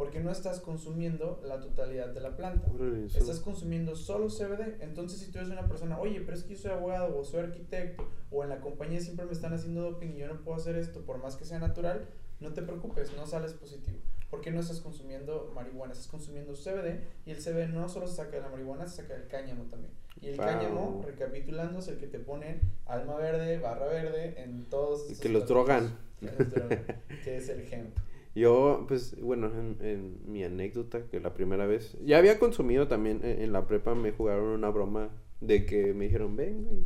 porque 0.00 0.18
no 0.18 0.30
estás 0.30 0.60
consumiendo 0.60 1.42
la 1.44 1.60
totalidad 1.60 2.08
de 2.08 2.20
la 2.22 2.34
planta. 2.34 2.66
Estás 3.14 3.38
consumiendo 3.38 3.94
solo 3.94 4.28
CBD. 4.28 4.80
Entonces, 4.80 5.20
si 5.20 5.30
tú 5.30 5.36
eres 5.36 5.50
una 5.50 5.68
persona, 5.68 6.00
oye, 6.00 6.22
pero 6.22 6.38
es 6.38 6.42
que 6.42 6.54
yo 6.54 6.58
soy 6.58 6.70
abogado 6.70 7.18
o 7.18 7.22
soy 7.22 7.40
arquitecto 7.40 8.08
o 8.30 8.42
en 8.42 8.48
la 8.48 8.62
compañía 8.62 8.98
siempre 9.02 9.26
me 9.26 9.32
están 9.32 9.52
haciendo 9.52 9.82
doping 9.82 10.14
y 10.14 10.16
yo 10.16 10.26
no 10.26 10.40
puedo 10.40 10.56
hacer 10.56 10.76
esto 10.76 11.02
por 11.02 11.18
más 11.22 11.36
que 11.36 11.44
sea 11.44 11.58
natural, 11.58 12.08
no 12.40 12.54
te 12.54 12.62
preocupes, 12.62 13.14
no 13.14 13.26
sales 13.26 13.52
positivo. 13.52 13.98
Porque 14.30 14.50
no 14.50 14.60
estás 14.60 14.80
consumiendo 14.80 15.52
marihuana, 15.54 15.92
estás 15.92 16.08
consumiendo 16.08 16.54
CBD 16.54 17.02
y 17.26 17.32
el 17.32 17.36
CBD 17.36 17.68
no 17.68 17.86
solo 17.90 18.06
se 18.06 18.16
saca 18.16 18.36
de 18.36 18.40
la 18.40 18.48
marihuana, 18.48 18.88
se 18.88 19.02
saca 19.02 19.12
del 19.12 19.28
cáñamo 19.28 19.64
también. 19.64 19.92
Y 20.22 20.28
el 20.28 20.38
cáñamo, 20.38 21.04
recapitulando, 21.04 21.80
es 21.80 21.88
el 21.88 21.98
que 21.98 22.06
te 22.06 22.20
pone 22.20 22.62
alma 22.86 23.16
verde, 23.16 23.58
barra 23.58 23.84
verde 23.84 24.42
en 24.42 24.64
todos. 24.64 25.10
Y 25.10 25.16
que 25.16 25.28
los 25.28 25.46
drogan. 25.46 25.94
Que, 27.22 27.36
es 27.36 27.50
el 27.50 27.60
hemp. 27.70 27.94
Yo, 28.34 28.84
pues, 28.86 29.20
bueno, 29.20 29.50
en, 29.80 30.18
mi 30.26 30.44
anécdota, 30.44 31.02
que 31.10 31.20
la 31.20 31.34
primera 31.34 31.66
vez, 31.66 31.96
ya 32.04 32.18
había 32.18 32.38
consumido 32.38 32.86
también 32.86 33.20
en, 33.24 33.52
la 33.52 33.66
prepa, 33.66 33.94
me 33.94 34.12
jugaron 34.12 34.48
una 34.48 34.70
broma 34.70 35.10
de 35.40 35.66
que 35.66 35.94
me 35.94 36.04
dijeron, 36.04 36.36
ven, 36.36 36.64
güey. 36.64 36.84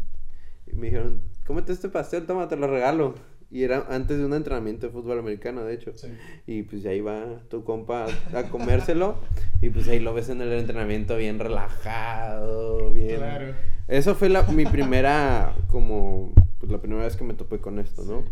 Y 0.66 0.74
me 0.74 0.86
dijeron, 0.86 1.20
cómete 1.46 1.72
este 1.72 1.90
pastel, 1.90 2.26
toma, 2.26 2.48
te 2.48 2.56
lo 2.56 2.66
regalo. 2.66 3.14
Y 3.50 3.62
era 3.62 3.86
antes 3.90 4.18
de 4.18 4.24
un 4.24 4.32
entrenamiento 4.32 4.86
de 4.86 4.92
fútbol 4.92 5.18
americano, 5.18 5.64
de 5.64 5.74
hecho. 5.74 5.92
Y 6.46 6.62
pues 6.62 6.84
ahí 6.86 7.00
va 7.00 7.40
tu 7.50 7.62
compa 7.62 8.06
a, 8.32 8.50
comérselo. 8.50 9.18
y 9.60 9.68
pues 9.68 9.86
ahí 9.88 10.00
lo 10.00 10.14
ves 10.14 10.30
en 10.30 10.40
el 10.40 10.52
entrenamiento 10.52 11.16
bien 11.16 11.38
relajado, 11.38 12.92
bien. 12.92 13.18
Claro. 13.18 13.54
Eso 13.86 14.14
fue 14.14 14.30
la, 14.30 14.42
mi 14.44 14.64
primera, 14.64 15.54
como, 15.68 16.32
pues 16.58 16.72
la 16.72 16.78
primera 16.78 17.04
vez 17.04 17.16
que 17.16 17.24
me 17.24 17.34
topé 17.34 17.58
con 17.58 17.78
esto, 17.78 18.02
¿no? 18.02 18.24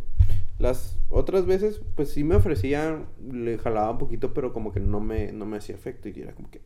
Las 0.59 0.99
otras 1.09 1.47
veces, 1.47 1.81
pues 1.97 2.11
sí 2.11 2.25
me 2.25 2.37
ofrecían, 2.37 3.07
le 3.31 3.59
jalaba 3.59 3.91
un 3.91 3.99
poquito, 3.99 4.33
pero 4.33 4.53
como 4.53 4.73
que 4.73 4.81
no 4.81 5.01
me, 5.01 5.33
no 5.33 5.45
me 5.45 5.57
hacía 5.57 5.75
efecto 5.75 6.09
y 6.09 6.21
era 6.21 6.33
como 6.35 6.51
que 6.51 6.61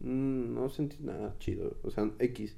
mm, 0.00 0.54
no 0.54 0.68
sentí 0.68 0.98
nada 1.00 1.34
chido, 1.38 1.76
o 1.82 1.90
sea, 1.90 2.10
X. 2.18 2.56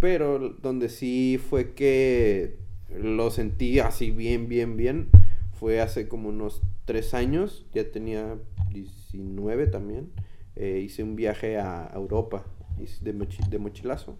Pero 0.00 0.38
donde 0.38 0.88
sí 0.88 1.38
fue 1.38 1.72
que 1.74 2.58
lo 2.96 3.30
sentí 3.30 3.78
así 3.78 4.10
bien, 4.10 4.48
bien, 4.48 4.76
bien, 4.76 5.08
fue 5.52 5.80
hace 5.80 6.08
como 6.08 6.28
unos 6.28 6.62
tres 6.84 7.14
años, 7.14 7.66
ya 7.72 7.90
tenía 7.90 8.38
19 8.72 9.66
también, 9.68 10.10
eh, 10.56 10.80
hice 10.84 11.02
un 11.02 11.16
viaje 11.16 11.58
a 11.58 11.90
Europa 11.94 12.44
de, 12.76 13.12
de 13.50 13.58
mochilazo. 13.58 14.16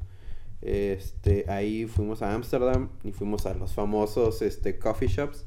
Este, 0.62 1.44
ahí 1.50 1.86
fuimos 1.86 2.22
a 2.22 2.32
Ámsterdam 2.34 2.88
y 3.02 3.10
fuimos 3.12 3.46
a 3.46 3.54
los 3.54 3.74
famosos 3.74 4.42
este, 4.42 4.78
coffee 4.78 5.08
shops. 5.08 5.44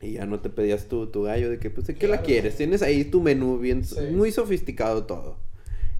Y 0.00 0.12
ya 0.12 0.24
no 0.24 0.40
te 0.40 0.48
pedías 0.48 0.88
tu, 0.88 1.08
tu 1.08 1.24
gallo 1.24 1.50
de 1.50 1.58
que, 1.58 1.68
pues, 1.68 1.86
¿de 1.86 1.94
qué 1.94 2.08
la 2.08 2.22
quieres? 2.22 2.56
Tienes 2.56 2.80
ahí 2.80 3.04
tu 3.04 3.20
menú 3.20 3.58
bien, 3.58 3.84
muy 4.12 4.32
sofisticado 4.32 5.04
todo. 5.04 5.36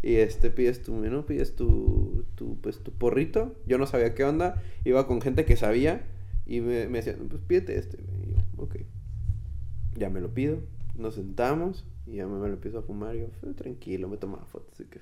Y 0.02 0.14
este, 0.14 0.50
pides 0.50 0.82
tu 0.82 0.94
menú, 0.94 1.26
pides 1.26 1.54
tu, 1.54 2.24
tu, 2.34 2.58
pues, 2.62 2.78
tu 2.78 2.92
porrito. 2.92 3.54
Yo 3.66 3.76
no 3.76 3.86
sabía 3.86 4.14
qué 4.14 4.24
onda. 4.24 4.62
Iba 4.84 5.06
con 5.06 5.20
gente 5.20 5.44
que 5.44 5.56
sabía. 5.56 6.06
Y 6.46 6.60
me, 6.60 6.88
me 6.88 7.02
decían, 7.02 7.28
pues 7.28 7.42
pídete 7.46 7.78
este. 7.78 7.98
Y 7.98 8.32
yo, 8.32 8.38
ok. 8.56 8.76
Ya 9.96 10.08
me 10.08 10.22
lo 10.22 10.32
pido. 10.32 10.60
Nos 10.96 11.16
sentamos. 11.16 11.84
Y 12.06 12.16
ya 12.16 12.26
me, 12.26 12.38
me 12.38 12.48
lo 12.48 12.54
empiezo 12.54 12.78
a 12.78 12.82
fumar. 12.82 13.14
Y 13.14 13.20
yo, 13.20 13.26
tranquilo, 13.54 14.08
me 14.08 14.16
tomaba 14.16 14.46
fotos. 14.46 14.78
de 14.78 14.86
que, 14.86 15.00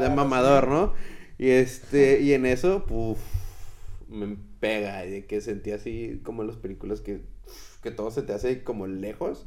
de 0.00 0.10
mamador, 0.10 0.68
¿no? 0.68 0.92
Y 1.38 1.48
este, 1.50 2.20
y 2.20 2.32
en 2.32 2.46
eso, 2.46 2.86
puff, 2.86 3.18
me 4.08 4.36
pega, 4.60 5.04
y 5.04 5.10
de 5.10 5.26
que 5.26 5.40
sentí 5.40 5.72
así 5.72 6.20
como 6.22 6.42
en 6.42 6.48
las 6.48 6.56
películas 6.56 7.00
que, 7.00 7.22
que 7.82 7.90
todo 7.90 8.10
se 8.10 8.22
te 8.22 8.32
hace 8.32 8.62
como 8.62 8.86
lejos. 8.86 9.46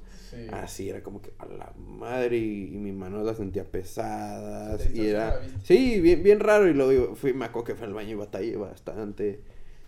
Así 0.51 0.89
era 0.89 1.03
como 1.03 1.21
que 1.21 1.31
a 1.39 1.45
la 1.45 1.73
madre 1.77 2.37
y, 2.37 2.77
mi 2.77 2.91
mano 2.91 3.23
la 3.23 3.33
sentía 3.33 3.63
pesadas 3.63 4.93
y 4.93 5.07
era 5.07 5.41
sí 5.63 6.01
bien 6.01 6.21
bien 6.21 6.41
raro 6.41 6.67
y 6.67 6.73
luego 6.73 7.15
fui 7.15 7.33
me 7.33 7.45
acuerdo 7.45 7.67
que 7.67 7.75
fue 7.75 7.87
al 7.87 7.93
baño 7.93 8.11
y 8.11 8.15
batallé 8.15 8.57
bastante 8.57 9.39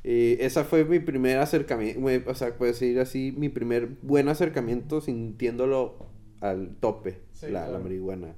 Y 0.02 0.42
esa 0.42 0.64
fue 0.64 0.86
mi 0.86 1.00
primer 1.00 1.40
acercamiento, 1.40 2.32
o 2.32 2.36
sea, 2.36 2.58
puedo 2.58 2.72
decir 2.72 3.00
así, 3.02 3.34
mi 3.38 3.50
primer 3.50 3.90
buen 4.02 4.30
acercamiento 4.30 5.02
sintiéndolo 5.02 6.08
al 6.40 6.78
tope, 6.80 7.18
la, 7.42 7.68
la, 7.68 7.80
marihuana. 7.80 8.36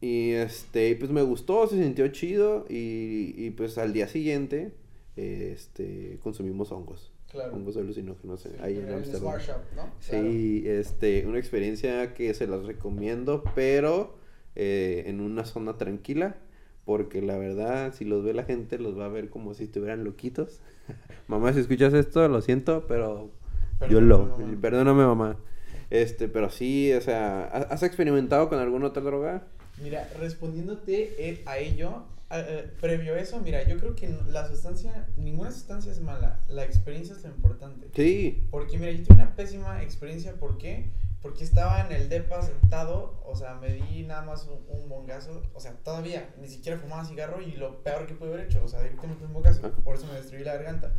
Y 0.00 0.30
este, 0.30 0.96
pues 0.96 1.10
me 1.10 1.22
gustó, 1.22 1.66
se 1.66 1.82
sintió 1.82 2.08
chido 2.08 2.64
y, 2.68 3.34
y 3.36 3.50
pues 3.50 3.76
al 3.76 3.92
día 3.92 4.08
siguiente, 4.08 4.72
este, 5.16 6.18
consumimos 6.22 6.72
hongos. 6.72 7.12
Claro. 7.30 7.54
Hongos 7.54 7.76
alucinógenos 7.76 8.40
sí, 8.40 8.48
ahí 8.60 8.78
en 8.78 8.92
Amsterdam. 8.92 9.34
¿no? 9.76 9.90
Sí, 10.00 10.64
este, 10.66 11.26
una 11.26 11.38
experiencia 11.38 12.14
que 12.14 12.34
se 12.34 12.46
las 12.46 12.64
recomiendo, 12.64 13.44
pero 13.54 14.16
eh, 14.56 15.04
en 15.06 15.20
una 15.20 15.44
zona 15.44 15.76
tranquila 15.76 16.36
porque 16.90 17.22
la 17.22 17.38
verdad, 17.38 17.94
si 17.94 18.04
los 18.04 18.24
ve 18.24 18.34
la 18.34 18.42
gente, 18.42 18.76
los 18.78 18.98
va 18.98 19.04
a 19.04 19.08
ver 19.08 19.30
como 19.30 19.54
si 19.54 19.62
estuvieran 19.62 20.02
loquitos. 20.02 20.60
mamá, 21.28 21.52
si 21.52 21.60
escuchas 21.60 21.94
esto, 21.94 22.26
lo 22.28 22.40
siento, 22.42 22.86
pero 22.88 23.30
yo 23.88 24.00
lo. 24.00 24.36
Perdóname, 24.60 25.04
mamá. 25.04 25.36
Este, 25.90 26.26
pero 26.26 26.50
sí, 26.50 26.92
o 26.92 27.00
sea, 27.00 27.44
¿has 27.44 27.84
experimentado 27.84 28.48
con 28.48 28.58
alguna 28.58 28.88
otra 28.88 29.02
droga? 29.02 29.46
Mira, 29.82 30.08
respondiéndote 30.18 31.14
eh, 31.18 31.42
a 31.46 31.58
ello, 31.58 32.04
eh, 32.30 32.70
previo 32.80 33.14
a 33.14 33.18
eso, 33.18 33.40
mira, 33.40 33.66
yo 33.66 33.78
creo 33.78 33.94
que 33.94 34.08
la 34.28 34.46
sustancia, 34.46 35.08
ninguna 35.16 35.50
sustancia 35.50 35.90
es 35.90 36.00
mala, 36.00 36.40
la 36.48 36.64
experiencia 36.64 37.14
es 37.14 37.22
lo 37.22 37.30
importante. 37.30 37.88
Sí. 37.94 38.46
Porque 38.50 38.78
mira, 38.78 38.92
yo 38.92 39.02
tuve 39.04 39.14
una 39.14 39.34
pésima 39.34 39.82
experiencia, 39.82 40.34
¿por 40.34 40.58
qué? 40.58 40.90
Porque 41.22 41.44
estaba 41.44 41.86
en 41.86 41.92
el 41.92 42.08
depa 42.08 42.42
sentado, 42.42 43.20
o 43.26 43.34
sea, 43.36 43.54
me 43.54 43.74
di 43.74 44.04
nada 44.04 44.22
más 44.22 44.46
un, 44.46 44.60
un 44.68 44.88
bongazo, 44.88 45.42
o 45.54 45.60
sea, 45.60 45.72
todavía, 45.72 46.32
ni 46.40 46.48
siquiera 46.48 46.78
fumaba 46.78 47.04
cigarro 47.04 47.42
y 47.42 47.52
lo 47.52 47.82
peor 47.82 48.06
que 48.06 48.14
pude 48.14 48.32
haber 48.32 48.46
hecho, 48.46 48.62
o 48.64 48.68
sea, 48.68 48.82
directamente 48.82 49.24
un 49.24 49.32
bongazo, 49.32 49.70
por 49.84 49.96
eso 49.96 50.06
me 50.06 50.14
destruí 50.14 50.44
la 50.44 50.54
garganta. 50.54 50.92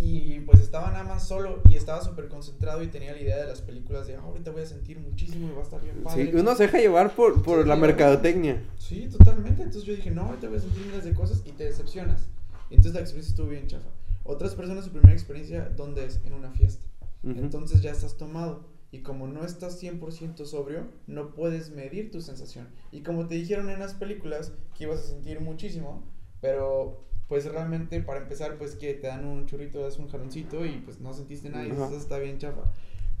Y 0.00 0.40
pues 0.40 0.60
estaba 0.60 0.90
nada 0.90 1.04
más 1.04 1.26
solo 1.26 1.60
y 1.68 1.74
estaba 1.74 2.02
súper 2.02 2.28
concentrado 2.28 2.82
y 2.82 2.88
tenía 2.88 3.12
la 3.12 3.20
idea 3.20 3.36
de 3.36 3.46
las 3.46 3.62
películas 3.62 4.06
de 4.06 4.16
ah, 4.16 4.20
ahorita 4.20 4.50
voy 4.50 4.62
a 4.62 4.66
sentir 4.66 4.98
muchísimo 4.98 5.48
y 5.48 5.52
va 5.52 5.60
a 5.60 5.64
estar 5.64 5.80
bien 5.80 6.02
padre. 6.02 6.30
Sí, 6.30 6.36
uno 6.36 6.54
se 6.54 6.64
deja 6.64 6.78
llevar 6.78 7.14
por, 7.14 7.42
por 7.42 7.66
la 7.66 7.76
mercadotecnia. 7.76 8.62
Sí, 8.78 9.08
totalmente. 9.08 9.62
Entonces 9.62 9.84
yo 9.84 9.94
dije, 9.94 10.10
no, 10.10 10.22
ahorita 10.22 10.48
voy 10.48 10.58
a 10.58 10.60
sentir 10.60 10.86
miles 10.86 11.04
de 11.04 11.14
cosas 11.14 11.42
y 11.44 11.52
te 11.52 11.64
decepcionas. 11.64 12.28
Entonces 12.70 12.94
la 12.94 13.00
experiencia 13.00 13.30
estuvo 13.30 13.48
bien 13.48 13.66
chafa. 13.66 13.88
Otras 14.24 14.54
personas, 14.54 14.84
su 14.84 14.92
primera 14.92 15.12
experiencia, 15.12 15.68
¿dónde 15.76 16.04
es? 16.06 16.20
En 16.24 16.32
una 16.32 16.50
fiesta. 16.52 16.84
Entonces 17.24 17.82
ya 17.82 17.90
estás 17.90 18.16
tomado. 18.16 18.64
Y 18.90 18.98
como 18.98 19.26
no 19.26 19.44
estás 19.44 19.82
100% 19.82 20.44
sobrio, 20.44 20.86
no 21.06 21.34
puedes 21.34 21.70
medir 21.70 22.10
tu 22.10 22.20
sensación. 22.20 22.68
Y 22.90 23.02
como 23.02 23.26
te 23.26 23.36
dijeron 23.36 23.70
en 23.70 23.78
las 23.78 23.94
películas 23.94 24.52
que 24.74 24.84
ibas 24.84 25.00
a 25.00 25.02
sentir 25.04 25.40
muchísimo, 25.40 26.04
pero 26.42 27.06
pues 27.32 27.46
realmente 27.46 27.98
para 28.02 28.20
empezar, 28.20 28.58
pues 28.58 28.74
que 28.74 28.92
te 28.92 29.06
dan 29.06 29.24
un 29.24 29.46
churrito, 29.46 29.80
das 29.80 29.98
un 29.98 30.06
jaloncito 30.06 30.66
y 30.66 30.82
pues 30.84 31.00
no 31.00 31.14
sentiste 31.14 31.48
nada 31.48 31.66
y 31.66 31.70
eso 31.70 31.96
está 31.96 32.18
bien 32.18 32.36
chafa. 32.36 32.70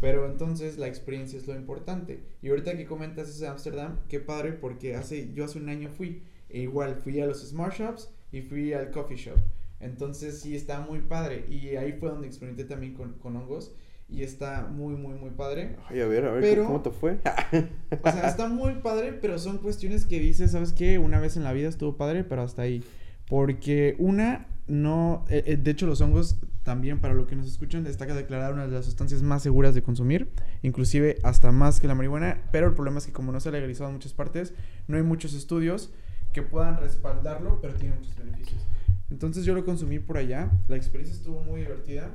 Pero 0.02 0.26
entonces 0.26 0.76
la 0.76 0.86
experiencia 0.86 1.38
es 1.38 1.46
lo 1.46 1.54
importante. 1.54 2.22
Y 2.42 2.50
ahorita 2.50 2.76
que 2.76 2.84
comentas 2.84 3.30
ese 3.30 3.44
de 3.44 3.48
Ámsterdam, 3.48 4.00
qué 4.10 4.20
padre 4.20 4.52
porque 4.52 4.96
hace, 4.96 5.32
yo 5.32 5.46
hace 5.46 5.58
un 5.58 5.70
año 5.70 5.88
fui. 5.88 6.24
E 6.50 6.60
igual 6.60 6.96
fui 6.96 7.22
a 7.22 7.26
los 7.26 7.40
Smart 7.40 7.74
Shops 7.74 8.10
y 8.32 8.42
fui 8.42 8.74
al 8.74 8.90
Coffee 8.90 9.16
Shop. 9.16 9.38
Entonces 9.80 10.40
sí 10.40 10.54
está 10.54 10.80
muy 10.80 10.98
padre. 10.98 11.46
Y 11.48 11.76
ahí 11.76 11.94
fue 11.94 12.10
donde 12.10 12.26
experimenté 12.26 12.64
también 12.64 12.92
con, 12.92 13.14
con 13.14 13.34
hongos 13.34 13.74
y 14.10 14.24
está 14.24 14.68
muy, 14.70 14.94
muy, 14.94 15.14
muy 15.14 15.30
padre. 15.30 15.76
Ay, 15.88 16.02
a 16.02 16.06
ver, 16.06 16.26
a 16.26 16.32
ver, 16.32 16.64
¿cómo 16.64 16.82
te 16.82 16.90
fue? 16.90 17.12
o 17.12 18.10
sea, 18.10 18.28
está 18.28 18.46
muy 18.46 18.74
padre, 18.74 19.14
pero 19.14 19.38
son 19.38 19.56
cuestiones 19.56 20.04
que 20.04 20.20
dices, 20.20 20.50
¿sabes 20.50 20.74
qué? 20.74 20.98
Una 20.98 21.18
vez 21.18 21.38
en 21.38 21.44
la 21.44 21.54
vida 21.54 21.70
estuvo 21.70 21.96
padre, 21.96 22.24
pero 22.24 22.42
hasta 22.42 22.60
ahí. 22.60 22.84
Porque 23.32 23.96
una, 23.98 24.46
no, 24.66 25.24
eh, 25.30 25.42
eh, 25.46 25.56
de 25.56 25.70
hecho 25.70 25.86
los 25.86 26.02
hongos 26.02 26.36
también 26.64 27.00
para 27.00 27.14
lo 27.14 27.26
que 27.26 27.34
nos 27.34 27.46
escuchan 27.46 27.82
destaca 27.82 28.14
declarar 28.14 28.52
una 28.52 28.66
de 28.66 28.72
las 28.72 28.84
sustancias 28.84 29.22
más 29.22 29.42
seguras 29.42 29.74
de 29.74 29.82
consumir, 29.82 30.28
inclusive 30.60 31.16
hasta 31.22 31.50
más 31.50 31.80
que 31.80 31.88
la 31.88 31.94
marihuana, 31.94 32.42
pero 32.52 32.66
el 32.66 32.74
problema 32.74 32.98
es 32.98 33.06
que 33.06 33.12
como 33.12 33.32
no 33.32 33.40
se 33.40 33.48
ha 33.48 33.52
legalizado 33.52 33.88
en 33.88 33.94
muchas 33.94 34.12
partes, 34.12 34.52
no 34.86 34.98
hay 34.98 35.02
muchos 35.02 35.32
estudios 35.32 35.94
que 36.34 36.42
puedan 36.42 36.76
respaldarlo, 36.76 37.58
pero 37.62 37.72
tiene 37.72 37.96
muchos 37.96 38.14
beneficios. 38.18 38.66
Entonces 39.10 39.46
yo 39.46 39.54
lo 39.54 39.64
consumí 39.64 39.98
por 39.98 40.18
allá, 40.18 40.50
la 40.68 40.76
experiencia 40.76 41.16
estuvo 41.16 41.42
muy 41.42 41.62
divertida, 41.62 42.10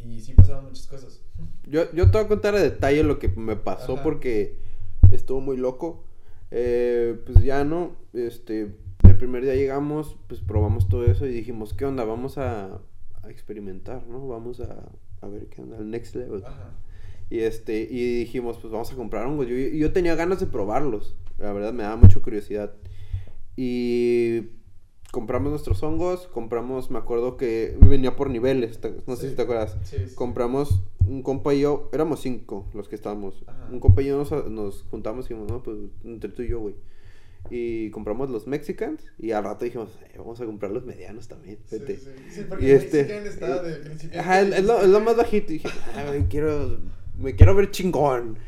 y 0.00 0.20
sí 0.20 0.32
pasaron 0.32 0.64
muchas 0.64 0.88
cosas. 0.88 1.20
Yo, 1.64 1.92
yo 1.92 2.10
te 2.10 2.18
voy 2.18 2.24
a 2.24 2.28
contar 2.28 2.56
a 2.56 2.60
detalle 2.60 3.04
lo 3.04 3.20
que 3.20 3.28
me 3.28 3.54
pasó 3.54 4.02
porque 4.02 4.58
estuvo 5.12 5.40
muy 5.40 5.56
loco. 5.56 6.02
Eh, 6.50 7.20
pues 7.24 7.44
ya 7.44 7.62
no, 7.62 7.94
este, 8.14 8.74
el 9.04 9.16
primer 9.16 9.42
día 9.42 9.54
llegamos, 9.54 10.16
pues 10.26 10.40
probamos 10.40 10.88
todo 10.88 11.04
eso 11.04 11.26
y 11.26 11.32
dijimos, 11.32 11.74
¿qué 11.74 11.84
onda? 11.84 12.04
Vamos 12.04 12.38
a, 12.38 12.80
a 13.22 13.30
experimentar, 13.30 14.06
¿no? 14.06 14.26
Vamos 14.26 14.60
a, 14.60 14.90
a, 15.20 15.28
ver 15.28 15.46
qué 15.46 15.62
onda, 15.62 15.78
el 15.78 15.90
next 15.90 16.14
level. 16.16 16.42
Y 17.30 17.40
este, 17.40 17.82
y 17.90 18.18
dijimos, 18.20 18.58
pues 18.58 18.72
vamos 18.72 18.92
a 18.92 18.96
comprar 18.96 19.26
hongos. 19.26 19.46
Yo, 19.48 19.56
yo 19.56 19.92
tenía 19.92 20.14
ganas 20.14 20.40
de 20.40 20.46
probarlos, 20.46 21.14
la 21.38 21.52
verdad 21.52 21.72
me 21.72 21.82
daba 21.82 21.96
mucha 21.96 22.20
curiosidad. 22.20 22.72
Y 23.56 24.58
compramos 25.10 25.50
nuestros 25.50 25.82
hongos, 25.82 26.28
compramos, 26.28 26.90
me 26.90 26.98
acuerdo 26.98 27.36
que 27.36 27.76
venía 27.80 28.14
por 28.16 28.30
niveles, 28.30 28.78
no 29.06 29.16
sé 29.16 29.30
si 29.30 29.36
te 29.36 29.42
acuerdas. 29.42 29.76
compramos 30.14 30.82
un 31.06 31.22
compa 31.22 31.54
y 31.54 31.60
yo, 31.60 31.88
éramos 31.92 32.20
cinco 32.20 32.66
los 32.74 32.88
que 32.88 32.94
estábamos. 32.94 33.44
Un 33.70 33.80
compa 33.80 34.02
y 34.02 34.06
yo 34.06 34.24
nos, 34.48 34.82
juntamos 34.90 35.26
y 35.26 35.28
dijimos, 35.30 35.50
no, 35.50 35.62
pues 35.62 35.78
entre 36.04 36.30
tú 36.30 36.42
y 36.42 36.48
yo, 36.48 36.60
güey. 36.60 36.74
Y 37.50 37.90
compramos 37.90 38.30
los 38.30 38.46
Mexicans 38.46 39.02
y 39.18 39.30
al 39.32 39.44
rato 39.44 39.64
dijimos, 39.64 39.90
eh, 40.02 40.18
vamos 40.18 40.40
a 40.40 40.44
comprar 40.44 40.70
los 40.70 40.84
medianos 40.84 41.28
también. 41.28 41.58
Sí, 41.64 41.78
sí, 41.86 41.98
sí. 42.30 42.44
porque 42.48 42.66
y 42.66 42.70
este, 42.72 43.26
está 43.26 43.62
de 43.62 43.76
principio. 43.76 44.20
Ajá, 44.20 44.42
es, 44.42 44.64
lo, 44.64 44.86
lo 44.86 45.00
más 45.00 45.16
bajito. 45.16 45.52
Y 45.52 45.58
dije, 45.58 45.68
ah, 45.94 46.12
quiero 46.28 46.78
me 47.18 47.34
quiero 47.34 47.54
ver 47.54 47.70
chingón. 47.70 48.38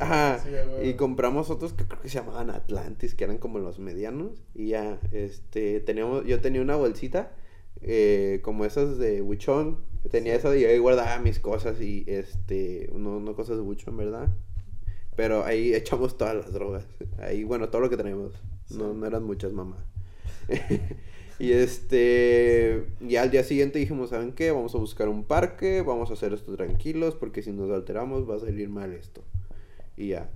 Ajá. 0.00 0.42
y 0.82 0.94
compramos 0.94 1.50
otros 1.50 1.72
que 1.72 1.84
creo 1.84 2.00
que 2.00 2.08
se 2.08 2.18
llamaban 2.18 2.50
Atlantis, 2.50 3.14
que 3.14 3.24
eran 3.24 3.38
como 3.38 3.58
los 3.58 3.78
medianos. 3.78 4.44
Y 4.54 4.68
ya, 4.68 5.00
este, 5.12 5.80
teníamos, 5.80 6.24
yo 6.24 6.40
tenía 6.40 6.60
una 6.62 6.76
bolsita, 6.76 7.32
eh, 7.82 8.40
como 8.42 8.64
esas 8.64 8.98
de 8.98 9.22
Wichon. 9.22 9.78
Tenía 10.10 10.36
esa 10.36 10.56
y 10.56 10.64
ahí 10.64 10.78
guardaba 10.78 11.18
mis 11.18 11.40
cosas 11.40 11.80
y, 11.80 12.04
este, 12.06 12.88
no, 12.94 13.18
no 13.18 13.34
cosas 13.34 13.56
de 13.56 13.62
Wichon, 13.62 13.96
¿verdad? 13.96 14.28
Pero 15.16 15.44
ahí 15.44 15.74
echamos 15.74 16.16
todas 16.16 16.36
las 16.36 16.52
drogas. 16.52 16.86
Ahí, 17.18 17.44
bueno, 17.44 17.68
todo 17.68 17.80
lo 17.82 17.90
que 17.90 17.96
tenemos. 17.96 18.32
No, 18.70 18.94
no 18.94 19.06
eran 19.06 19.24
muchas, 19.24 19.52
mamá. 19.52 19.76
Y 21.38 21.52
este, 21.52 22.86
y 23.00 23.16
al 23.16 23.30
día 23.30 23.44
siguiente 23.44 23.78
dijimos, 23.78 24.10
¿saben 24.10 24.32
qué? 24.32 24.52
Vamos 24.52 24.74
a 24.74 24.78
buscar 24.78 25.08
un 25.08 25.24
parque, 25.24 25.82
vamos 25.82 26.10
a 26.10 26.14
hacer 26.14 26.32
esto 26.32 26.56
tranquilos, 26.56 27.14
porque 27.14 27.42
si 27.42 27.52
nos 27.52 27.70
alteramos 27.70 28.28
va 28.28 28.36
a 28.36 28.40
salir 28.40 28.70
mal 28.70 28.94
esto. 28.94 29.22
Y 29.98 30.08
ya, 30.08 30.30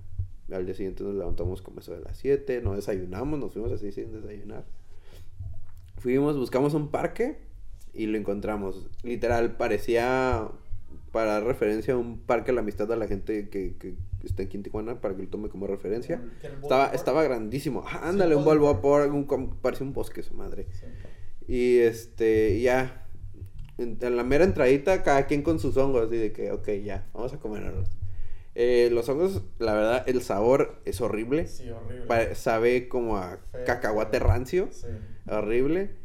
al 0.53 0.67
día 0.67 0.75
siguiente 0.75 1.03
nos 1.03 1.15
levantamos 1.15 1.63
como 1.63 1.81
eso 1.81 1.93
de 1.93 2.01
las 2.01 2.19
7, 2.19 2.61
no 2.63 2.75
desayunamos, 2.75 3.39
nos 3.39 3.53
fuimos 3.53 3.73
así 3.73 3.93
sin 3.93 4.13
desayunar. 4.13 4.67
Fuimos, 5.97 6.37
buscamos 6.37 6.75
un 6.75 6.91
parque 6.91 7.39
y 7.95 8.05
lo 8.05 8.19
encontramos. 8.19 8.87
Literal, 9.03 9.57
parecía 9.57 10.51
para 11.13 11.41
referencia 11.41 11.97
un 11.97 12.19
parque 12.19 12.51
a 12.51 12.55
la 12.55 12.61
amistad 12.61 12.93
a 12.93 12.97
la 12.97 13.09
gente 13.09 13.49
que, 13.49 13.75
que 13.79 13.95
está 14.27 14.43
aquí 14.43 14.57
en 14.57 14.63
Tijuana 14.63 15.01
para 15.01 15.15
que 15.15 15.23
lo 15.23 15.29
tome 15.29 15.49
como 15.49 15.67
referencia. 15.67 16.23
Estaba, 16.63 16.87
estaba 16.89 17.23
grandísimo. 17.23 17.85
ándale, 18.03 18.35
un 18.35 18.45
Volvo 18.45 18.73
Vapor, 18.73 19.11
un, 19.11 19.57
parecía 19.61 19.87
un 19.87 19.93
bosque 19.93 20.23
su 20.23 20.35
madre. 20.35 20.67
Y 21.47 21.79
este, 21.79 22.61
ya, 22.61 23.07
en, 23.79 23.99
la 24.17 24.25
mera 24.25 24.45
entradita, 24.45 25.03
cada 25.03 25.27
quien 25.27 25.43
con 25.43 25.59
sus 25.59 25.77
hongos, 25.77 26.13
y 26.13 26.17
de 26.17 26.33
que, 26.33 26.53
ok, 26.53 26.69
ya, 26.85 27.09
vamos 27.13 27.33
a 27.33 27.39
comerlos. 27.39 27.89
Eh, 28.55 28.89
los 28.93 29.09
hongos, 29.09 29.43
la 29.59 29.75
verdad, 29.75 30.05
el 30.09 30.23
sabor 30.23 30.81
es 30.85 31.01
horrible. 31.01 31.47
Sí, 31.47 31.71
horrible. 31.71 32.35
sabe 32.35 32.89
como 32.89 33.17
a 33.17 33.39
cacahuate 33.65 34.19
rancio. 34.19 34.69
Horrible. 35.29 36.00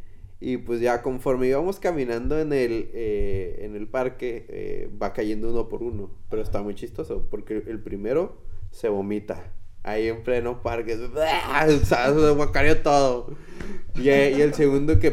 Y 0.45 0.57
pues 0.57 0.79
ya 0.79 1.01
conforme 1.01 1.47
íbamos 1.47 1.79
caminando 1.79 2.39
en 2.39 2.53
el, 2.53 2.91
eh, 2.93 3.61
en 3.63 3.75
el 3.75 3.87
parque, 3.87 4.45
eh, 4.47 4.91
va 5.01 5.11
cayendo 5.11 5.49
uno 5.49 5.67
por 5.69 5.81
uno. 5.81 6.11
Pero 6.29 6.43
está 6.43 6.61
muy 6.61 6.75
chistoso 6.75 7.27
porque 7.31 7.63
el 7.65 7.79
primero 7.79 8.37
se 8.69 8.87
vomita. 8.87 9.51
Ahí 9.81 10.07
en 10.07 10.21
pleno 10.21 10.61
parque. 10.61 10.97
Se 11.83 12.29
guacareó 12.35 12.77
todo. 12.83 13.35
Y, 13.95 14.09
el 14.09 14.53
segundo 14.53 14.99
que 14.99 15.09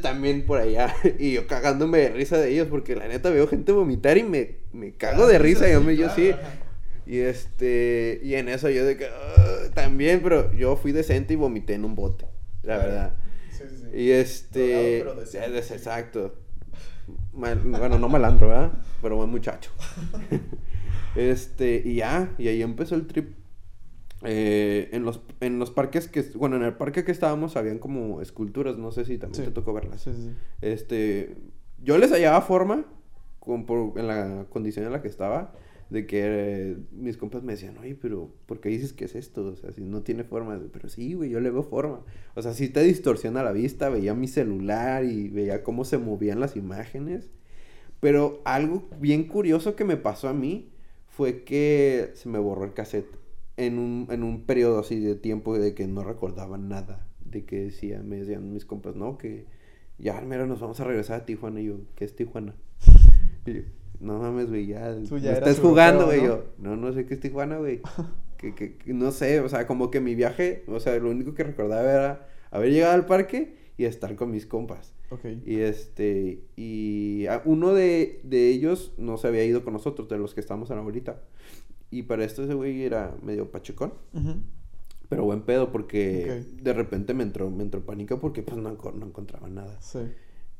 también 0.00 0.46
por 0.46 0.58
allá. 0.58 0.94
Y 1.18 1.34
yo 1.34 1.46
cagándome 1.46 1.98
de 1.98 2.08
risa 2.08 2.38
de 2.38 2.48
ellos 2.48 2.68
porque 2.70 2.96
la 2.96 3.06
neta 3.08 3.28
veo 3.28 3.46
gente 3.48 3.72
vomitar 3.72 4.16
y 4.16 4.22
me, 4.22 4.56
me 4.72 4.94
cago 4.94 5.26
de 5.26 5.38
risa. 5.38 5.70
Yo, 5.70 5.82
me, 5.82 5.98
yo 5.98 6.08
sí. 6.08 6.32
Y 7.04 7.18
este, 7.18 8.22
y 8.22 8.36
en 8.36 8.48
eso 8.48 8.70
yo 8.70 8.86
de 8.86 8.96
que 8.96 9.06
también, 9.74 10.20
pero 10.22 10.50
yo 10.54 10.76
fui 10.76 10.92
decente 10.92 11.34
y 11.34 11.36
vomité 11.36 11.74
en 11.74 11.84
un 11.84 11.94
bote, 11.94 12.24
la 12.62 12.78
verdad. 12.78 13.16
Y 13.92 14.10
este. 14.10 15.00
es 15.00 15.70
exacto. 15.70 16.34
bueno, 17.32 17.98
no 17.98 18.08
malandro, 18.08 18.48
¿verdad? 18.48 18.72
Pero 19.02 19.16
buen 19.16 19.30
muchacho. 19.30 19.70
este, 21.16 21.82
y 21.84 21.96
ya, 21.96 22.34
y 22.38 22.48
ahí 22.48 22.62
empezó 22.62 22.94
el 22.94 23.06
trip. 23.06 23.34
eh, 24.24 24.88
en, 24.92 25.04
los, 25.04 25.20
en 25.40 25.58
los 25.58 25.70
parques 25.72 26.06
que, 26.08 26.22
bueno, 26.36 26.54
en 26.56 26.62
el 26.62 26.74
parque 26.74 27.04
que 27.04 27.10
estábamos 27.12 27.56
habían 27.56 27.78
como 27.78 28.20
esculturas, 28.22 28.78
no 28.78 28.92
sé 28.92 29.04
si 29.04 29.18
también 29.18 29.42
Sí. 29.44 29.48
te 29.48 29.54
tocó 29.54 29.72
verlas. 29.72 30.00
Sí, 30.02 30.12
sí, 30.14 30.22
sí. 30.22 30.34
Este, 30.60 31.36
yo 31.82 31.98
les 31.98 32.12
hallaba 32.12 32.40
forma, 32.42 32.84
con, 33.40 33.66
por- 33.66 33.98
en 33.98 34.06
la 34.06 34.46
condición 34.48 34.86
en 34.86 34.92
la 34.92 35.02
que 35.02 35.08
estaba, 35.08 35.52
de 35.92 36.06
que 36.06 36.78
mis 36.90 37.18
compas 37.18 37.42
me 37.42 37.52
decían, 37.52 37.76
oye, 37.76 37.94
pero 37.94 38.34
¿por 38.46 38.60
qué 38.60 38.70
dices 38.70 38.94
que 38.94 39.04
es 39.04 39.14
esto? 39.14 39.44
O 39.44 39.56
sea, 39.56 39.72
si 39.72 39.82
no 39.82 40.02
tiene 40.02 40.24
forma. 40.24 40.58
Pero 40.72 40.88
sí, 40.88 41.12
güey, 41.12 41.28
yo 41.28 41.38
le 41.38 41.50
veo 41.50 41.62
forma. 41.62 42.00
O 42.34 42.40
sea, 42.40 42.54
si 42.54 42.70
te 42.70 42.82
distorsiona 42.82 43.42
la 43.42 43.52
vista, 43.52 43.90
veía 43.90 44.14
mi 44.14 44.26
celular 44.26 45.04
y 45.04 45.28
veía 45.28 45.62
cómo 45.62 45.84
se 45.84 45.98
movían 45.98 46.40
las 46.40 46.56
imágenes. 46.56 47.30
Pero 48.00 48.40
algo 48.44 48.88
bien 49.00 49.24
curioso 49.24 49.76
que 49.76 49.84
me 49.84 49.98
pasó 49.98 50.28
a 50.28 50.32
mí 50.32 50.72
fue 51.08 51.44
que 51.44 52.10
se 52.14 52.28
me 52.30 52.38
borró 52.38 52.64
el 52.64 52.72
cassette 52.72 53.18
en 53.58 53.78
un, 53.78 54.08
en 54.10 54.22
un 54.22 54.44
periodo 54.44 54.80
así 54.80 54.98
de 54.98 55.14
tiempo 55.14 55.58
de 55.58 55.74
que 55.74 55.86
no 55.86 56.02
recordaba 56.02 56.56
nada. 56.56 57.06
De 57.22 57.44
que 57.44 57.64
decía, 57.64 58.02
me 58.02 58.16
decían 58.16 58.50
mis 58.50 58.64
compas, 58.64 58.96
no, 58.96 59.18
que 59.18 59.44
ya 59.98 60.18
mero 60.22 60.46
nos 60.46 60.60
vamos 60.60 60.80
a 60.80 60.84
regresar 60.84 61.20
a 61.20 61.26
Tijuana. 61.26 61.60
Y 61.60 61.66
yo, 61.66 61.80
¿qué 61.96 62.06
es 62.06 62.16
Tijuana? 62.16 62.54
Y 63.44 63.54
yo, 63.54 63.62
no 64.02 64.18
mames, 64.18 64.48
güey, 64.48 64.66
ya, 64.66 64.96
ya 65.20 65.32
estás 65.32 65.60
jugando, 65.60 66.06
güey. 66.06 66.24
Yo, 66.24 66.44
no, 66.58 66.76
no 66.76 66.92
sé 66.92 67.06
qué 67.06 67.14
es 67.14 67.20
Tijuana, 67.20 67.58
güey. 67.58 67.80
que, 68.36 68.54
que, 68.54 68.76
que 68.76 68.92
no 68.92 69.12
sé, 69.12 69.40
o 69.40 69.48
sea, 69.48 69.66
como 69.66 69.90
que 69.90 70.00
mi 70.00 70.14
viaje, 70.14 70.64
o 70.66 70.80
sea, 70.80 70.96
lo 70.98 71.10
único 71.10 71.34
que 71.34 71.44
recordaba 71.44 71.90
era 71.90 72.28
haber 72.50 72.72
llegado 72.72 72.94
al 72.94 73.06
parque 73.06 73.56
y 73.78 73.84
estar 73.84 74.14
con 74.16 74.30
mis 74.30 74.44
compas. 74.46 74.92
Ok. 75.10 75.24
Y 75.46 75.60
este, 75.60 76.42
y 76.56 77.26
uno 77.44 77.74
de, 77.74 78.20
de 78.24 78.48
ellos 78.48 78.92
no 78.98 79.16
se 79.18 79.28
había 79.28 79.44
ido 79.44 79.62
con 79.62 79.72
nosotros, 79.72 80.08
de 80.08 80.18
los 80.18 80.34
que 80.34 80.40
estábamos 80.40 80.70
en 80.70 80.76
la 80.76 80.82
bolita. 80.82 81.22
Y 81.90 82.04
para 82.04 82.24
esto 82.24 82.42
ese 82.42 82.54
güey 82.54 82.82
era 82.82 83.14
medio 83.22 83.50
pachecón, 83.50 83.92
pero 85.08 85.24
buen 85.24 85.42
pedo 85.42 85.70
porque 85.70 86.42
de 86.62 86.72
repente 86.72 87.12
me 87.12 87.22
entró, 87.22 87.50
me 87.50 87.62
entró 87.62 87.84
pánico 87.84 88.18
porque 88.18 88.42
pues 88.42 88.56
no, 88.56 88.70
no 88.72 89.06
encontraba 89.06 89.48
nada. 89.50 89.78
Sí. 89.80 89.98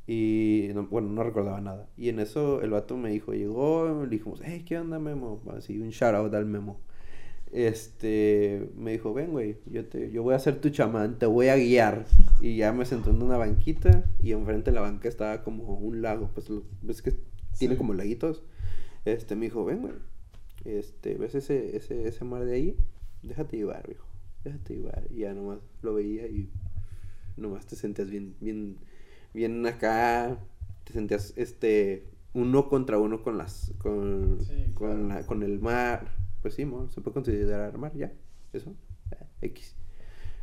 Y 0.07 0.69
no- 0.75 0.87
bueno, 0.89 1.09
no 1.11 1.23
recordaba 1.23 1.61
nada. 1.61 1.89
Y 1.97 2.09
en 2.09 2.19
eso 2.21 2.61
el 2.63 2.71
vato 2.71 2.97
me 2.97 3.11
dijo, 3.11 3.33
llegó, 3.35 4.03
le 4.05 4.09
dijimos, 4.11 4.41
hey, 4.45 4.65
¿qué 4.67 4.79
onda, 4.79 4.99
Memo? 4.99 5.41
Así, 5.57 5.79
un 5.79 5.91
shout 5.91 6.15
out 6.15 6.35
al 6.35 6.47
Memo. 6.47 6.81
Este, 7.53 8.71
me 8.77 8.93
dijo, 8.93 9.13
ven, 9.13 9.31
güey, 9.31 9.59
yo, 9.67 9.85
te, 9.87 10.11
yo 10.11 10.23
voy 10.23 10.35
a 10.35 10.39
ser 10.39 10.61
tu 10.61 10.71
chamán, 10.71 11.19
te 11.19 11.27
voy 11.27 11.49
a 11.49 11.57
guiar. 11.57 12.07
Y 12.41 12.57
ya 12.57 12.73
me 12.73 12.85
sentó 12.87 13.11
en 13.11 13.23
una 13.23 13.37
banquita 13.37 14.05
y 14.21 14.33
enfrente 14.33 14.71
de 14.73 14.75
la 14.75 14.81
banca 14.81 15.09
estaba 15.09 15.45
como 15.45 15.75
un 15.77 16.03
lago, 16.03 16.29
pues 16.35 16.49
ves 16.83 17.01
que 17.03 17.13
tiene 17.57 17.75
Sí. 17.75 17.79
como 17.79 17.95
laguitos. 17.95 18.43
Este, 19.05 19.37
me 19.37 19.45
dijo, 19.45 19.65
ven, 19.65 19.81
güey, 19.83 19.95
este, 20.65 21.15
¿ves 21.17 21.37
ese, 21.37 21.77
ese, 21.77 22.09
ese 22.09 22.25
mar 22.25 22.45
de 22.45 22.55
ahí? 22.55 22.77
Déjate 23.23 23.59
llevar, 23.59 23.87
viejo, 23.87 24.07
déjate 24.43 24.75
llevar. 24.75 25.07
Y 25.11 25.19
ya 25.19 25.35
nomás 25.35 25.59
lo 25.83 25.95
veía 25.95 26.27
y 26.27 26.51
nomás 27.37 27.67
te 27.67 27.77
sentías 27.77 28.11
bien, 28.11 28.35
bien, 28.41 28.79
bien 29.35 29.65
acá, 29.67 30.39
te 30.85 30.93
sentías, 30.93 31.33
este, 31.37 32.07
uno 32.35 32.69
contra 32.69 32.99
uno 32.99 33.23
con 33.23 33.39
las, 33.39 33.73
con, 33.79 34.39
Sí, 34.47 34.67
con, 34.75 35.09
claro. 35.09 35.21
la- 35.21 35.27
con 35.27 35.43
el 35.43 35.59
mar, 35.61 36.09
pues 36.43 36.55
sí, 36.55 36.63
se 36.95 37.01
puede 37.01 37.15
considerar 37.15 37.77
mar, 37.79 37.93
ya, 37.95 38.13
eso, 38.53 38.75
ah, 39.13 39.27
X. 39.43 39.75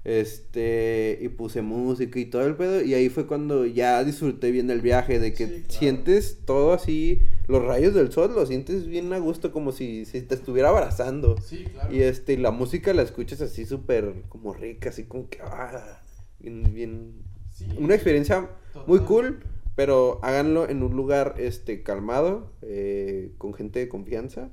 Este, 0.06 1.20
y 1.22 1.28
puse 1.30 1.62
música 1.62 2.20
y 2.20 2.26
todo 2.26 2.46
el 2.48 2.56
pedo, 2.56 2.82
y 2.82 2.94
ahí 2.94 3.10
fue 3.10 3.28
cuando 3.28 3.66
ya 3.66 4.04
disfruté 4.04 4.50
bien 4.52 4.66
del 4.68 4.82
viaje, 4.82 5.20
de 5.20 5.34
que 5.34 5.46
Sí, 5.48 5.54
claro. 5.68 5.80
sientes 5.80 6.40
todo 6.46 6.74
así, 6.74 7.22
los 7.48 7.64
rayos 7.64 7.94
del 7.94 8.12
sol, 8.12 8.34
lo 8.34 8.46
sientes 8.46 8.88
bien 8.88 9.12
a 9.14 9.20
gusto, 9.20 9.52
como 9.52 9.72
si, 9.72 10.06
si 10.06 10.22
te 10.22 10.36
estuviera 10.36 10.70
abrazando. 10.70 11.38
Sí, 11.42 11.66
claro. 11.66 11.94
Y 11.94 12.02
este, 12.02 12.38
la 12.38 12.52
música 12.52 12.94
la 12.94 13.02
escuchas 13.02 13.42
así 13.42 13.66
súper 13.66 14.24
como 14.30 14.54
rica, 14.54 14.90
así 14.90 15.04
como 15.04 15.30
que, 15.30 15.40
ah, 15.42 16.02
bien, 16.40 16.64
bien, 16.74 17.14
Sí. 17.52 17.66
una 17.78 17.94
experiencia 17.94 18.50
muy 18.88 19.00
cool, 19.02 19.40
pero 19.76 20.20
háganlo 20.24 20.68
en 20.70 20.84
un 20.84 20.96
lugar, 20.96 21.36
este, 21.38 21.84
calmado, 21.84 22.52
eh, 22.62 23.32
con 23.38 23.54
gente 23.54 23.80
de 23.80 23.90
confianza, 23.90 24.50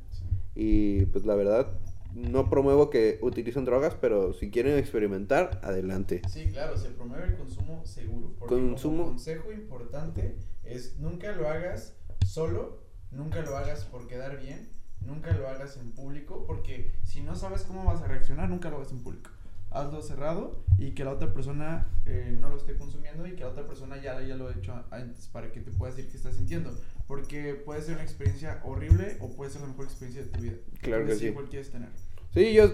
y 0.54 1.04
pues 1.06 1.24
la 1.26 1.34
verdad, 1.34 1.68
no 2.14 2.48
promuevo 2.48 2.88
que 2.88 3.18
utilicen 3.20 3.64
drogas, 3.64 3.94
pero 4.00 4.32
si 4.32 4.50
quieren 4.50 4.78
experimentar, 4.78 5.60
adelante. 5.62 6.22
Sí, 6.28 6.48
claro, 6.50 6.78
se 6.78 6.88
promueve 6.90 7.26
el 7.26 7.34
consumo 7.34 7.84
seguro. 7.84 8.32
Porque 8.38 8.54
Consumo- 8.54 8.96
como 8.98 9.08
consejo 9.10 9.52
importante 9.52 10.36
es 10.64 10.98
nunca 10.98 11.32
lo 11.32 11.48
hagas 11.48 11.94
solo, 12.26 12.78
nunca 13.10 13.42
lo 13.42 13.56
hagas 13.56 13.84
por 13.84 14.06
quedar 14.06 14.40
bien, 14.40 14.68
nunca 15.04 15.32
lo 15.36 15.46
hagas 15.48 15.76
en 15.76 15.92
público, 15.92 16.44
porque 16.46 16.90
si 17.04 17.20
no 17.20 17.34
sabes 17.36 17.62
cómo 17.62 17.84
vas 17.84 18.00
a 18.00 18.06
reaccionar, 18.08 18.48
nunca 18.48 18.70
lo 18.70 18.76
hagas 18.76 18.92
en 18.92 19.00
público. 19.00 19.30
Hazlo 19.78 20.00
cerrado 20.02 20.62
y 20.78 20.92
que 20.92 21.04
la 21.04 21.12
otra 21.12 21.32
persona 21.32 21.86
eh, 22.06 22.36
no 22.40 22.48
lo 22.48 22.56
esté 22.56 22.74
consumiendo 22.76 23.26
y 23.26 23.32
que 23.32 23.40
la 23.44 23.48
otra 23.50 23.66
persona 23.66 23.96
ya, 24.02 24.20
ya 24.22 24.34
lo 24.36 24.48
ha 24.48 24.52
hecho 24.52 24.74
antes 24.90 25.26
para 25.28 25.52
que 25.52 25.60
te 25.60 25.70
pueda 25.70 25.92
decir 25.94 26.10
qué 26.10 26.16
estás 26.16 26.34
sintiendo. 26.36 26.70
Porque 27.06 27.54
puede 27.54 27.82
ser 27.82 27.94
una 27.94 28.02
experiencia 28.04 28.60
horrible 28.64 29.16
o 29.20 29.30
puede 29.30 29.50
ser 29.50 29.62
la 29.62 29.68
mejor 29.68 29.84
experiencia 29.84 30.22
de 30.22 30.28
tu 30.28 30.40
vida. 30.40 30.54
Claro 30.80 31.06
que 31.06 31.14
sí. 31.14 31.30
cuál 31.32 31.46
quieres 31.48 31.70
tener. 31.70 31.88
Sí, 32.34 32.52
yo 32.52 32.66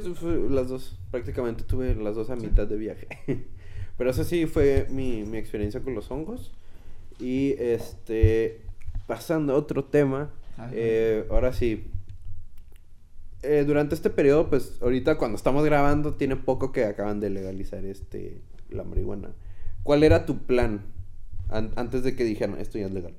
las 0.51 0.69
dos, 0.69 0.99
prácticamente 1.11 1.63
tuve 1.65 1.95
las 1.95 2.15
dos 2.17 2.31
a 2.31 2.37
Sí. 2.37 2.47
mitad 2.47 2.67
de 2.67 2.77
viaje. 2.77 3.07
Pero 3.99 4.11
eso 4.11 4.25
sí 4.25 4.47
fue 4.47 4.87
mi, 4.91 5.23
mi 5.25 5.37
experiencia 5.39 5.81
con 5.81 5.95
los 5.95 6.11
hongos. 6.11 6.53
Y 7.21 7.53
este, 7.59 8.63
pasando 9.07 9.53
a 9.53 9.57
otro 9.57 9.85
tema, 9.85 10.31
eh, 10.73 11.27
ahora 11.31 11.53
sí. 11.53 11.87
Eh, 13.43 13.65
durante 13.67 13.95
este 13.95 14.09
periodo, 14.11 14.49
pues 14.49 14.79
ahorita 14.81 15.19
cuando 15.19 15.37
estamos 15.37 15.65
grabando, 15.65 16.15
tiene 16.15 16.37
poco 16.37 16.71
que 16.73 16.85
acaban 16.85 17.19
de 17.21 17.31
legalizar 17.31 17.85
este 17.85 18.41
la 18.71 18.85
marihuana. 18.85 19.31
¿Cuál 19.83 20.05
era 20.05 20.27
tu 20.27 20.39
plan 20.39 20.83
an- 21.49 21.73
antes 21.77 22.05
de 22.05 22.15
que 22.15 22.25
dijeran 22.25 22.59
esto 22.61 22.79
ya 22.79 22.87
es 22.87 22.93
legal? 22.93 23.15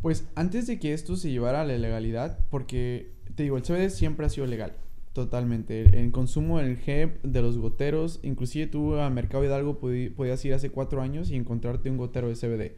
Pues 0.00 0.24
antes 0.34 0.66
de 0.66 0.78
que 0.78 0.94
esto 0.94 1.16
se 1.16 1.30
llevara 1.30 1.60
a 1.60 1.64
la 1.64 1.76
legalidad, 1.78 2.38
porque 2.50 3.12
te 3.36 3.44
digo, 3.44 3.56
el 3.56 3.62
CBD 3.62 3.90
siempre 3.90 4.26
ha 4.26 4.30
sido 4.30 4.46
legal, 4.46 4.72
totalmente. 5.12 6.00
El 6.00 6.10
consumo 6.10 6.58
del 6.58 6.78
hemp, 6.84 7.22
de 7.22 7.42
los 7.42 7.58
goteros, 7.58 8.18
inclusive 8.22 8.66
tú 8.66 8.96
a 8.96 9.10
Mercado 9.10 9.44
Hidalgo 9.44 9.78
podí- 9.78 10.10
podías 10.10 10.44
ir 10.44 10.54
hace 10.54 10.70
cuatro 10.70 11.02
años 11.02 11.30
y 11.30 11.36
encontrarte 11.36 11.88
un 11.90 11.98
gotero 11.98 12.28
de 12.28 12.34
CBD. 12.36 12.72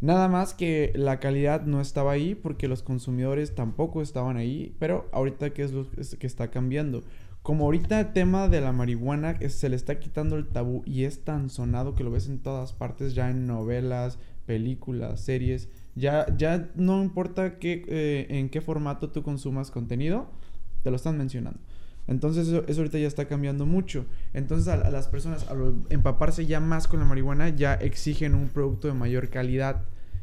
Nada 0.00 0.28
más 0.28 0.54
que 0.54 0.92
la 0.94 1.20
calidad 1.20 1.66
no 1.66 1.80
estaba 1.80 2.12
ahí 2.12 2.34
porque 2.34 2.68
los 2.68 2.82
consumidores 2.82 3.54
tampoco 3.54 4.00
estaban 4.00 4.36
ahí, 4.38 4.74
pero 4.78 5.08
ahorita 5.12 5.50
que 5.52 5.62
es 5.62 5.72
lo 5.72 5.86
que 5.90 6.26
está 6.26 6.50
cambiando. 6.50 7.02
Como 7.42 7.64
ahorita 7.66 8.00
el 8.00 8.12
tema 8.12 8.48
de 8.48 8.60
la 8.62 8.72
marihuana 8.72 9.32
es- 9.40 9.54
se 9.58 9.68
le 9.68 9.76
está 9.76 9.98
quitando 9.98 10.36
el 10.36 10.48
tabú 10.48 10.82
y 10.86 11.04
es 11.04 11.24
tan 11.24 11.50
sonado 11.50 11.94
que 11.94 12.04
lo 12.04 12.10
ves 12.10 12.28
en 12.28 12.38
todas 12.38 12.72
partes, 12.72 13.14
ya 13.14 13.30
en 13.30 13.46
novelas, 13.46 14.18
películas, 14.46 15.20
series, 15.20 15.68
ya, 15.94 16.26
ya 16.36 16.70
no 16.76 17.02
importa 17.02 17.58
qué, 17.58 17.84
eh, 17.88 18.26
en 18.30 18.48
qué 18.48 18.60
formato 18.62 19.10
tú 19.10 19.22
consumas 19.22 19.70
contenido, 19.70 20.30
te 20.82 20.90
lo 20.90 20.96
están 20.96 21.18
mencionando. 21.18 21.60
Entonces 22.06 22.48
eso, 22.48 22.64
eso 22.66 22.80
ahorita 22.80 22.98
ya 22.98 23.06
está 23.06 23.26
cambiando 23.28 23.66
mucho. 23.66 24.06
Entonces 24.32 24.66
a, 24.68 24.74
a 24.74 24.90
las 24.90 25.08
personas 25.08 25.48
al 25.48 25.74
empaparse 25.90 26.46
ya 26.46 26.58
más 26.60 26.88
con 26.88 27.00
la 27.00 27.06
marihuana 27.06 27.50
ya 27.50 27.74
exigen 27.74 28.34
un 28.34 28.48
producto 28.48 28.88
de 28.88 28.94
mayor 28.94 29.28
calidad 29.28 29.82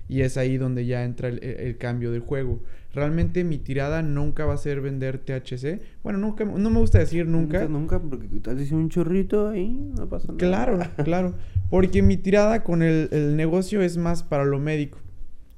y 0.10 0.22
es 0.22 0.38
ahí 0.38 0.58
donde 0.58 0.86
ya 0.86 1.03
entra 1.03 1.30
el, 1.30 1.78
cambio 1.78 2.12
del 2.12 2.22
juego. 2.22 2.62
Realmente 2.93 3.43
mi 3.43 3.58
tirada 3.58 4.01
nunca 4.01 4.45
va 4.45 4.53
a 4.53 4.58
ser 4.58 4.82
vender 4.82 5.20
THC. 5.20 5.82
Bueno, 6.03 6.18
nunca, 6.20 6.45
no 6.45 6.70
me 6.70 6.80
gusta 6.80 6.99
decir 6.99 7.28
nunca. 7.28 7.68
Nunca, 7.68 7.99
porque 7.99 8.28
tal 8.41 8.55
vez 8.55 8.72
un 8.72 8.89
chorrito 8.89 9.49
ahí, 9.49 9.70
no 9.95 10.08
pasa 10.08 10.28
nada. 10.28 10.38
Claro, 10.38 10.80
claro. 11.03 11.34
Porque 11.70 12.01
mi 12.01 12.18
tirada 12.18 12.64
con 12.64 12.82
el, 12.82 13.10
el 13.12 13.36
negocio 13.36 13.82
es 13.82 13.97
más 13.97 14.24
para 14.24 14.45
lo 14.45 14.60
médico. 14.60 14.99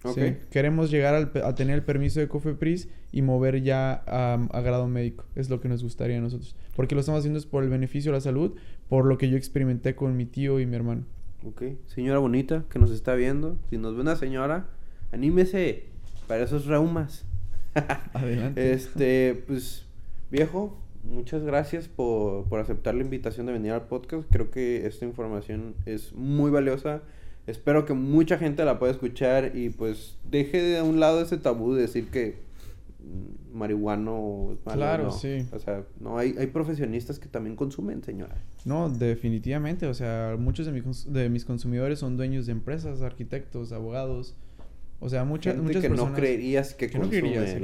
¿sí? 0.03 0.21
Ok. 0.21 0.49
Queremos 0.49 0.89
llegar 0.89 1.13
al 1.13 1.31
a 1.43 1.55
tener 1.55 1.75
el 1.75 1.83
permiso 1.83 2.19
de 2.19 2.27
Cofepris 2.27 2.89
y 3.11 3.21
mover 3.21 3.61
ya 3.61 4.03
a, 4.07 4.33
a 4.51 4.61
grado 4.61 4.87
médico. 4.87 5.25
Es 5.35 5.49
lo 5.49 5.61
que 5.61 5.69
nos 5.69 5.83
gustaría 5.83 6.17
a 6.17 6.21
nosotros. 6.21 6.55
Porque 6.75 6.95
lo 6.95 7.01
estamos 7.01 7.19
haciendo 7.19 7.39
es 7.39 7.45
por 7.45 7.63
el 7.63 7.69
beneficio 7.69 8.11
de 8.11 8.17
la 8.17 8.21
salud, 8.21 8.55
por 8.87 9.05
lo 9.05 9.17
que 9.17 9.29
yo 9.29 9.37
experimenté 9.37 9.95
con 9.95 10.17
mi 10.17 10.25
tío 10.25 10.59
y 10.59 10.65
mi 10.65 10.75
hermano. 10.75 11.05
Ok, 11.45 11.63
señora 11.87 12.19
bonita 12.19 12.65
que 12.69 12.79
nos 12.79 12.91
está 12.91 13.15
viendo, 13.15 13.57
si 13.69 13.77
nos 13.77 13.95
ve 13.95 14.01
una 14.01 14.17
señora, 14.17 14.67
anímese 15.13 15.85
para 16.27 16.43
esos 16.43 16.65
reumas. 16.65 17.25
Adelante. 18.13 18.73
Este, 18.73 19.43
pues, 19.47 19.85
viejo, 20.29 20.77
muchas 21.03 21.43
gracias 21.43 21.87
por, 21.87 22.43
por 22.49 22.59
aceptar 22.59 22.95
la 22.95 23.03
invitación 23.03 23.45
de 23.45 23.53
venir 23.53 23.71
al 23.71 23.87
podcast. 23.87 24.27
Creo 24.29 24.51
que 24.51 24.85
esta 24.85 25.05
información 25.05 25.75
es 25.85 26.11
muy 26.13 26.51
valiosa. 26.51 27.01
Espero 27.47 27.85
que 27.85 27.93
mucha 27.93 28.37
gente 28.37 28.65
la 28.65 28.77
pueda 28.77 28.91
escuchar 28.91 29.55
y 29.55 29.69
pues 29.69 30.17
deje 30.29 30.61
de 30.61 30.81
un 30.81 30.99
lado 30.99 31.21
ese 31.21 31.37
tabú 31.37 31.73
de 31.73 31.83
decir 31.83 32.09
que 32.09 32.48
marihuano 33.53 34.51
es 34.53 34.65
malo. 34.65 34.77
Claro, 34.77 35.03
no. 35.05 35.11
sí. 35.11 35.45
O 35.51 35.59
sea, 35.59 35.83
no, 35.99 36.17
hay, 36.17 36.35
hay 36.37 36.47
profesionistas 36.47 37.19
que 37.19 37.27
también 37.27 37.55
consumen, 37.55 38.03
señora. 38.03 38.35
No, 38.65 38.89
definitivamente. 38.89 39.85
O 39.87 39.93
sea, 39.93 40.35
muchos 40.37 40.65
de, 40.65 40.71
mis 40.71 40.83
cons- 40.83 41.05
de 41.05 41.29
mis 41.29 41.45
consumidores 41.45 41.99
son 41.99 42.17
dueños 42.17 42.45
de 42.45 42.51
empresas, 42.51 43.01
arquitectos, 43.01 43.71
abogados. 43.71 44.35
O 44.99 45.09
sea, 45.09 45.23
mucha- 45.23 45.51
Gente 45.51 45.65
muchas 45.65 45.81
que 45.81 45.89
personas... 45.89 46.11
no 46.11 46.17
creerías 46.17 46.73
que, 46.73 46.89
que 46.89 46.99
no 46.99 47.05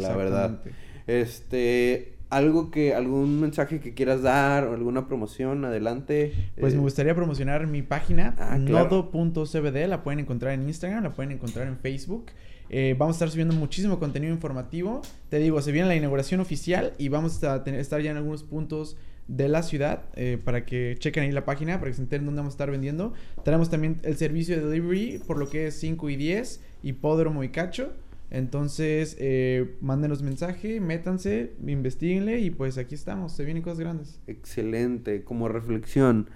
la 0.01 0.15
verdad. 0.15 0.61
Este, 1.07 2.13
algo 2.29 2.71
que, 2.71 2.93
algún 2.95 3.39
mensaje 3.39 3.79
que 3.79 3.93
quieras 3.93 4.21
dar 4.21 4.65
o 4.67 4.73
alguna 4.73 5.07
promoción, 5.07 5.63
adelante. 5.65 6.33
Pues 6.59 6.73
me 6.73 6.79
Eh, 6.79 6.81
gustaría 6.81 7.13
promocionar 7.13 7.67
mi 7.67 7.81
página, 7.81 8.35
Ah, 8.39 8.57
claro. 8.65 9.09
nodo.cbd, 9.13 9.87
la 9.87 10.03
pueden 10.03 10.19
encontrar 10.21 10.53
en 10.53 10.63
Instagram, 10.67 11.03
la 11.03 11.13
pueden 11.13 11.31
encontrar 11.33 11.67
en 11.67 11.77
Facebook. 11.77 12.27
Eh, 12.69 12.95
vamos 12.97 13.15
a 13.15 13.17
estar 13.17 13.29
subiendo 13.29 13.53
muchísimo 13.55 13.99
contenido 13.99 14.33
informativo. 14.33 15.01
Te 15.29 15.37
digo, 15.39 15.61
se 15.61 15.71
viene 15.71 15.87
la 15.87 15.95
inauguración 15.95 16.39
oficial 16.39 16.93
y 16.97 17.09
vamos 17.09 17.43
a 17.43 17.63
tener- 17.63 17.79
estar 17.79 18.01
ya 18.01 18.11
en 18.11 18.17
algunos 18.17 18.43
puntos 18.43 18.97
de 19.27 19.49
la 19.49 19.63
ciudad 19.63 20.03
eh, 20.15 20.37
para 20.43 20.65
que 20.65 20.95
chequen 20.99 21.23
ahí 21.23 21.31
la 21.31 21.45
página, 21.45 21.79
para 21.79 21.89
que 21.91 21.95
se 21.95 22.01
enteren 22.03 22.25
dónde 22.25 22.39
vamos 22.41 22.53
a 22.53 22.55
estar 22.55 22.69
vendiendo. 22.71 23.13
Tenemos 23.43 23.69
también 23.69 23.99
el 24.03 24.17
servicio 24.17 24.55
de 24.55 24.65
delivery 24.67 25.19
por 25.25 25.37
lo 25.39 25.49
que 25.49 25.67
es 25.67 25.75
5 25.79 26.09
y 26.09 26.15
10, 26.15 26.61
hipódromo 26.83 27.43
y 27.43 27.49
cacho. 27.49 27.91
Entonces, 28.31 29.15
eh, 29.19 29.75
mándenos 29.81 30.21
mensaje, 30.21 30.79
métanse, 30.79 31.53
investiguenle 31.65 32.39
y 32.39 32.49
pues 32.49 32.77
aquí 32.77 32.93
estamos, 32.95 33.31
se 33.31 33.45
vienen 33.45 33.63
cosas 33.63 33.79
grandes. 33.79 34.19
Excelente, 34.27 35.23
como 35.23 35.47
reflexión. 35.47 36.29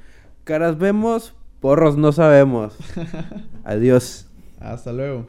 Caras 0.44 0.78
vemos, 0.78 1.36
porros 1.60 1.98
no 1.98 2.12
sabemos. 2.12 2.76
Adiós. 3.64 4.28
Hasta 4.60 4.94
luego. 4.94 5.28